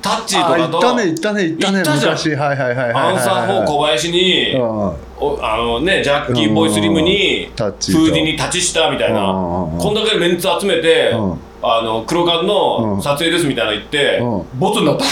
[0.00, 2.12] タッチとかと行ったね行ったね行ったね行ったじゃん。
[2.14, 2.30] 昔。
[2.34, 4.62] はいはいはいはいはいアンサー4小林に、うん。
[4.62, 8.00] おあのねジャッキーボイスリムにタッチーと。
[8.00, 9.20] フーディに立ちしたみたいな。
[9.20, 9.64] うん。
[9.64, 11.38] うんうんこんだけメンツ集めてうん。
[11.62, 12.46] あの黒缶うん。
[12.46, 15.04] の撮影ですみたいなの言って、うボツになった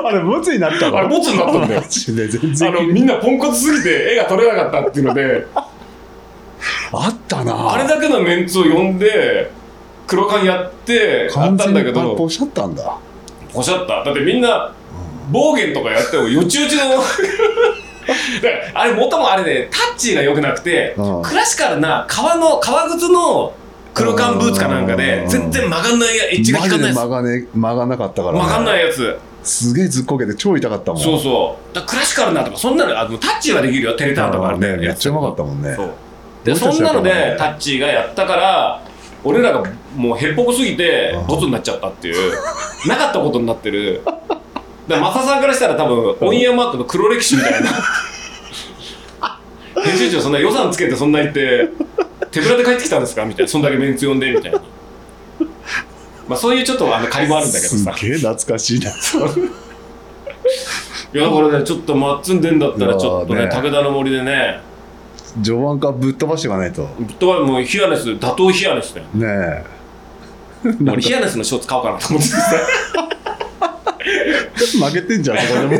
[0.08, 0.98] あれボツになったの？
[0.98, 1.82] あれボツになったんだよ。
[1.88, 2.68] 全然。
[2.68, 5.46] あのみんなポンコツすぎて絵が撮れなかったっていうので。
[6.92, 7.72] あったな。
[7.74, 9.50] あれだけのメンツを呼んで
[10.06, 12.02] 黒缶やってあ完全ったんだけど。
[12.02, 12.96] にポシャったんだ。
[13.52, 14.04] ポシャった。
[14.04, 14.72] だってみんな
[15.30, 16.82] 暴言とかやってもよちよちの。
[16.90, 17.04] だか
[18.74, 21.22] らあれもともあれねタッチが良くなくてうん。
[21.22, 23.54] クラシカルな革の革靴の
[23.94, 25.28] 黒缶ブーツかなんかでうん。
[25.28, 26.96] 全然曲がんないやエッジが効かないやつ。
[26.96, 31.02] 曲が,、ね、曲がんなかったから、ね、曲がんないやつすげえずっこけて超痛かったもん。
[31.02, 31.74] そうそう。
[31.74, 33.96] だクラシカルなとかそんなのあのタッチはできるよ。
[33.96, 34.76] テレターンとかあるね。
[34.76, 35.74] めっちゃうまかったもんね。
[35.74, 35.90] そう。
[36.44, 38.82] でそんなのでタッチがやったから
[39.24, 39.62] 俺らが
[39.96, 41.26] もうへっぽこすぎてうん。
[41.26, 42.32] ボツになっちゃったっていう。
[42.88, 44.02] なかったことになってる。
[44.04, 44.30] だか
[44.88, 47.70] らマサさんからしたら多分オンエアマークの黒歴史みたいな。
[49.82, 51.68] 編集長そんな予算つけてそんな言って
[52.30, 53.24] 手ぶらで帰ってきたんですか？
[53.24, 53.50] みたいな。
[53.50, 54.60] そんだけメンツ呼んでみたいな
[56.30, 57.92] まあそういうちょっとあの借りもあるんだけどさ。
[57.96, 58.92] すげえ懐かしいな。
[61.12, 63.50] いやだからねちょっとマッツンでんだったらちょっとねね。
[63.50, 64.60] 武田の森でね。
[65.42, 66.88] 序盤からぶっ飛ばしていかないと。
[67.00, 69.06] ぶっ飛ばもうヒアネス打倒ヒアネスだよ。
[69.14, 69.64] ねえ。
[70.88, 72.38] 俺ヒアネスのショーツ買おうかなと思ってさ。
[74.86, 75.78] 負けてんじゃんそこでも。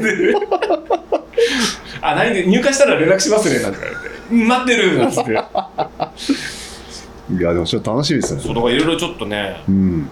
[2.02, 2.34] あ何？
[2.34, 4.14] で入荷したら連絡しますねなんて言われて。
[4.32, 5.30] うん待ってるなんつって。
[5.30, 5.34] い
[7.40, 8.40] やでもちょっと楽しみですね。
[8.42, 9.62] そうだからいろいろちょっとね。
[9.68, 10.10] うん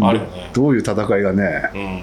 [0.00, 0.50] あるよね。
[0.52, 1.70] どういう戦いがね。
[1.74, 2.02] うん。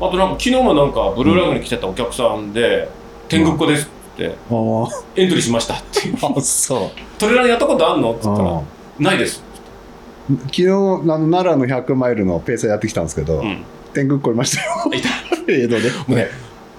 [0.00, 2.88] あとなんか昨日もなんかブルーラグに来てたお客さんで
[3.28, 4.34] 「天狗っ子です」って。
[4.50, 8.60] あー「エントリーしました」って あそう「トレランやったことあんの?」って言ったらあ
[9.00, 10.66] 「ないですー昨日
[11.12, 13.64] あの奈良の100マイルのペーサーやってきたんですけ」ど、うん。
[13.94, 14.70] 天狗超えましたよ。
[14.94, 15.08] いた。
[15.50, 15.90] 江戸で。
[15.90, 16.28] もうね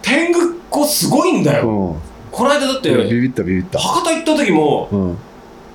[0.02, 1.68] 天狗っ子すごいんだよ。
[1.68, 1.96] うん。
[2.32, 3.80] この間だってビビったビビった。
[3.80, 5.18] 博多行った時もうん。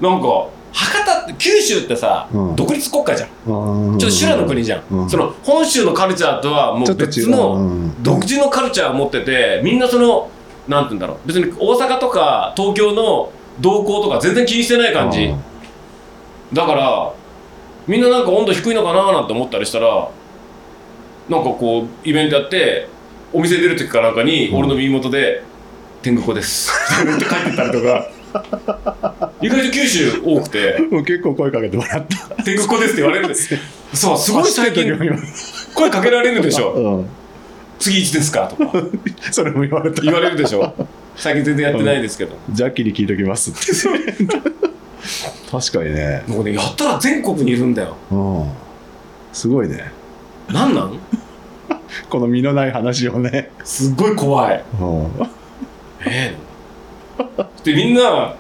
[0.01, 1.03] なんか博
[1.38, 2.56] 九州ってさ、うん。
[2.56, 3.28] 独立国家じゃん。
[3.28, 5.10] ちょっと修羅の国じゃん、うん。
[5.10, 10.30] その本州のカルチャーとはもう別の独自のカルチャーを持っててみんなその
[10.68, 11.26] なんて言うんだろう。
[11.26, 15.34] 別に大阪とか東京の動向とか全然気にしてない感じ。
[16.52, 17.12] だから
[17.86, 20.09] みんななんか温度低いのかななんて思ったりしたら
[21.28, 22.88] なんかこうイベントやって
[23.32, 24.56] お店出る時かなんかにうん。
[24.59, 25.42] 俺の耳元で
[26.02, 26.70] 「天狗子です」
[27.02, 28.06] って帰ってったりとか
[29.40, 30.78] 意外と九州多くて。
[30.90, 33.56] もう結構声かけてもらった「天狗子です」って言われるんです。
[33.93, 34.85] そうすごい最近
[35.74, 36.73] 声かけられるでしょ。
[36.73, 37.06] うん。
[37.78, 38.47] 次いつですか？
[38.48, 38.73] とか。
[39.31, 40.02] それも言われた。
[40.02, 40.74] 言われるでしょ。
[41.16, 43.51] 最近全然やってないですけど、ジャッキーに聞いときます。
[43.51, 43.55] っ
[44.27, 44.39] て
[45.51, 46.24] 確かにね。
[46.27, 47.97] もうねやったら全国にいるんだよ。
[48.11, 48.44] うん。
[49.32, 49.93] すごいね。
[50.52, 50.98] なんなん？
[52.11, 53.51] この身のない話をね。
[53.65, 54.65] すっごい怖い。
[54.81, 55.06] うん。
[56.06, 56.36] ええ
[57.65, 58.35] でみんな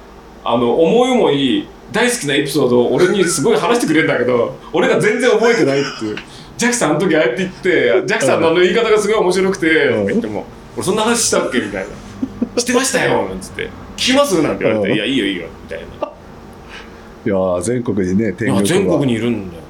[0.44, 6.16] あの思い思い大好きなエピソードを俺にすごい話してくれるんだけど 俺が全然覚えてないっていう。
[6.56, 7.70] ジャッキさんあの時ああやって言って
[8.06, 10.44] ジャッキさんのあの言い方がすごい面白くてとか言っても
[10.76, 11.58] 俺そんな話したっけ？
[11.58, 11.88] みたいな
[12.60, 14.40] してましたよなんつって聞きます？
[14.40, 16.08] なんて言われてうんいやいいよいいよみたいな。
[17.26, 19.62] いやー全国にね天狗全国がにいるんだよ。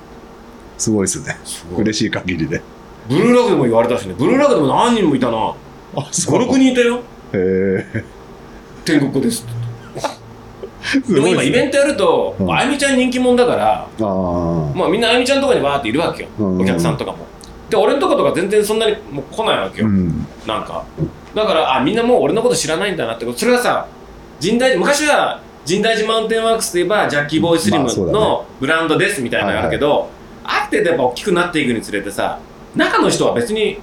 [0.76, 1.38] すごいですね。
[1.78, 2.60] 嬉しい限りで。
[3.08, 4.14] ブルーラグでも言われたしね。
[4.18, 5.36] ブルーラグでも何人もいたな。
[5.38, 5.54] あ
[5.96, 6.96] 56人いたよ。
[6.96, 7.00] へ
[7.34, 8.04] え
[8.84, 9.46] 天国です。
[11.08, 12.54] でも今イベンントやると、うん。
[12.54, 16.60] あゆみちゃん人気者だからトあまあみんなあゆみちゃんとかにわーっているわけよ、うん。
[16.60, 17.18] お客さんとかも。
[17.70, 20.26] で俺のとことか全然そんなにもう来ないわけよ、あうん。
[20.46, 20.84] なんか。
[21.34, 23.86] だからあみんなもう俺のこと知らないんだなってそれはさ
[24.40, 28.18] 神代昔は神代寺マウンテンワークスといえばジャッキーボーイスリムまあそうだね。
[28.18, 30.10] のブランドですみたいなのがあるけど、
[30.44, 32.38] ある程度やっぱ大きくなっていくにつれてさ
[32.76, 33.78] 中の人は別に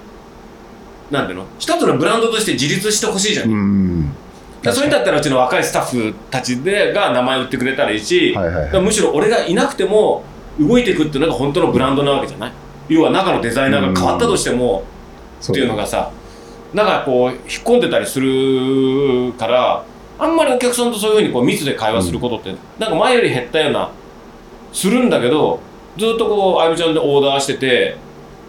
[1.09, 1.45] なんていうの？
[1.57, 4.15] 一つのブランドとして自立してほしいじゃん、うん
[4.63, 8.81] そういうんだったらうちの若いスタッフたちでが名前売ってくれたらいいし、はいはいはい。
[8.81, 10.23] むしろ俺がいなくても
[10.59, 12.51] 動いていくっていうのが本当のブランドなわけじゃない。
[12.89, 14.83] 要は中のデザイナーが変わったとしても
[15.41, 16.11] っていうのがさ
[16.73, 19.83] なんかこう引っ込んでたりするから
[20.19, 23.91] あんまりお客さんとそういうふうにこう密で会話することって、なんか前より減ったような
[24.71, 25.59] するんだけど
[25.97, 27.97] ずっとこうあゆみちゃんでオーダーしてて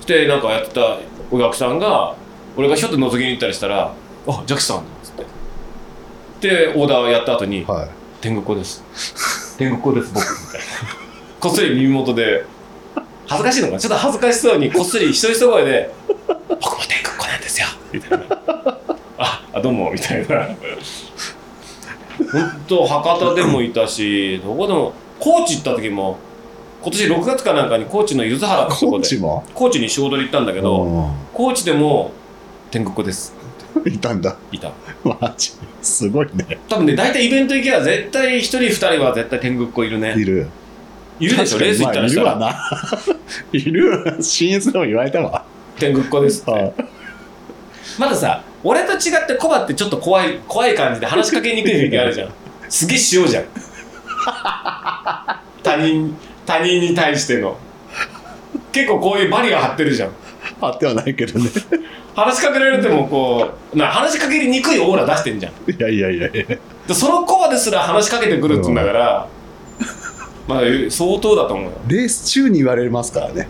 [0.00, 0.98] してなんかやってた
[1.30, 2.14] お客さんが
[2.56, 3.94] 俺がひょっと覗きに行ったりしたら
[4.26, 4.84] 「あジャッキさん」
[6.42, 7.88] でオーダーをやった後にはい
[8.20, 8.84] 「天狗子です。
[9.58, 10.66] 天狗子です僕」みたいな
[11.40, 12.44] こっそり耳元で
[13.26, 13.78] 恥ずかしいのかな？
[13.78, 15.90] ちょっと恥ずかしそうにこっそり一人一声で
[16.48, 18.24] 「僕も天狗子なんですよ」みたいな
[19.18, 20.48] 「ああどうも」みたいな。
[22.32, 26.18] 本当博多でもいたしどこでも高知行った時も
[26.82, 29.08] 今年6月かなんかに高知の柚原ってとコこで
[29.54, 32.10] 高知に仕事で行ったんだけどう高知でも
[32.70, 33.32] 天狗子です。
[33.32, 33.41] ん
[33.86, 34.36] いたんだ。
[34.52, 34.72] いた。
[35.04, 35.52] マジ？
[35.82, 36.58] すごいね。
[36.68, 40.14] 多分ね大体イベント行けば絶対1人2人は絶対天狗っ子いるね。
[40.16, 40.48] いる。
[41.20, 41.58] いるでしょ？
[41.58, 42.52] レース行ったらしたらまあ
[43.52, 44.10] いるわな。
[44.10, 44.16] いる。
[44.16, 45.44] わ新越でも言われたわ
[45.78, 46.52] 天狗っ子ですって。
[46.78, 46.84] あ
[47.98, 52.30] まださ俺と違ってコバってちょっと怖い怖い感じで話しかけにくい雰囲気あるじゃん。
[52.68, 53.44] すげえ塩じゃん。
[55.62, 56.16] 他人
[56.46, 57.56] 他人に対しての。
[58.72, 60.10] 結構こういうバリア張ってるじゃん
[60.60, 61.50] あってはないけどね。
[62.14, 65.52] 話しかけられてもこうな話しかけにくいオーラ出してんじゃん。
[65.70, 66.56] いやいやいやいや。
[66.86, 69.28] でそのコバですら話しかけてくるっつうんだから、
[70.48, 70.60] まあ
[70.90, 71.72] 相当だと思うよ。
[71.86, 73.48] レース中に言われますからね。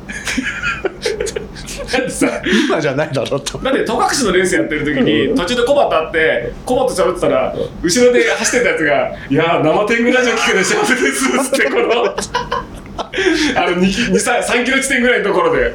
[1.93, 3.59] だってさ今じゃないだろうと。
[3.59, 15.75] だって戸隠のレースやってる時に途中でコバと会ってコバと喋ってたら後ろで走ってたやつが「いやー生天狗ラジオ聞けて幸せです」っつってこのあの 2, 3キロ地点ぐらいのところで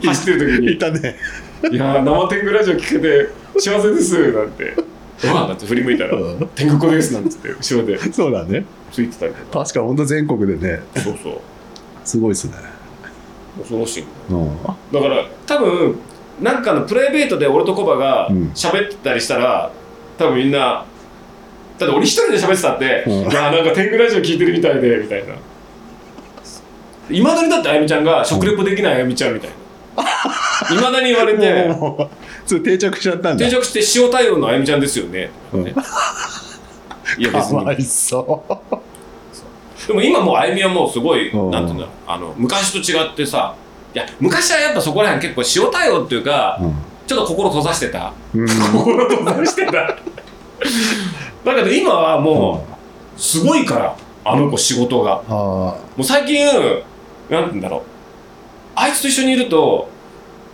[0.06, 0.72] 走ってる時に。
[0.74, 1.16] いたね
[1.70, 3.28] 「いやー生天狗ラジオ聞けて
[3.58, 4.74] 幸せです」なんて
[5.24, 7.98] 「うわ」だって振り向いたらうん「天狗子です」なんつって後ろで。
[8.12, 8.64] そうだね。
[8.92, 9.64] ついてたりとか。
[9.64, 10.80] 確か本当全国でね。
[10.96, 11.38] そうそう。
[12.04, 12.52] すごいですね。
[13.58, 14.50] 恐ろしいうん。
[14.92, 15.98] だから多分
[16.40, 18.50] なんかのプライベートで俺とコバがうん。
[18.54, 19.70] 喋ってたりしたら、
[20.18, 20.84] 多分みんな
[21.78, 23.12] だって俺一人で喋ってたって「うん。
[23.30, 25.34] いやなんか天狗ラジオ聞いてるみたいで」みたいな。
[27.08, 29.56] いまだにだってあゆみちゃんが食レポできないあゆみちゃんみたいな
[30.70, 31.68] いまだに言われて。
[31.68, 33.44] もうそれ定着しちゃったんだ。
[33.44, 35.66] 定着して塩対応のあゆみちゃんですよね、うん。
[35.66, 35.74] いや
[37.32, 37.58] 別に。
[37.58, 39.88] かわいそう。
[39.88, 41.50] でも今もうあゆみはもうすごいうん。
[41.50, 41.92] なんていうんだろう。
[42.06, 43.54] あの昔と違ってさ
[43.94, 46.60] いや昔はやっぱそこら辺結構塩対応っていうか、
[47.06, 48.12] ちょっと心閉ざしてた。
[48.34, 49.72] うん、うん、心閉ざしてた。
[49.72, 49.96] だ
[51.54, 52.66] けど今はも
[53.16, 55.22] うすごいからあの子仕事が。
[55.28, 56.80] あもう最近なんて
[57.30, 57.95] 言うんだろう
[58.76, 59.88] あいつと一緒にいると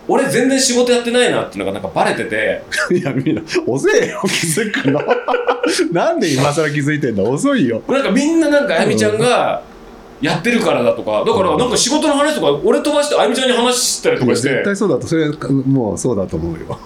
[0.07, 2.63] 俺全然仕事やってないなっていうのがなんかバレてて。
[2.89, 4.99] あ いやみんな遅えよ気づくの。
[5.93, 7.81] なんで今更気づいてんだ遅いよ。
[7.87, 9.61] なんかみんななんかあゆみちゃんが
[10.21, 11.23] やってるからだとか。
[11.25, 14.49] だからなんか仕事の話とか俺飛ばしてあゆみちゃんに話したりとかして。
[14.49, 15.29] 絶対そうだとそれ
[15.65, 16.77] もうそうだと思うよ。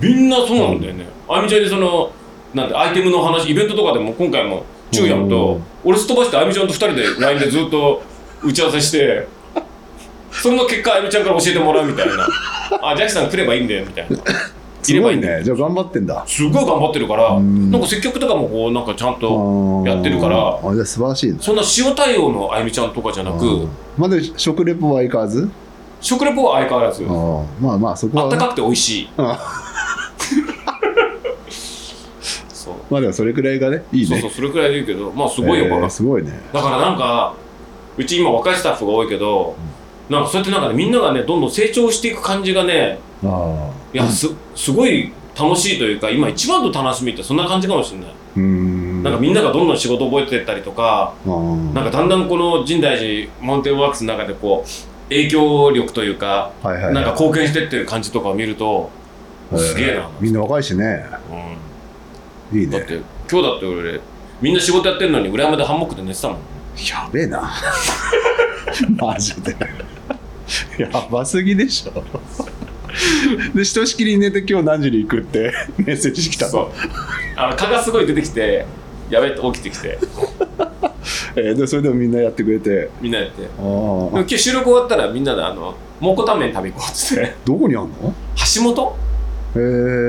[0.00, 1.06] みんなそうなんだよね。
[1.28, 2.10] あゆみちゃんにその、
[2.54, 8.02] なんてアイテムの話、イベントとかでも今回も、チューヤンと、俺すっ飛ばしてあゆみちゃんと二人で LINE でずっと
[8.42, 9.26] 打ち合わせして、
[10.32, 12.26] それの結果あゆみちゃんから教えてもらうみたいな。
[12.82, 14.16] あ、ジャッキさん来ればいいんだよみたいな。
[14.82, 15.42] すごいね。
[15.44, 16.24] じゃあ頑張ってんだ。
[16.26, 17.70] すごい頑張ってるから、うん。
[17.70, 21.38] なんか接客とかもこう、なんかちゃんと、やってるからあじゃあ素晴らしいね。
[21.40, 25.48] そんな塩対応のあゆみちゃんとかじゃなくうん、まだ食レポは相変わらず？
[26.00, 29.08] 食レポは相変わらず、あまあまあそこはあったかくて美味しい。
[29.16, 29.38] あ
[32.52, 32.74] そう。
[32.90, 34.06] まあでもそれくらいがねいいね。
[34.06, 36.40] そうそう、それくらいでいいけど、まあすごいよ、えーすごいね。
[36.52, 37.34] だからなんか
[37.96, 39.54] うち今若いスタッフが多いけど、
[40.08, 43.70] なんかそうやってなんかねみんながねどんどん成長していく感じがねああ。
[43.94, 49.02] いやすすごい楽しいというか今一番の楽しみってそんな感じかもしれない、うーん。
[49.02, 58.90] なんかみんながどんどん仕事覚えてったりとか、なんかだんだんこの深大寺マウンテンワークスの中でこう影響力というか、はいはいなんか貢献してってる感じとかを見ると、
[59.52, 59.58] えー。
[59.58, 61.06] すげえな、みんな若いしね。
[62.52, 62.66] いいね。
[62.66, 63.00] うんだって
[63.30, 64.00] 今日だって俺
[64.42, 66.36] みんな仕事やってるのに裏山でハンモックで寝てたもん。
[66.36, 67.50] やべえな。
[68.98, 69.56] マジで
[70.78, 72.02] やばすぎでしょ。
[73.54, 76.62] でひとしきり寝て今日何時に行くって メッセージ来たそう。
[76.64, 76.72] の、
[77.36, 78.66] あの蚊がすごい出てきて
[79.10, 79.98] やべえって起きてきて。
[81.34, 82.90] えーでそれでもみんなやってくれて。
[83.00, 83.42] みんなやって。
[83.42, 87.34] で今日収録終わったらみんなであの蒙古タンメン食べ行こうっつって。
[87.44, 88.14] どこにあんの？
[88.54, 88.96] 橋本？
[89.56, 89.60] へえ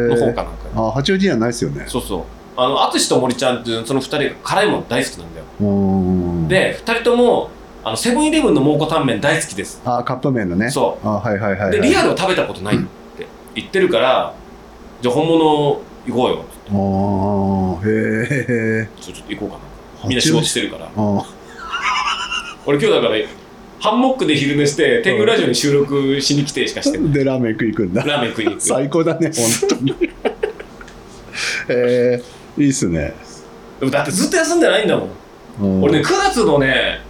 [0.10, 0.44] の方かなんか。
[0.44, 1.86] に、あ八王子にはないですよね。
[1.88, 2.22] そうそう。
[2.56, 6.48] あの淳と森ちゃんっていうその2人が辛いもの大好きなんだよ。
[6.49, 7.49] で2人とも
[7.86, 9.82] あのセブンイレブンの蒙古タンメン大好きです。
[9.84, 10.72] あカップ麺のね。
[10.72, 11.08] そう。
[11.08, 14.34] あはいはいはい、はい、でリアルを食べたことないって言ってるから、
[15.02, 16.46] じゃあ本物行こうよ。
[16.70, 20.08] ああへえちょっと行こうかな。
[20.08, 20.90] みんな仕事してるから。
[20.96, 21.26] あ
[22.66, 23.16] 俺今日だから
[23.82, 27.12] ハンモックで昼寝して天狗ラジオに収録しに来てしかしてない。
[27.12, 28.02] でラーメン食い行くんだ。
[28.06, 28.64] ラーメン食いに行く。
[28.64, 29.94] 最高だね本当に。
[31.68, 33.14] えー、いいっすね、
[33.80, 35.10] でもだってずっと休んでないんだもん。
[35.62, 35.84] うん。
[35.84, 37.02] 俺ね9月のね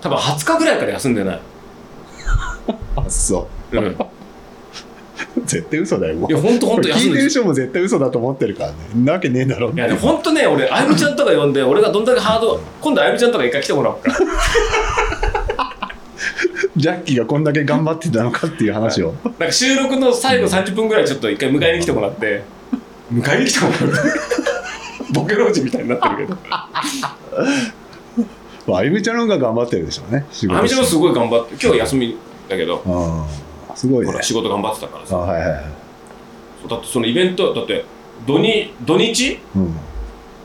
[0.00, 1.40] 多分20日ぐらいから休んでない、
[2.96, 3.78] あそう。
[3.78, 3.96] うん、い
[5.44, 6.32] 絶対嘘だよもう。
[6.32, 7.08] やほんとほんことれ聞いてる。
[7.08, 8.76] 休んでる人も絶対嘘だと思ってるからね。
[8.94, 14.12] なわけねえだろいやでもほんとね俺あゆみちゃんとか呼んで俺がどんだけハード今度あゆみちゃんとか一回来てもらおうか。
[16.76, 19.14] ジャッキーがこんだけ頑張ってたのかっていう話を。
[19.24, 22.42] なんか収録の最後30分ぐらいちょっと一回迎えに来てもらって。
[23.12, 23.92] 迎えに来てもらう？
[25.14, 26.36] ボケ老人みたいになってるけど
[28.66, 30.26] まああゆみちゃんの方が頑張ってるでしょうね。
[30.30, 32.16] 仕あゆみちゃんもすごい頑張って今日休み
[32.48, 33.26] だけど。
[33.74, 34.12] すごいね。
[34.12, 35.64] ほら仕事頑張ってたからあさはいはいはい。
[36.60, 37.84] そうだってそのイベントだって
[38.26, 39.38] 土日土日？
[39.54, 39.74] うん。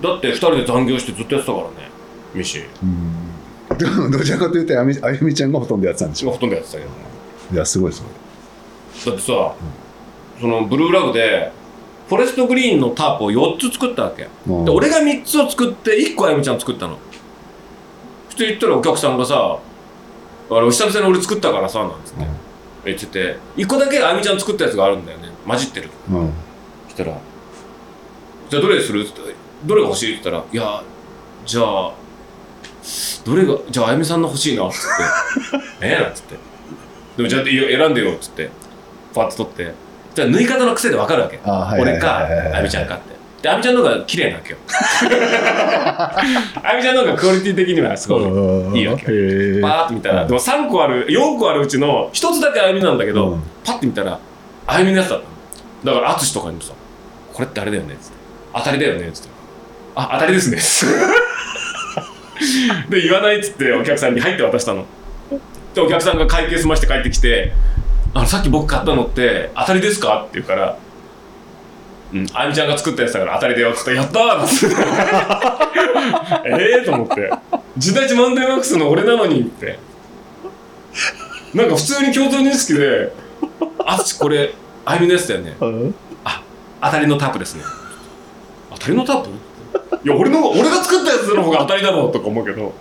[0.02, 1.89] だって2人で残業してずっとやってたからね。
[2.34, 3.31] ミシうん。
[4.11, 6.89] どちらかというとあゆみあゆみちゃんがほとんどやってたんでしょほとんどやってたけど
[7.53, 8.11] いやすごいすごい。
[9.06, 9.56] だってさ、
[10.39, 11.52] そのブルーラグで
[12.07, 14.65] フォレストグリーンのタープを4つ作ったわけ、うん。
[14.65, 16.98] で俺が3つを作って1個あゆみちゃん作ったの
[18.31, 19.35] 普通言ったらお客さんがさ
[20.49, 22.25] 「あれ久々に俺作ったからさ」なんつって、
[22.85, 25.29] 言ってて1個だけあゆみちゃん作ったやつがあるんだよね。
[25.45, 26.33] 混じってるうん。
[26.87, 27.11] そしたら
[28.49, 29.27] 「じゃあどれする?」っったら
[29.65, 30.81] 「どれが欲しい?」って言ったら「いや
[31.45, 31.91] じゃあ
[33.25, 34.87] どれがじゃああゆみさんの欲しいな」っつって
[35.85, 36.35] 「ええなんつって
[37.17, 38.49] 「でもじゃあ選んでよ」っつって
[39.13, 39.91] パッと取って。
[40.13, 41.39] じゃあ縫い方の癖で分かるわけ。
[41.45, 44.57] あはいはい俺かあゆみちゃんかってであゆみちゃんの方が綺麗なわけよ。
[44.68, 46.15] あ
[46.73, 48.19] ゆみちゃんの方がクオリティ的にはすご
[48.76, 49.61] いいいわけへー。
[49.61, 53.43] パーッと見たら、でも3個ある4個あるうちの1つだけあゆみなんだけど、うん。
[53.63, 54.19] パッて見たら
[54.68, 55.26] あゆみのやつだった
[55.89, 55.95] の。
[55.95, 56.73] だから淳とかにもさ
[57.34, 58.18] 「これってあれだよね」っつって
[58.53, 59.30] 「当たりだよね」っつって
[59.95, 60.61] 「あ当たりですね」
[62.89, 64.85] で言わないっつってお客さんに入って渡したの。
[65.73, 67.53] でお客さんが会計済まして帰ってきて
[68.13, 70.77] 「あのさっき僕買ったのって当たりですか?」って言うから
[72.13, 74.75] 「うんあゆみちゃんが作ったやつだから当たりだよ」っつって「やったー!」っつって。
[76.45, 77.31] ええと思って
[77.77, 79.79] 「時代地マンデーマックスの俺なのに」って。
[81.53, 83.11] なんか普通に共通認識で
[83.85, 84.53] 「あっちこれ
[84.85, 85.95] あゆみのやつだよねうん。
[86.81, 87.63] 当たりのタープですね」
[88.73, 89.29] 当たりのタープ？
[90.03, 92.73] いや俺の俺が作ったやつの方が当たりだろうとか思うけど。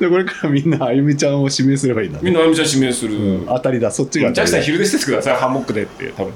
[0.00, 2.24] でこれからみんなあゆみちゃんを指名すればいいんだね。
[2.24, 3.46] みんなあゆみちゃん指名する、うん。
[3.46, 3.90] 当たりだ。
[3.90, 5.36] そっちがジャックさん当たり昼寝しててください。
[5.36, 6.32] ハンモックでって多分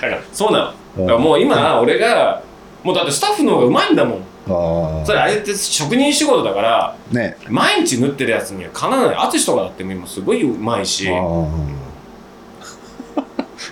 [0.00, 0.70] だからそうなの。
[0.70, 2.42] うんだからもう今俺が
[2.82, 4.18] もうだってスタッフの方がうまいんだもん。
[4.20, 7.36] だあそれあれって職人仕事だからあね。
[7.48, 11.08] 毎日縫ってるやつにはかなわない淳とかだって今すごいうまいし。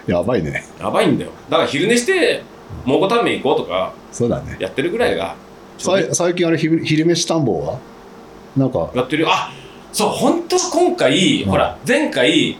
[0.06, 0.64] やばいね。
[0.78, 1.30] やばいんだよ。
[1.48, 2.42] だから昼寝して
[2.84, 4.56] 蒙古タンメン行こうとかそうだね。
[4.60, 5.34] やってるぐらいが
[5.78, 6.14] ちょうどいい。
[6.14, 7.78] さい最近あれ昼昼飯探訪は？
[8.56, 8.90] なんか。
[8.94, 9.28] やってるよ。
[9.30, 9.50] あ
[9.92, 11.50] そう本当は今回、うん。
[11.50, 12.58] ほら前回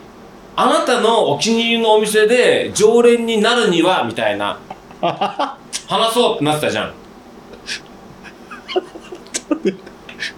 [0.59, 4.59] あなたのお気に入りのお店で常連になるにはみたいな。
[5.87, 6.95] 話そうってなってたじゃん。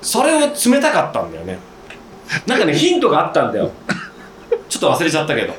[0.03, 1.59] それを冷たかったんだよね。
[2.47, 3.70] なんかねヒントがあったんだよ。
[4.69, 5.55] ちょっと忘れちゃったけど。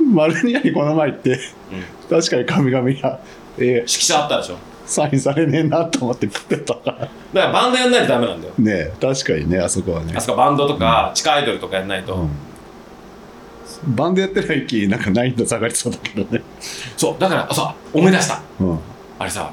[0.00, 1.38] 丸ニアにこの前行って、
[2.10, 3.20] 確かに神々が、
[3.58, 4.56] え指揮者あったでしょ。
[4.86, 6.98] サインされねえなと思って食ってたから。
[6.98, 8.54] だからバンドやんないとダメなんだよ。
[8.58, 10.14] ねえ確かにねあそこはね。
[10.16, 12.30] あそこバンドとか地下アイドルとかやんないと、うん
[13.86, 16.42] バンドやってない気なんか難易度下がりそうだけどね。
[16.96, 17.62] そうだからそ
[17.94, 18.40] う思い出した。
[18.60, 18.78] うん。
[19.18, 19.52] あれさ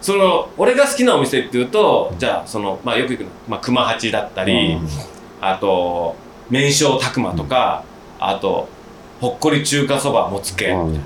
[0.00, 4.76] その俺が好きなお店っていうとじゃあそのまあよく行くの、まあ、熊八だったり、
[5.40, 6.16] あと
[6.48, 7.84] 麺匠拓磨とか、
[8.18, 8.68] あと
[9.20, 11.00] ほっこり中華そばもつけ、うん。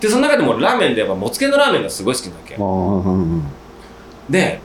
[0.00, 3.42] でその中でもラーメンで言えばもつけのラーメンがすごい好きなわけ、うん
[4.28, 4.60] で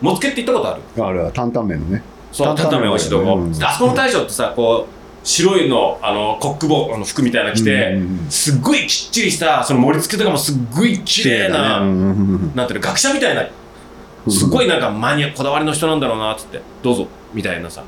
[0.00, 1.04] もつけって行ったことある？
[1.04, 2.02] あれは担々麺のね。
[2.30, 4.97] そう担々麺美味しいとこ、あそこの大将ってさこう
[5.28, 8.30] 白いのあのコックボあの服みたいなの着て、うんうんうん。
[8.30, 12.56] すっごいきっちりしたその盛り付けとかもすっごい綺麗な、うんうんうん。
[12.56, 13.46] なんていうの学者みたいな
[14.30, 16.62] すごいなんかマニアこだわりの人なんだろうなっつって。
[16.82, 17.84] どうぞみたいなさ。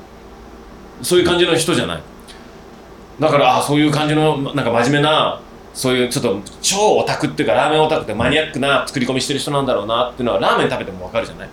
[1.00, 2.02] そういう感じの人じゃない。
[3.18, 5.40] だからあそういう感じのなんか真面目な
[5.72, 11.48] そういうちょっと超オタクっていうかラーメンオタクってマニアックな作り込みしてる人なんだろうなっていうのはラーメン食べてもわかるじゃない。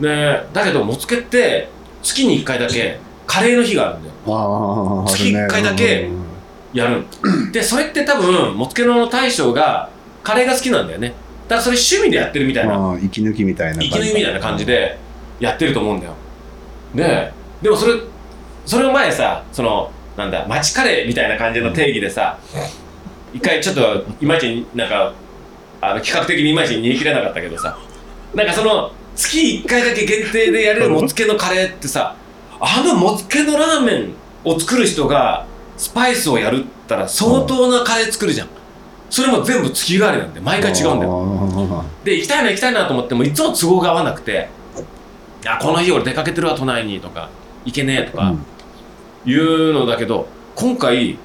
[0.00, 1.68] でだけどもつけって
[2.02, 2.98] 月に1回だけ
[3.28, 4.14] カレーの日があるんだよ。
[4.26, 6.10] ああ月一回だけ
[6.72, 7.52] やるん。
[7.52, 9.90] でそれって多分もつけの大将が
[10.24, 11.12] カレーが好きなんだよね。
[11.46, 12.98] だからそれ趣味でやってるみたいな。
[13.00, 14.98] 息抜きみたいな息抜きみたいな感じで
[15.38, 16.14] やってると思うんだよ。
[16.94, 17.32] で
[17.62, 17.94] でもそれ
[18.64, 22.38] それを前さそのなんだ町カレーみたいな感じの定義でさ
[23.34, 25.12] 一回ちょっといまいちなんか
[25.80, 27.78] あの企画的にいまいち煮え切れなかったけどさ
[28.34, 32.16] なんかその月1回だけ限定でやれるもつけのカレーってさ
[32.60, 34.14] あのもつけのラーメン
[34.44, 38.48] を作る人がスパイスをやるったら相当なカレー作るじゃん。
[39.10, 41.12] それも全部月替わりなんで毎回違うんだよ。
[41.12, 44.48] よで行きたいな行きたいなと思ってもいつも都合が合わなくて
[45.46, 47.30] 「あこの日俺出かけてるわ都内に」とか
[47.64, 48.34] 「行けねえ」とか
[49.24, 51.16] いうのだけど今回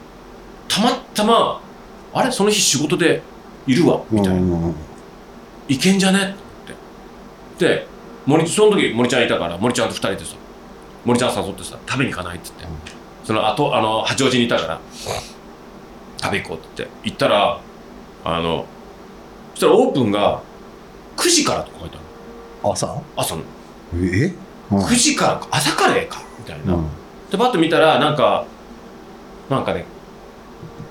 [0.69, 1.59] たまたま
[2.13, 2.31] 「あれ？
[2.31, 3.21] その日仕事で
[3.67, 4.41] いるわ」みたいな
[5.67, 6.35] 「行けんじゃね?」
[7.57, 7.65] って。
[7.65, 7.87] で
[8.25, 10.35] 森その時森ちゃんいたから森ちゃんと二人でさ
[11.05, 12.37] 森ちゃん誘ってさ食べに行かない？
[12.37, 12.91] って言って、
[13.23, 14.81] その後あの八王子にいたから
[16.21, 17.09] 食べ行こうって言って。
[17.09, 17.59] 行ったら
[18.25, 18.65] あの
[19.53, 20.41] そしたらオープンが
[21.17, 22.05] 9時からとか書いてある
[22.71, 23.01] 朝？
[23.15, 23.41] 朝の。
[23.95, 24.33] え？
[24.71, 24.79] うん。
[24.79, 25.47] 9時からか。
[25.51, 26.87] 朝カレーかみたいな、うん。
[27.29, 28.45] でパッと見たらなんか
[29.49, 29.85] なんかね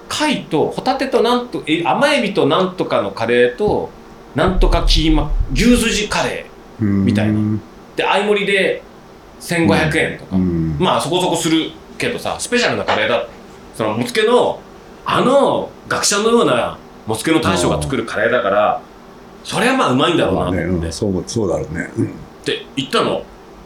[0.09, 3.91] 貝とホタテとなんとえ甘エビとなんとかのカレーと
[4.35, 7.05] なんとかキーマ牛すじカレーうん。
[7.07, 7.59] みたいな。
[7.97, 8.83] で相盛りで
[9.43, 10.77] 1500円とか、うん。
[10.79, 13.27] まあそこそこするけどさスペシャルなカレーだ。
[13.75, 14.61] そのもつけの
[15.05, 18.81] あの学者のようなもつけの大将が作るカレーだから
[19.43, 21.91] それはまあうまいんだろうなまあねと思って、うんそうそうだろうね。
[21.97, 22.07] うん。
[22.07, 22.09] っ
[22.45, 23.25] て言ったの。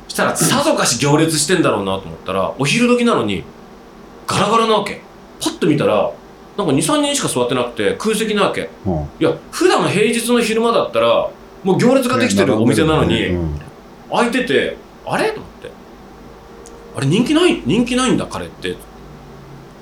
[0.09, 3.43] したらさぞかし行列してんだろうなと思ったらお昼時なのに
[4.27, 5.03] ガラガラなわけ。
[5.41, 6.11] パッと見たら
[6.57, 8.71] なんか23人しか座ってなくて空席なわけ。
[8.87, 9.09] うん。
[9.21, 11.29] いや普段平日の昼間だったら
[11.63, 13.61] もう行列ができてるお店なのに、うん。
[14.11, 14.77] 開いてて
[15.07, 15.31] あれ？
[15.31, 15.71] と思って。
[16.97, 18.73] あれ人気ない人気ないんだカレーって。
[18.73, 18.77] っ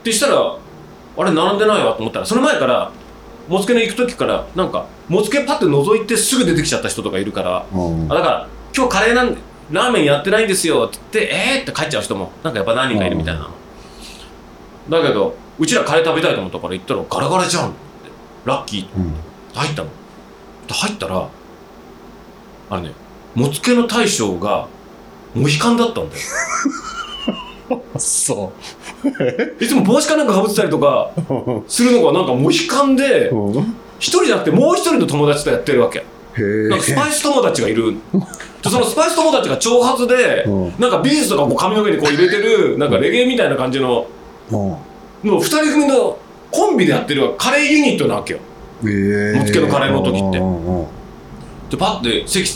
[0.04, 0.56] てしたら
[1.16, 2.90] あれ並んでないわと思ったらその前から
[3.48, 8.12] もつけの行く時からなんかもつけパッて覗いてすぐ出てきちゃった人とかいるからうん。
[8.12, 9.36] あだから今日カレーなん
[9.70, 13.50] ラーメンやってないんですよって言ってえーって帰っちゃう人もなんかやっぱ何人かいるみたいな。
[14.88, 17.76] のだけどうちらカレー食べたいと思ったから行ったらガラガラじゃんって
[18.44, 18.88] ラッキー。
[18.96, 19.14] うん。
[19.54, 19.88] 入ったの。
[20.66, 21.28] で入ったら
[22.70, 22.92] あれね
[23.34, 24.68] もつけの大将が
[25.34, 26.20] モヒカンだったんだよ。
[27.98, 28.52] そ
[29.60, 36.00] いつも帽子かなんかかぶってたりとかうするのがなんかモヒカンでうん一人じゃなくてもう一人の友達とやってるわけ。
[36.00, 36.04] へ
[36.36, 37.94] えなんかスパイス友達がいる。
[38.62, 40.74] でそのスパイス友達が長髪でうん。
[40.78, 44.06] なんかビーズとかこう髪の毛にこう入れてるなんかレゲエみたいな感じの
[44.50, 44.76] うん。
[45.30, 46.18] の二人組の
[46.50, 48.40] コンビでやってるカレーユニットなわけよ。
[48.40, 50.38] もつけのカレーの時って。
[51.70, 52.48] でパッて席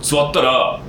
[0.00, 0.80] 座ったら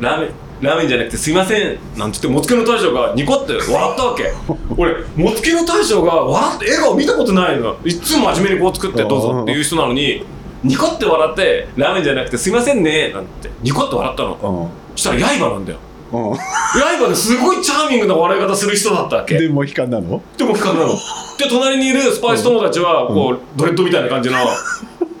[0.00, 4.32] ラーメンラーメンじゃなくてすいませんなんて言ってもつけの大将がニコって笑ったわけ。
[4.76, 10.24] 俺もつけの大将が笑って笑顔見たことないのいっつも真面目にこう作ってどうぞっていう人なのに
[10.62, 14.38] ニコって笑ってラーメンじゃなくてすいませんねなんてニコって笑ったの。
[14.42, 14.96] うん。
[14.96, 15.78] そしたら刃なんだよ。
[16.12, 16.34] うん。
[16.34, 19.38] 刃ですごいチャーミングな笑い方する人だったわけ。
[19.38, 20.22] でモヒカンなの？
[20.38, 20.92] でも光なの。
[21.38, 24.36] で隣にいるスパイス友達はこうドレッドみたいな感じの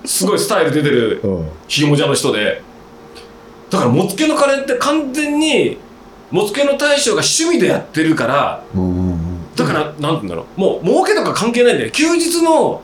[0.04, 1.48] すごいスタイル出てるうん。
[1.68, 2.62] ひげもじゃの人で
[3.74, 5.78] だからもつけのカレーって完全に
[6.30, 8.62] もつけの大将が趣味でやってるから
[9.56, 10.60] だからなんて言うんだろう。
[10.60, 12.82] もう儲けとか関係ないんだよ休日の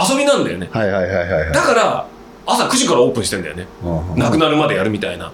[0.00, 0.68] 遊びなんだよね。
[0.70, 1.52] はいはいはいはいはい。
[1.52, 2.06] だから
[2.46, 3.66] 朝9時からオープンしてんだよね。
[3.82, 5.32] うんなくなるまでやるみたいな。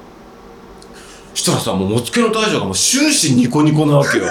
[1.34, 4.24] したらさもうもつけの大将がもう終始ニコニコなわけよ。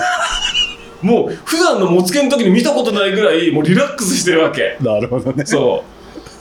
[1.03, 4.77] もう普段のもつけの時に見たことないぐらいもうリラックスしてるわけ。
[4.81, 5.45] なるほどね。
[5.45, 5.92] そう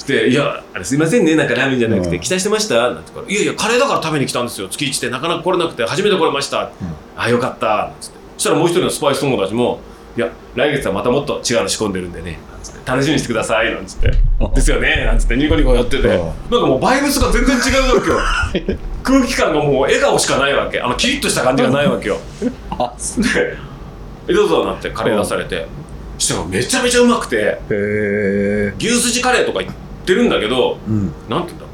[0.02, 2.20] して「いやあれすいませんねなんかラーメンじゃなくてうん。
[2.20, 4.68] 期待してました?」なんて言うから「いやいやカレーだから食べに来たんですよ。
[4.68, 6.70] 月1でなかなか来れなくて初めて来れました」
[7.16, 8.16] あよかった」なんつって。
[8.36, 9.80] そしたらもう一人のスパイス友達も
[10.16, 12.80] 「いや来月はまたもっと違うの仕込んでるんでね」なんつって。
[12.84, 14.10] 楽しみにしてください」なんつって
[14.54, 15.36] 「ですよね」なんつって。
[15.36, 16.08] ニコニコやってて。
[16.08, 16.10] うん。
[16.10, 17.60] なんかもうバイブスが全然違
[17.90, 18.78] うわけよ。
[19.04, 20.80] 空気感がもう笑顔しかないわけ。
[20.80, 22.18] あのキリッとした感じがないわけよ。
[22.78, 23.56] あで
[24.28, 25.66] 「えどうぞ」なんてカレー出されて。
[26.18, 27.58] そしたらめちゃめちゃうまくて。
[28.78, 29.68] 牛すじカレーとか言
[30.02, 31.12] ってるんだけどうん。
[31.28, 31.68] なんて言うんだろ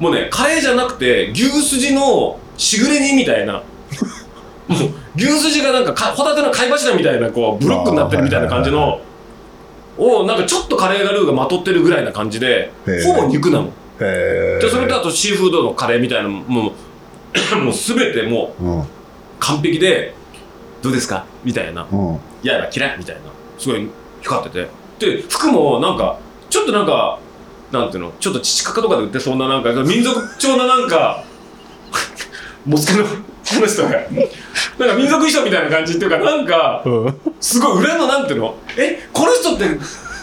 [0.00, 0.02] う。
[0.02, 3.62] もうねカレーじゃなくて牛すじのしぐれ煮みたいな。
[4.68, 4.78] もう
[5.16, 9.00] 牛すじがなんかかホタテの貝柱みたいなこうブロックになってるみたいな感じの
[9.96, 12.70] をなんかちょっとカレーがルーがまとってるぐらいな感じで
[13.04, 13.70] ほぼ肉なの。
[13.98, 16.72] でそれとあとシーフードのカレーみたいなのも も
[17.52, 18.82] うもう全てもううん。
[19.40, 20.14] 完璧で
[20.82, 21.86] どうですかみたいな。
[21.90, 22.14] うん。
[22.42, 23.22] いやいや嫌いみたいな。
[23.58, 23.88] すごい
[24.22, 24.68] 光ってて。
[24.98, 26.18] で服もなんか
[26.50, 27.18] ちょっとなんか
[27.72, 31.24] なんていうのちょっと父角とかで売ってそうななんか民族調ななんか
[32.64, 33.10] モツケのこ
[33.60, 33.90] の人が。
[34.78, 38.54] なんか民族衣装みたいな感じっていうかなんかうんすごい裏のなんていうの？
[38.76, 39.64] えこの人って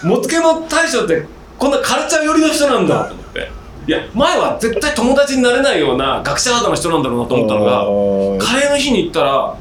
[0.03, 1.25] モツケの大将って
[1.57, 3.09] こんなカルチャー寄りの人なんだ。
[3.09, 3.51] と思って
[3.87, 9.57] いや前は絶対友達になれないような学者肌の人なんだろうなと思ったのがカレーの日に行ったら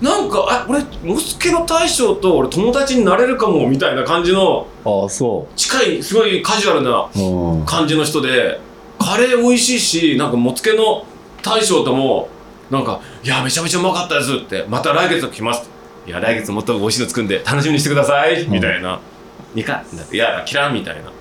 [0.00, 7.64] なんかあ俺モスケの大将と俺友達になれるかもみたいな感じのああそ近いすごいカジュアルなううん。
[7.66, 8.60] 感じの人で
[8.98, 11.04] カレー美味しいしなんかもつけの
[11.42, 12.28] 大将とも
[12.70, 15.70] なんか「いやめちゃめちゃうまかったです」って「また来月来ます」
[16.06, 18.98] いや来月もっと美味しいの作るんで楽しみにしてください」みたいな
[19.54, 21.14] 「ニカ」だって「いやキラン」みたいな。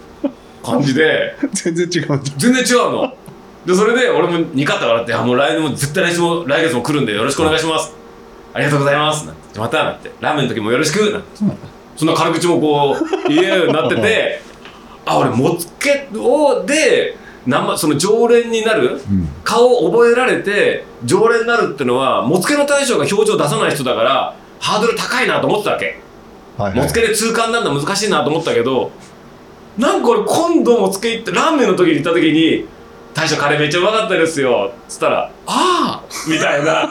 [0.63, 1.35] 感じで。
[1.51, 3.13] 全然違うじ全然違うの。
[3.65, 7.93] でそれで俺もニカって笑って「あもう来年も絶対来週も来月も来るんでよろしくお願いします」
[8.53, 11.27] ありがとうございます」なんて「また」なんて「ラーメンの時もよろしく」なんて。
[11.95, 14.41] そんな軽口もこう言えるようになってて
[15.05, 17.15] あ俺もつけをで
[17.45, 19.29] 生その常連になるうん。
[19.43, 25.99] 顔を覚えられて常連になるってのはもつけの大将が表情出さない人だからハードル高いなと思ってたわけ。
[26.57, 26.79] はいはい。
[26.79, 28.91] もつけで痛感なんだ難しいなと思ったけど
[29.77, 32.65] なんか俺今度もつけ行ってラーメンの時に行った時に
[33.13, 36.89] 「大将カレーめっちゃうまかったですよ」っつったら「ああ」みたいな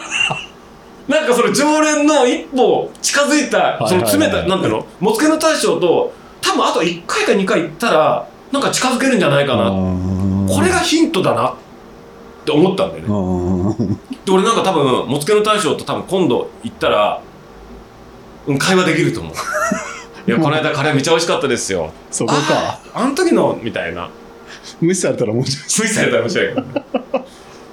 [1.08, 4.86] なんかその常連の一歩近づいたその詰めたなんていうの？
[5.00, 9.70] もつけの大将と多分あと1回か2回行ったらなんか近づけるんじゃないかな。
[9.70, 11.54] これがヒントだなっ
[12.44, 17.20] て思ったんだよね、うんで俺なんか多分もつけの大将と多分今度行ったら、
[18.46, 19.32] うん、会話できると思う。
[20.28, 21.90] いやこの間カレーめっちゃ美味しかったですよ。
[22.10, 22.38] そこか。
[22.50, 24.08] あーあの時のみたいな。
[24.80, 26.54] 無視されたらもうちょ無視されたら面白い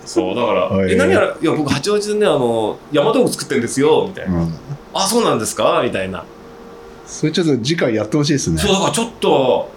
[0.09, 4.37] そうだから「はいえ何やらいや僕八王子でねあの山豆腐作ってるんですよ」みたいな。
[4.37, 4.53] うん
[4.91, 6.23] 「あそうなんですか?」みたいな、
[7.05, 8.57] それちょっと次回やってほしいですね。
[8.59, 9.69] そうだからちょっと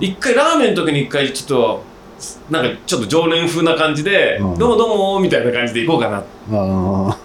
[0.00, 0.06] うん。
[0.06, 1.82] 一回ラーメンの時に一回ちょっと
[2.48, 4.58] なんかちょっと常連風な感じで「うん。
[4.58, 6.22] どうもどうも」みたいな感じで行こうかな、あ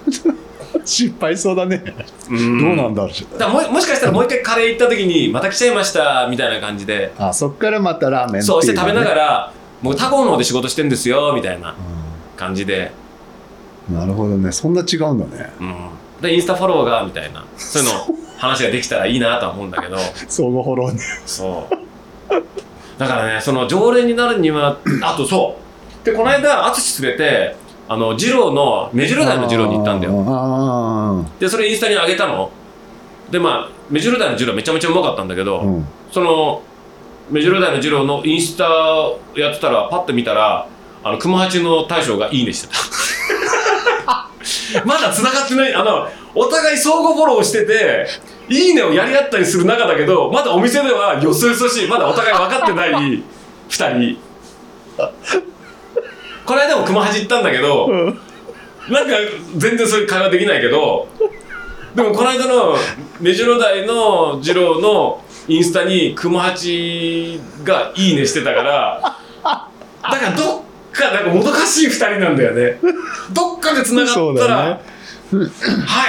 [0.07, 0.34] ー。
[0.84, 1.84] 失敗そうだね、
[2.31, 2.59] うん。
[2.59, 3.38] どうなんだろう。
[3.38, 7.11] だからももしかしたらもう一回カレー行った時にまた来ちゃいましたみたいな感じで。
[7.19, 9.51] あそっからまたラーメンっていそうして食べながら、ら
[9.84, 11.75] 僕他校の方で仕事してんですよみたいな
[12.38, 13.07] 感じで、うん
[13.89, 14.51] なるほどね。
[14.51, 15.49] そんな違うんだね。
[15.61, 19.97] うん、でインスタフォローがみたいなそういうの話ができたらいいなとは思うんだけど。
[20.27, 20.99] 相互フォローね。
[21.26, 22.38] そう。
[22.97, 25.57] だからねその常連になるにはあとそ
[26.03, 26.05] う。
[26.05, 27.55] でこの間淳連れて
[27.88, 30.26] あの二郎の目白台の二郎に行ったんだよ。
[30.27, 32.51] あでそれインスタに上げたの。
[33.31, 35.88] でまあ目白台の二郎めちゃめちゃうまかったんだけど、あうん。
[36.11, 36.61] その
[37.30, 38.65] 目白台の二郎のインスタ
[39.39, 40.68] やってたらパッと見たら
[41.07, 42.75] あの熊八の大将がいいねしてた。
[44.85, 45.73] まだ繋がってない。
[45.73, 48.07] あのお互い相互フォローしてて
[48.49, 51.88] いいねをやり合ったりする仲だけどまだお店ではよそよそしい。
[51.88, 52.91] まだお互い分かってない
[53.69, 54.17] 2人。
[56.45, 57.89] この間も熊八行ったんだけど、
[58.89, 59.15] なんか
[59.57, 61.07] 全然そういう会話できないけど
[61.93, 62.77] でもこの間の
[63.19, 70.61] 目白台の二郎のインスタに熊八がいいねしてたからだからどっ
[70.98, 72.80] かなんかもどかしい2人なんだよね。
[73.32, 74.78] どっかで繋がったら「そうだよは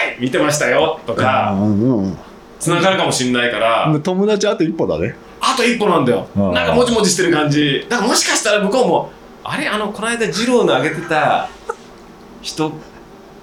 [0.03, 2.19] い見てましたよ」とうかんうん。
[2.59, 3.85] 繋がるかもしんないから。
[3.85, 5.15] うん友達あと一歩だね。
[5.41, 6.27] あと一歩なんだよ。
[6.35, 7.87] うんなんかもちもちしてる感じ。
[7.89, 9.13] だからもしかしたら向こうも
[9.45, 11.49] あれあのこの間二郎のあげてた
[12.43, 12.73] 人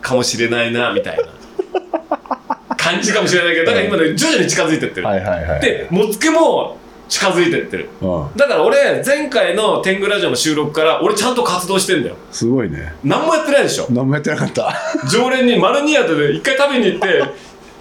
[0.01, 1.23] かもしれないなみたいな。
[2.77, 5.61] 感じかもしれないけどだから今ね徐々に近づいてってる、はいはいはい。
[5.61, 7.89] でもつけも近づいてってる。
[8.01, 8.27] うん。
[8.35, 12.15] だから俺前回の天狗ラジオの収録から俺ちゃんと活動してんだよ。
[12.31, 12.93] すごいね。
[13.03, 13.87] 何もやってないでしょ。
[13.89, 14.73] 何もやってなかった。
[15.11, 17.23] 常連に丸ニアで一回食べに行って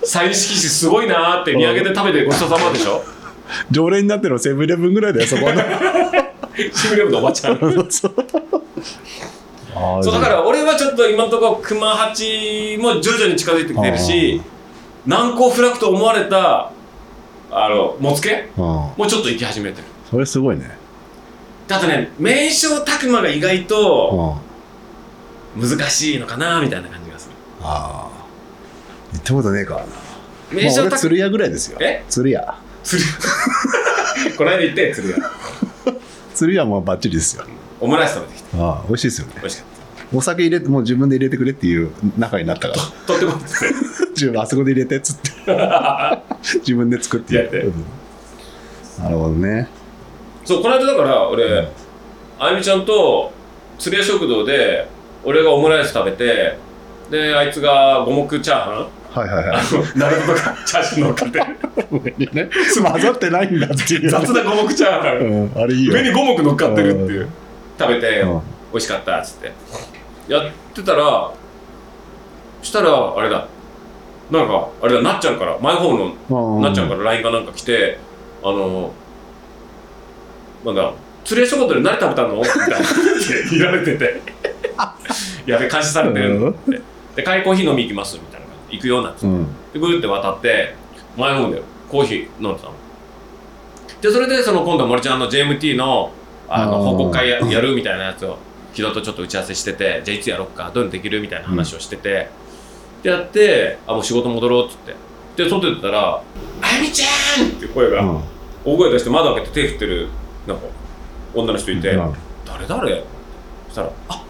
[0.05, 3.03] サイン色紙すごいなーって土産で食べてごちそうさまでしょ。
[3.71, 5.53] 常連になってるのセブンイレブンぐらいだよそこの。
[6.73, 7.59] シムレブのおばちゃん。
[7.91, 8.15] そう。
[10.13, 14.41] だから俺はちょっと今のところ熊八も徐々に近づいてきてるし
[15.07, 16.71] 難攻不落と思われた
[17.51, 18.51] あのもつけ？
[18.57, 19.85] うんもうちょっと行き始めてる。
[20.11, 20.71] それすごいね。
[21.71, 24.41] あとね名称拓磨が意外うんと
[25.57, 27.35] あ難しいのかなみたいな感じがする。
[27.63, 28.11] あ
[29.13, 29.87] 行ったことねえからな。
[29.87, 29.93] ま
[30.53, 31.79] あ名称拓俺鶴屋ぐらいですよ。
[31.81, 32.05] え？
[32.09, 32.55] 鶴屋。
[32.83, 33.09] 釣り
[34.37, 35.19] この間行って釣り屋。
[36.35, 37.45] 鶴屋もバッチリですよ。
[37.81, 39.35] オムライス食べてきてああ美味しいですよね。
[39.41, 39.67] 美味しかっ
[40.13, 42.83] お酒入れてもう自分で入れてくれっていう仲になったから。
[42.83, 43.49] たとってもって
[44.17, 45.31] 自分あそこで入れてっつって。
[46.61, 47.59] 自分で作ってやって。
[47.59, 47.85] うん。
[49.03, 49.69] なるほどね。
[50.45, 51.69] そうこの間だから俺、
[52.39, 53.33] あゆみちゃんと
[53.79, 54.87] 釣り屋食堂で
[55.25, 56.57] 俺がオムライス食べて
[57.11, 59.21] であいつが五目チャーハン？
[59.21, 59.57] はいはいはい。
[59.57, 61.39] あのナルトとかチャーシュー乗っかって
[62.35, 62.51] ね。
[62.83, 64.11] 混ざってないんだっていう。
[64.11, 65.19] 雑な五目チャーハン。
[65.19, 65.95] うんあれいいよ。
[65.95, 67.29] 上に五目乗っかってるっていう。
[67.79, 68.41] 食べてうん。
[68.73, 69.53] 美味しかったっつって。
[70.29, 71.31] やってたら
[72.63, 73.47] したらあれだ
[74.31, 77.99] なんかあれだなっちゃんからマイホームのうんなっちゃんから LINE かなんか来て
[78.43, 78.93] あの
[80.65, 80.93] なんだ
[81.25, 82.37] 釣り屋食堂で何食べたの？
[82.37, 82.77] みたいな
[83.51, 84.21] 言われてて。
[85.47, 86.51] やべ監視されてるの。
[86.51, 86.81] って
[87.17, 88.47] でコーヒー飲み行きますみたいな。
[88.47, 89.47] 感じで行くよなんつってうん。
[89.73, 90.75] でぐるって渡って
[91.17, 92.75] マイホームでコーヒー飲んでたの。
[94.03, 96.13] でそれでその今度森ちゃんの JMT の
[96.49, 98.37] あの報告会ややるみたいなやつを
[98.75, 101.21] 木戸とちょっと打ち合わせしててじゃあいつやろっかどういうのできる？
[101.23, 102.29] みたいな話をしてて、
[103.05, 104.95] でやってあもう仕事戻ろうっつって。
[105.37, 106.15] で外出てたら
[106.63, 108.21] 「あゆみちゃん!」って声が、うん。
[108.65, 110.09] 大声出して窓開けて手振ってる
[110.47, 110.63] なんか
[111.35, 112.15] 女の人いて「うん
[112.47, 113.05] 誰誰?」
[113.69, 114.23] そしたら「あ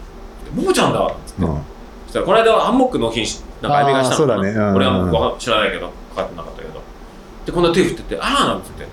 [0.53, 1.41] ももちゃんだ!」っつって。
[1.43, 1.55] うん。
[2.07, 4.33] そしたらこの間ハンモック納品しなんかあゆみがしたのかな。
[4.35, 4.67] あーそうだね。
[4.67, 4.75] うん。
[4.75, 6.81] 俺は知らないけど分かってなかったけど。
[7.45, 8.85] でこんな手振ってて「ああ」なんつって。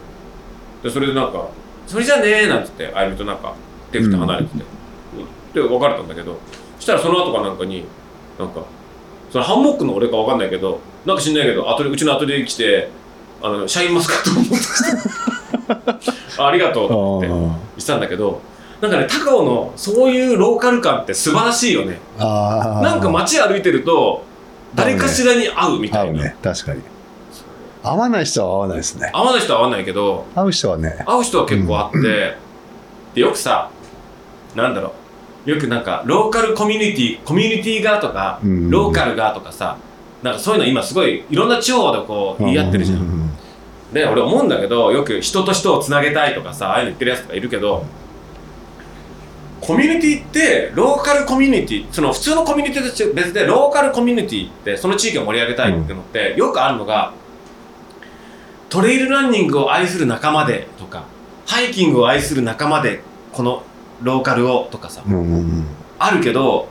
[0.84, 1.44] でそれでなんか
[1.88, 3.52] 「それじゃねえ」なんつってあゆみとなんか
[3.90, 4.64] 手振って離れてて、
[5.54, 6.38] で別れたんだけど。
[6.78, 7.84] そしたらその後かなんかに
[8.38, 8.60] なんか
[9.32, 12.90] そのハンモックの俺か分かんないけどなんか知んないけどアトリうちのアトリエに来て
[13.42, 14.54] あのシャインマスカットを持って
[16.00, 18.40] きて あありがとうって言ってたんだけど
[18.82, 22.00] なんかね高尾のそういうローカル感って素晴らしいよね。
[22.18, 24.24] ああなんか街歩いてると
[24.74, 26.36] 誰かしらに会うみたいな、ね。
[26.42, 26.82] 確かに。
[27.84, 29.10] 合わない人は合わないですね。
[29.12, 31.04] 会わない人は会わないけど合う人はね。
[31.06, 32.36] 会う人は結構会って、
[33.14, 33.70] でよくさ
[34.56, 35.01] なんだろう
[35.44, 38.70] よくなんかローカルコミュニティコミュニティがとか、うん。
[38.70, 39.77] ローカルがとかさ
[40.23, 43.31] なんかそういうの今すごいいろんな地方でこう言い合ってるじゃん、ん
[43.93, 47.85] で俺思うんだけどよく人と人をつなげたいとかさああいうの言ってるやつとかいるけど
[49.60, 57.12] コミュニティってローカルコミュニティその普通のコミュニティと別でローカルコミュニティってその地域を盛り上げたいってのって、よくあるのが
[58.69, 61.05] トレイルランニングを愛する仲間でとか
[61.47, 63.02] ハイキングを愛する仲間で
[63.32, 63.62] この
[64.02, 65.02] ローカルをとかさ。
[65.06, 65.66] うんうんうん
[65.98, 66.68] あるけど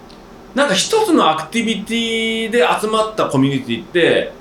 [0.56, 4.34] なんか一つのアクティビティで集まったコミュニティって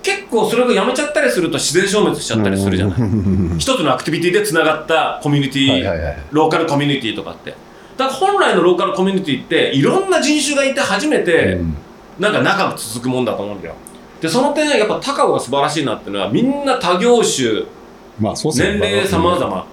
[0.00, 3.04] 結構それがやめちゃったりすると自然消滅しちゃったりするじゃない、うん。
[3.04, 3.50] うん。
[3.52, 6.18] うん一つのアクティビティでつながったコミュニティ、はいはいはい。
[6.30, 7.50] ローカルコミュニティとかって。
[7.96, 11.76] だから本来のローカルコミュニティっていろんな人種がいて初めてうん。
[12.20, 13.74] なんか仲が続くもんだと思うんだよ。
[14.20, 17.64] でその点やっぱ高尾が素晴らしいなっていうのはみんな多業種
[18.20, 18.78] まあそうっすね。
[18.78, 19.66] 年齢様々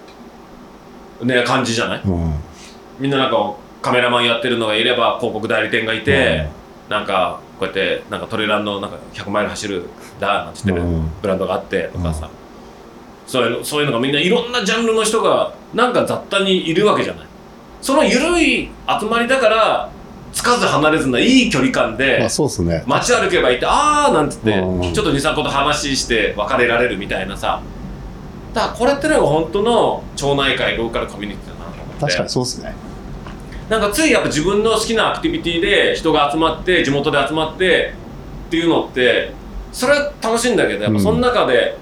[1.24, 2.02] ね感じじゃない？
[2.04, 2.34] うん
[3.00, 6.48] みんななんかカメラマンやってるのがいれば広告代理店がいて、
[6.90, 9.84] なんかこうやってなんかトレランのなんか100マイル走る
[10.20, 10.88] だなんて言ってる？
[10.88, 11.12] うん。
[11.22, 12.30] ブランドがあってとかさ、
[13.28, 17.28] そういうのそういうのがみんないろんなジャンルの人がなんか雑多にいるわけじゃない。
[17.82, 18.70] その緩い
[19.00, 19.90] 集まりだから
[20.34, 22.84] つかず離れずないい距離感で、まあそうっすね。
[22.88, 24.94] 街歩けばいてあーなんつってうん。
[24.94, 27.62] ちょっと23個と話して別れられるみたいなさ。
[28.54, 31.55] だからこれってのが本当の町内会ローカルコミュニティ
[32.00, 32.74] 確かにそうっすね。
[33.70, 37.94] なんかついやっぱ自分の好きなアクティビティで人が集まって地元で集まって
[38.48, 39.34] っていうのって
[39.72, 41.78] それは楽しいんだけどやっぱその中で、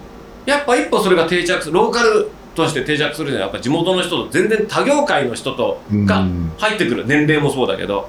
[0.46, 6.52] やっぱ一歩それが定着するローカルとして定着するにはやっぱ地元の人と全然他業界の人とがうん。
[6.58, 8.08] 入ってくる年齢もそうだけど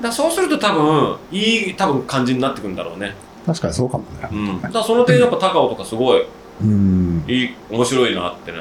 [0.00, 3.14] だそうすると多分いい多分感じになってくるんだろうね、
[3.46, 4.28] 確かにそうかもね。
[4.30, 6.26] うん、だその点やっぱ高尾とかすごい
[6.62, 7.24] うん。
[7.28, 8.58] いい面白いなってね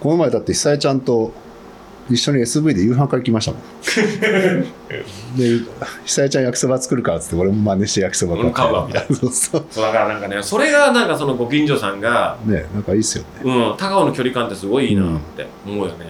[0.00, 1.32] この前だって久江ちゃんと
[2.12, 3.60] 一緒に SV で夕飯会行きましたもん。
[5.36, 5.60] で
[6.04, 9.84] 久江ちゃん焼きそば作るからっつって俺も真似して焼きそば買うわみたいなそうそうそう。
[9.84, 13.28] だからなんかねそれがなんかそのご近所さんがねなんかいいっすよね。
[13.44, 15.06] うん、高尾の距離感ってすごいいいなっ
[15.36, 16.06] て思うよね、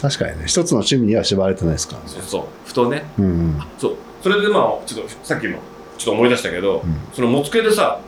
[0.00, 2.04] 確かにね一つの趣味には縛られてないですからね。
[2.08, 2.42] そうそう。
[2.66, 3.04] ふとね。
[3.18, 3.96] うんそう。
[4.22, 5.58] それでまあちょっとさっきも
[5.96, 6.96] ちょっと思い出したけど、うん。
[7.12, 8.00] そのもつけでさ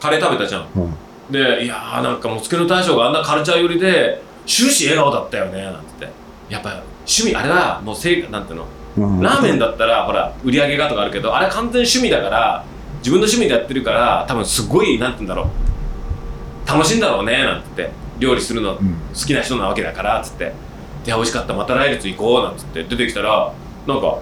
[0.00, 0.66] カレー食べたじゃん。
[0.76, 0.94] うん。
[1.30, 6.19] でいやーなんかもつけの大将があんなカルチャー寄りで終始笑顔だったよねなんて言って
[6.50, 6.70] やっぱ
[7.06, 8.66] 趣味あれだもうせいなんていうの？
[8.98, 9.20] うん。
[9.22, 12.64] ラーメンだったらほら売り上げがとかあるけどあれ完全に趣味だから
[12.98, 16.68] 自分の趣味でやってるから多分すごいなんて言うんだろう。
[16.68, 18.94] 楽しいんだろうねなんて言って料理するのうん。
[19.14, 20.52] 好きな人なわけだからっつって
[21.06, 23.52] 「で美味しかったまた来月行こう」なんつって出てきたら
[23.86, 24.18] なんか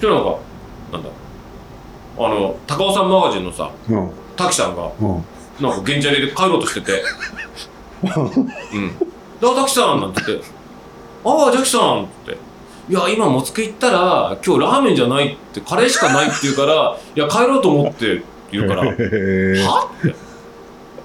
[0.00, 0.38] 今日なんか
[0.92, 1.08] なんだ？
[2.18, 4.10] あの高尾山マガジンのさうん。
[4.36, 5.24] 滝さんがうん。
[5.60, 7.02] なんか現地で帰ろうとしてて
[8.04, 8.98] 「うん。
[8.98, 9.06] で
[9.42, 10.40] あ滝さん」なんつって
[11.24, 12.36] 「ああ滝さん」って
[12.88, 19.62] 「いや今もつけ行ったら今日ラーメンじゃないってカレーしかないって言うから いや帰ろうと思って」って言うから「へー。
[19.64, 19.88] は？
[19.98, 20.14] って。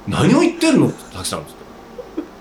[0.07, 0.87] 何を言ってるの？
[0.87, 1.39] って滝さん。
[1.39, 1.51] って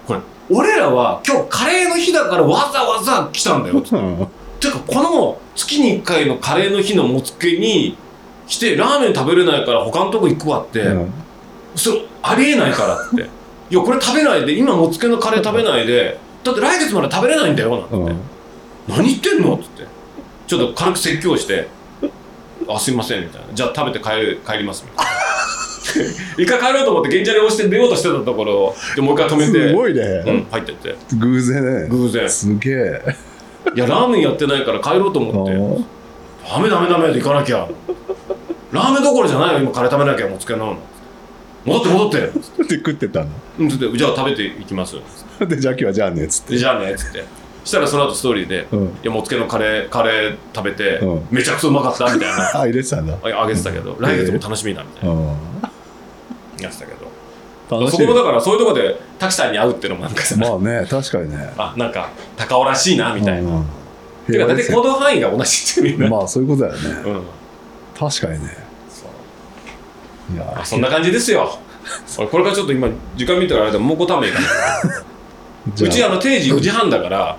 [0.07, 3.81] これ俺らは今日カレーの日だからわざわざ来たんだよ。
[3.81, 4.28] つってうん。
[4.61, 7.97] てかこの月に1回のカレーの日のもつけに
[8.47, 11.12] 来てラーメン食べれないから他のとこ行くわって、うん。
[11.74, 13.28] それありえないからって。
[13.69, 18.20] いやこれ食べないで今もつけのカレー食べないでだって来月まで食べれないんだよなんて、うん。
[18.89, 19.55] 何言ってんの？
[19.55, 19.86] っつって。
[20.47, 21.68] ちょっと軽く説教して
[22.68, 25.12] 「あすいません」みたいな「じゃあ食べて帰る帰ります」みたいな。
[26.36, 30.94] 一回帰ろうと思って現地で押して出ようとしてたところをでもう一回止めてすごいうんね、入ってって。
[31.16, 31.82] 偶然。
[31.82, 32.28] ね偶然。
[32.28, 33.16] すげえ。
[33.74, 35.52] いやラーメンやってないから帰ろうと思って。
[36.44, 37.66] あダメダメダメで行かなきゃ。
[38.73, 40.77] ラーメンどころじゃないよ今カレー食べなきゃもうつけなの。
[41.64, 42.16] 戻って戻って。
[42.18, 43.28] ー で食ってたん
[43.59, 44.97] うんつってじゃあ食べていきます。
[44.97, 45.01] だ
[45.46, 46.52] でじゃあ今日はじゃあねっつって。
[46.52, 47.24] でじゃあねっつって。
[47.64, 48.84] したらその後ストーリーでうん。
[48.84, 51.26] いやもつけのカレーカレー食べて、うん。
[51.30, 52.50] めちゃくちゃうまかったみたいな。
[52.54, 53.14] あ入れてたんだ。
[53.22, 53.96] ああげてたけど。
[53.98, 55.14] 来月も楽しみだみたいな。
[55.14, 55.28] うん。
[56.60, 57.06] やってたけど。
[57.68, 61.52] そこもだからそういうところで滝さんに会うっていうのもなんかさ、まあね確かにね。
[61.58, 63.66] あなんか高尾らしいなみたいな、うん
[64.26, 66.80] てか大体行動範囲が同じってみんな、まあそういうことだよね。
[67.04, 67.22] うん。
[67.96, 68.66] 確かにね。
[70.34, 71.58] いやあそんな感じですよ。
[72.18, 74.46] 俺 これからちょっと今時間見たらあれだもうこためいかな
[75.68, 77.38] うちあの定時4時半だから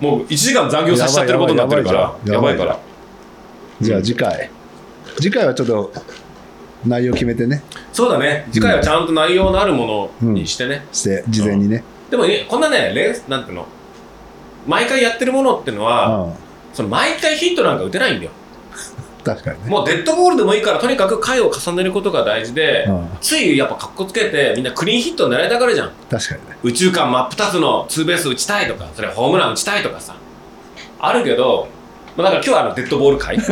[0.00, 2.78] もう1時間残業させちゃってることになってるからやばいから。
[3.80, 4.50] じゃあ次回。
[5.16, 5.92] 次回はちょっと
[6.86, 7.62] 内容決めてね。
[7.92, 8.46] そうだね。
[8.52, 11.82] 次回はちゃんと内容のあるものにしてね、して事前にね。
[12.10, 13.66] でもねこんなねレなんていうの？
[14.66, 16.32] 毎回やってるものっていうのは、うん。
[16.74, 18.30] その毎回ヒットなんか打てないんだよ
[19.26, 19.70] 確かにね。
[19.70, 23.08] もうデッドボールでもいいからとにかく回を重ねることが大事で、うん。
[23.20, 25.92] ついやっぱかっこつけてみんなクリーンヒット狙いたがるじゃん。
[26.08, 26.56] 確かにね。
[26.62, 30.14] 宇宙間真っ二つのツーベース打ちたいとかそれホームラン打ちたいとかさ。
[31.00, 31.68] ああるけど、
[32.16, 33.36] まあ、だから今日はあのデッドボール会。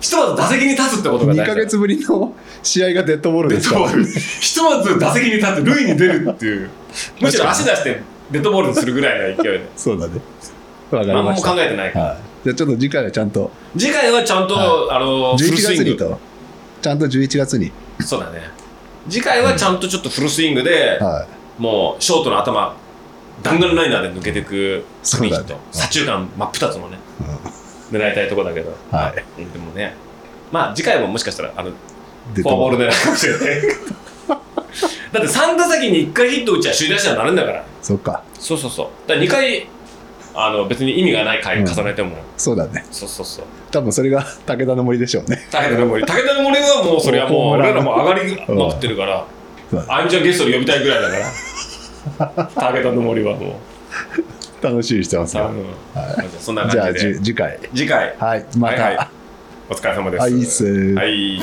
[0.00, 3.78] ひとまず打席に立つってことが大事2ヶ月ぶりの試合がデッドボールデですか？
[3.80, 6.70] らひとまず打席に立って塁に出るっていう。
[7.20, 8.00] むしろ足出して
[8.30, 9.66] デッドボールにするぐらいの勢いで。
[9.76, 10.12] そうだね
[10.90, 11.98] わかり何もました考えてないか。
[11.98, 13.50] らはい、じゃあちょっと次回はちゃんと。
[13.76, 15.84] 次回はちゃんと、はあのフ11ルスイング。
[15.84, 16.18] 月にと
[16.82, 18.50] ちゃんと11月に、そうだね。
[19.08, 21.26] 次回はちゃんとちょっとフルスイングで、は
[21.58, 22.76] い、もうショートの頭
[23.42, 25.60] 弾丸ライナーで抜けていくスリーヒット、そうだね。
[25.72, 26.98] 左中間真っ二つのね
[27.90, 29.42] 狙いたいとこだけど、はい。
[29.42, 29.94] うんでもね
[30.52, 31.70] まあ次回ももしかしたらあの
[32.34, 33.62] デフォアボール狙いかもしれない
[35.12, 37.64] だって3打席に1回ヒット打ちゃ首位打者になるんだから。
[37.80, 38.22] そっか。
[38.38, 39.08] そうそうそう。
[39.08, 39.68] だから2回
[40.38, 42.84] あの別に意味がない回重ねても、そうだね。
[42.90, 43.44] そうそうそう。
[43.70, 45.46] 多分それが 武田の森でしょうね。
[45.50, 46.04] 武田の森。
[46.04, 49.24] 武田の森はもうそれはもう俺らも上がりまくってるから
[49.70, 52.72] そうだねあゆみちゃんゲストに呼びたいぐらいだから。
[52.72, 54.64] 武田の森はもう。
[54.64, 55.44] 楽しみにしてますよ。
[55.44, 57.58] さあ、うんじゃあそんなじゃあ感じでじゅ次回。
[57.74, 58.14] 次回。
[58.18, 59.08] はいまた、はいはい。
[59.70, 60.64] お疲れ様です。
[60.94, 61.40] はい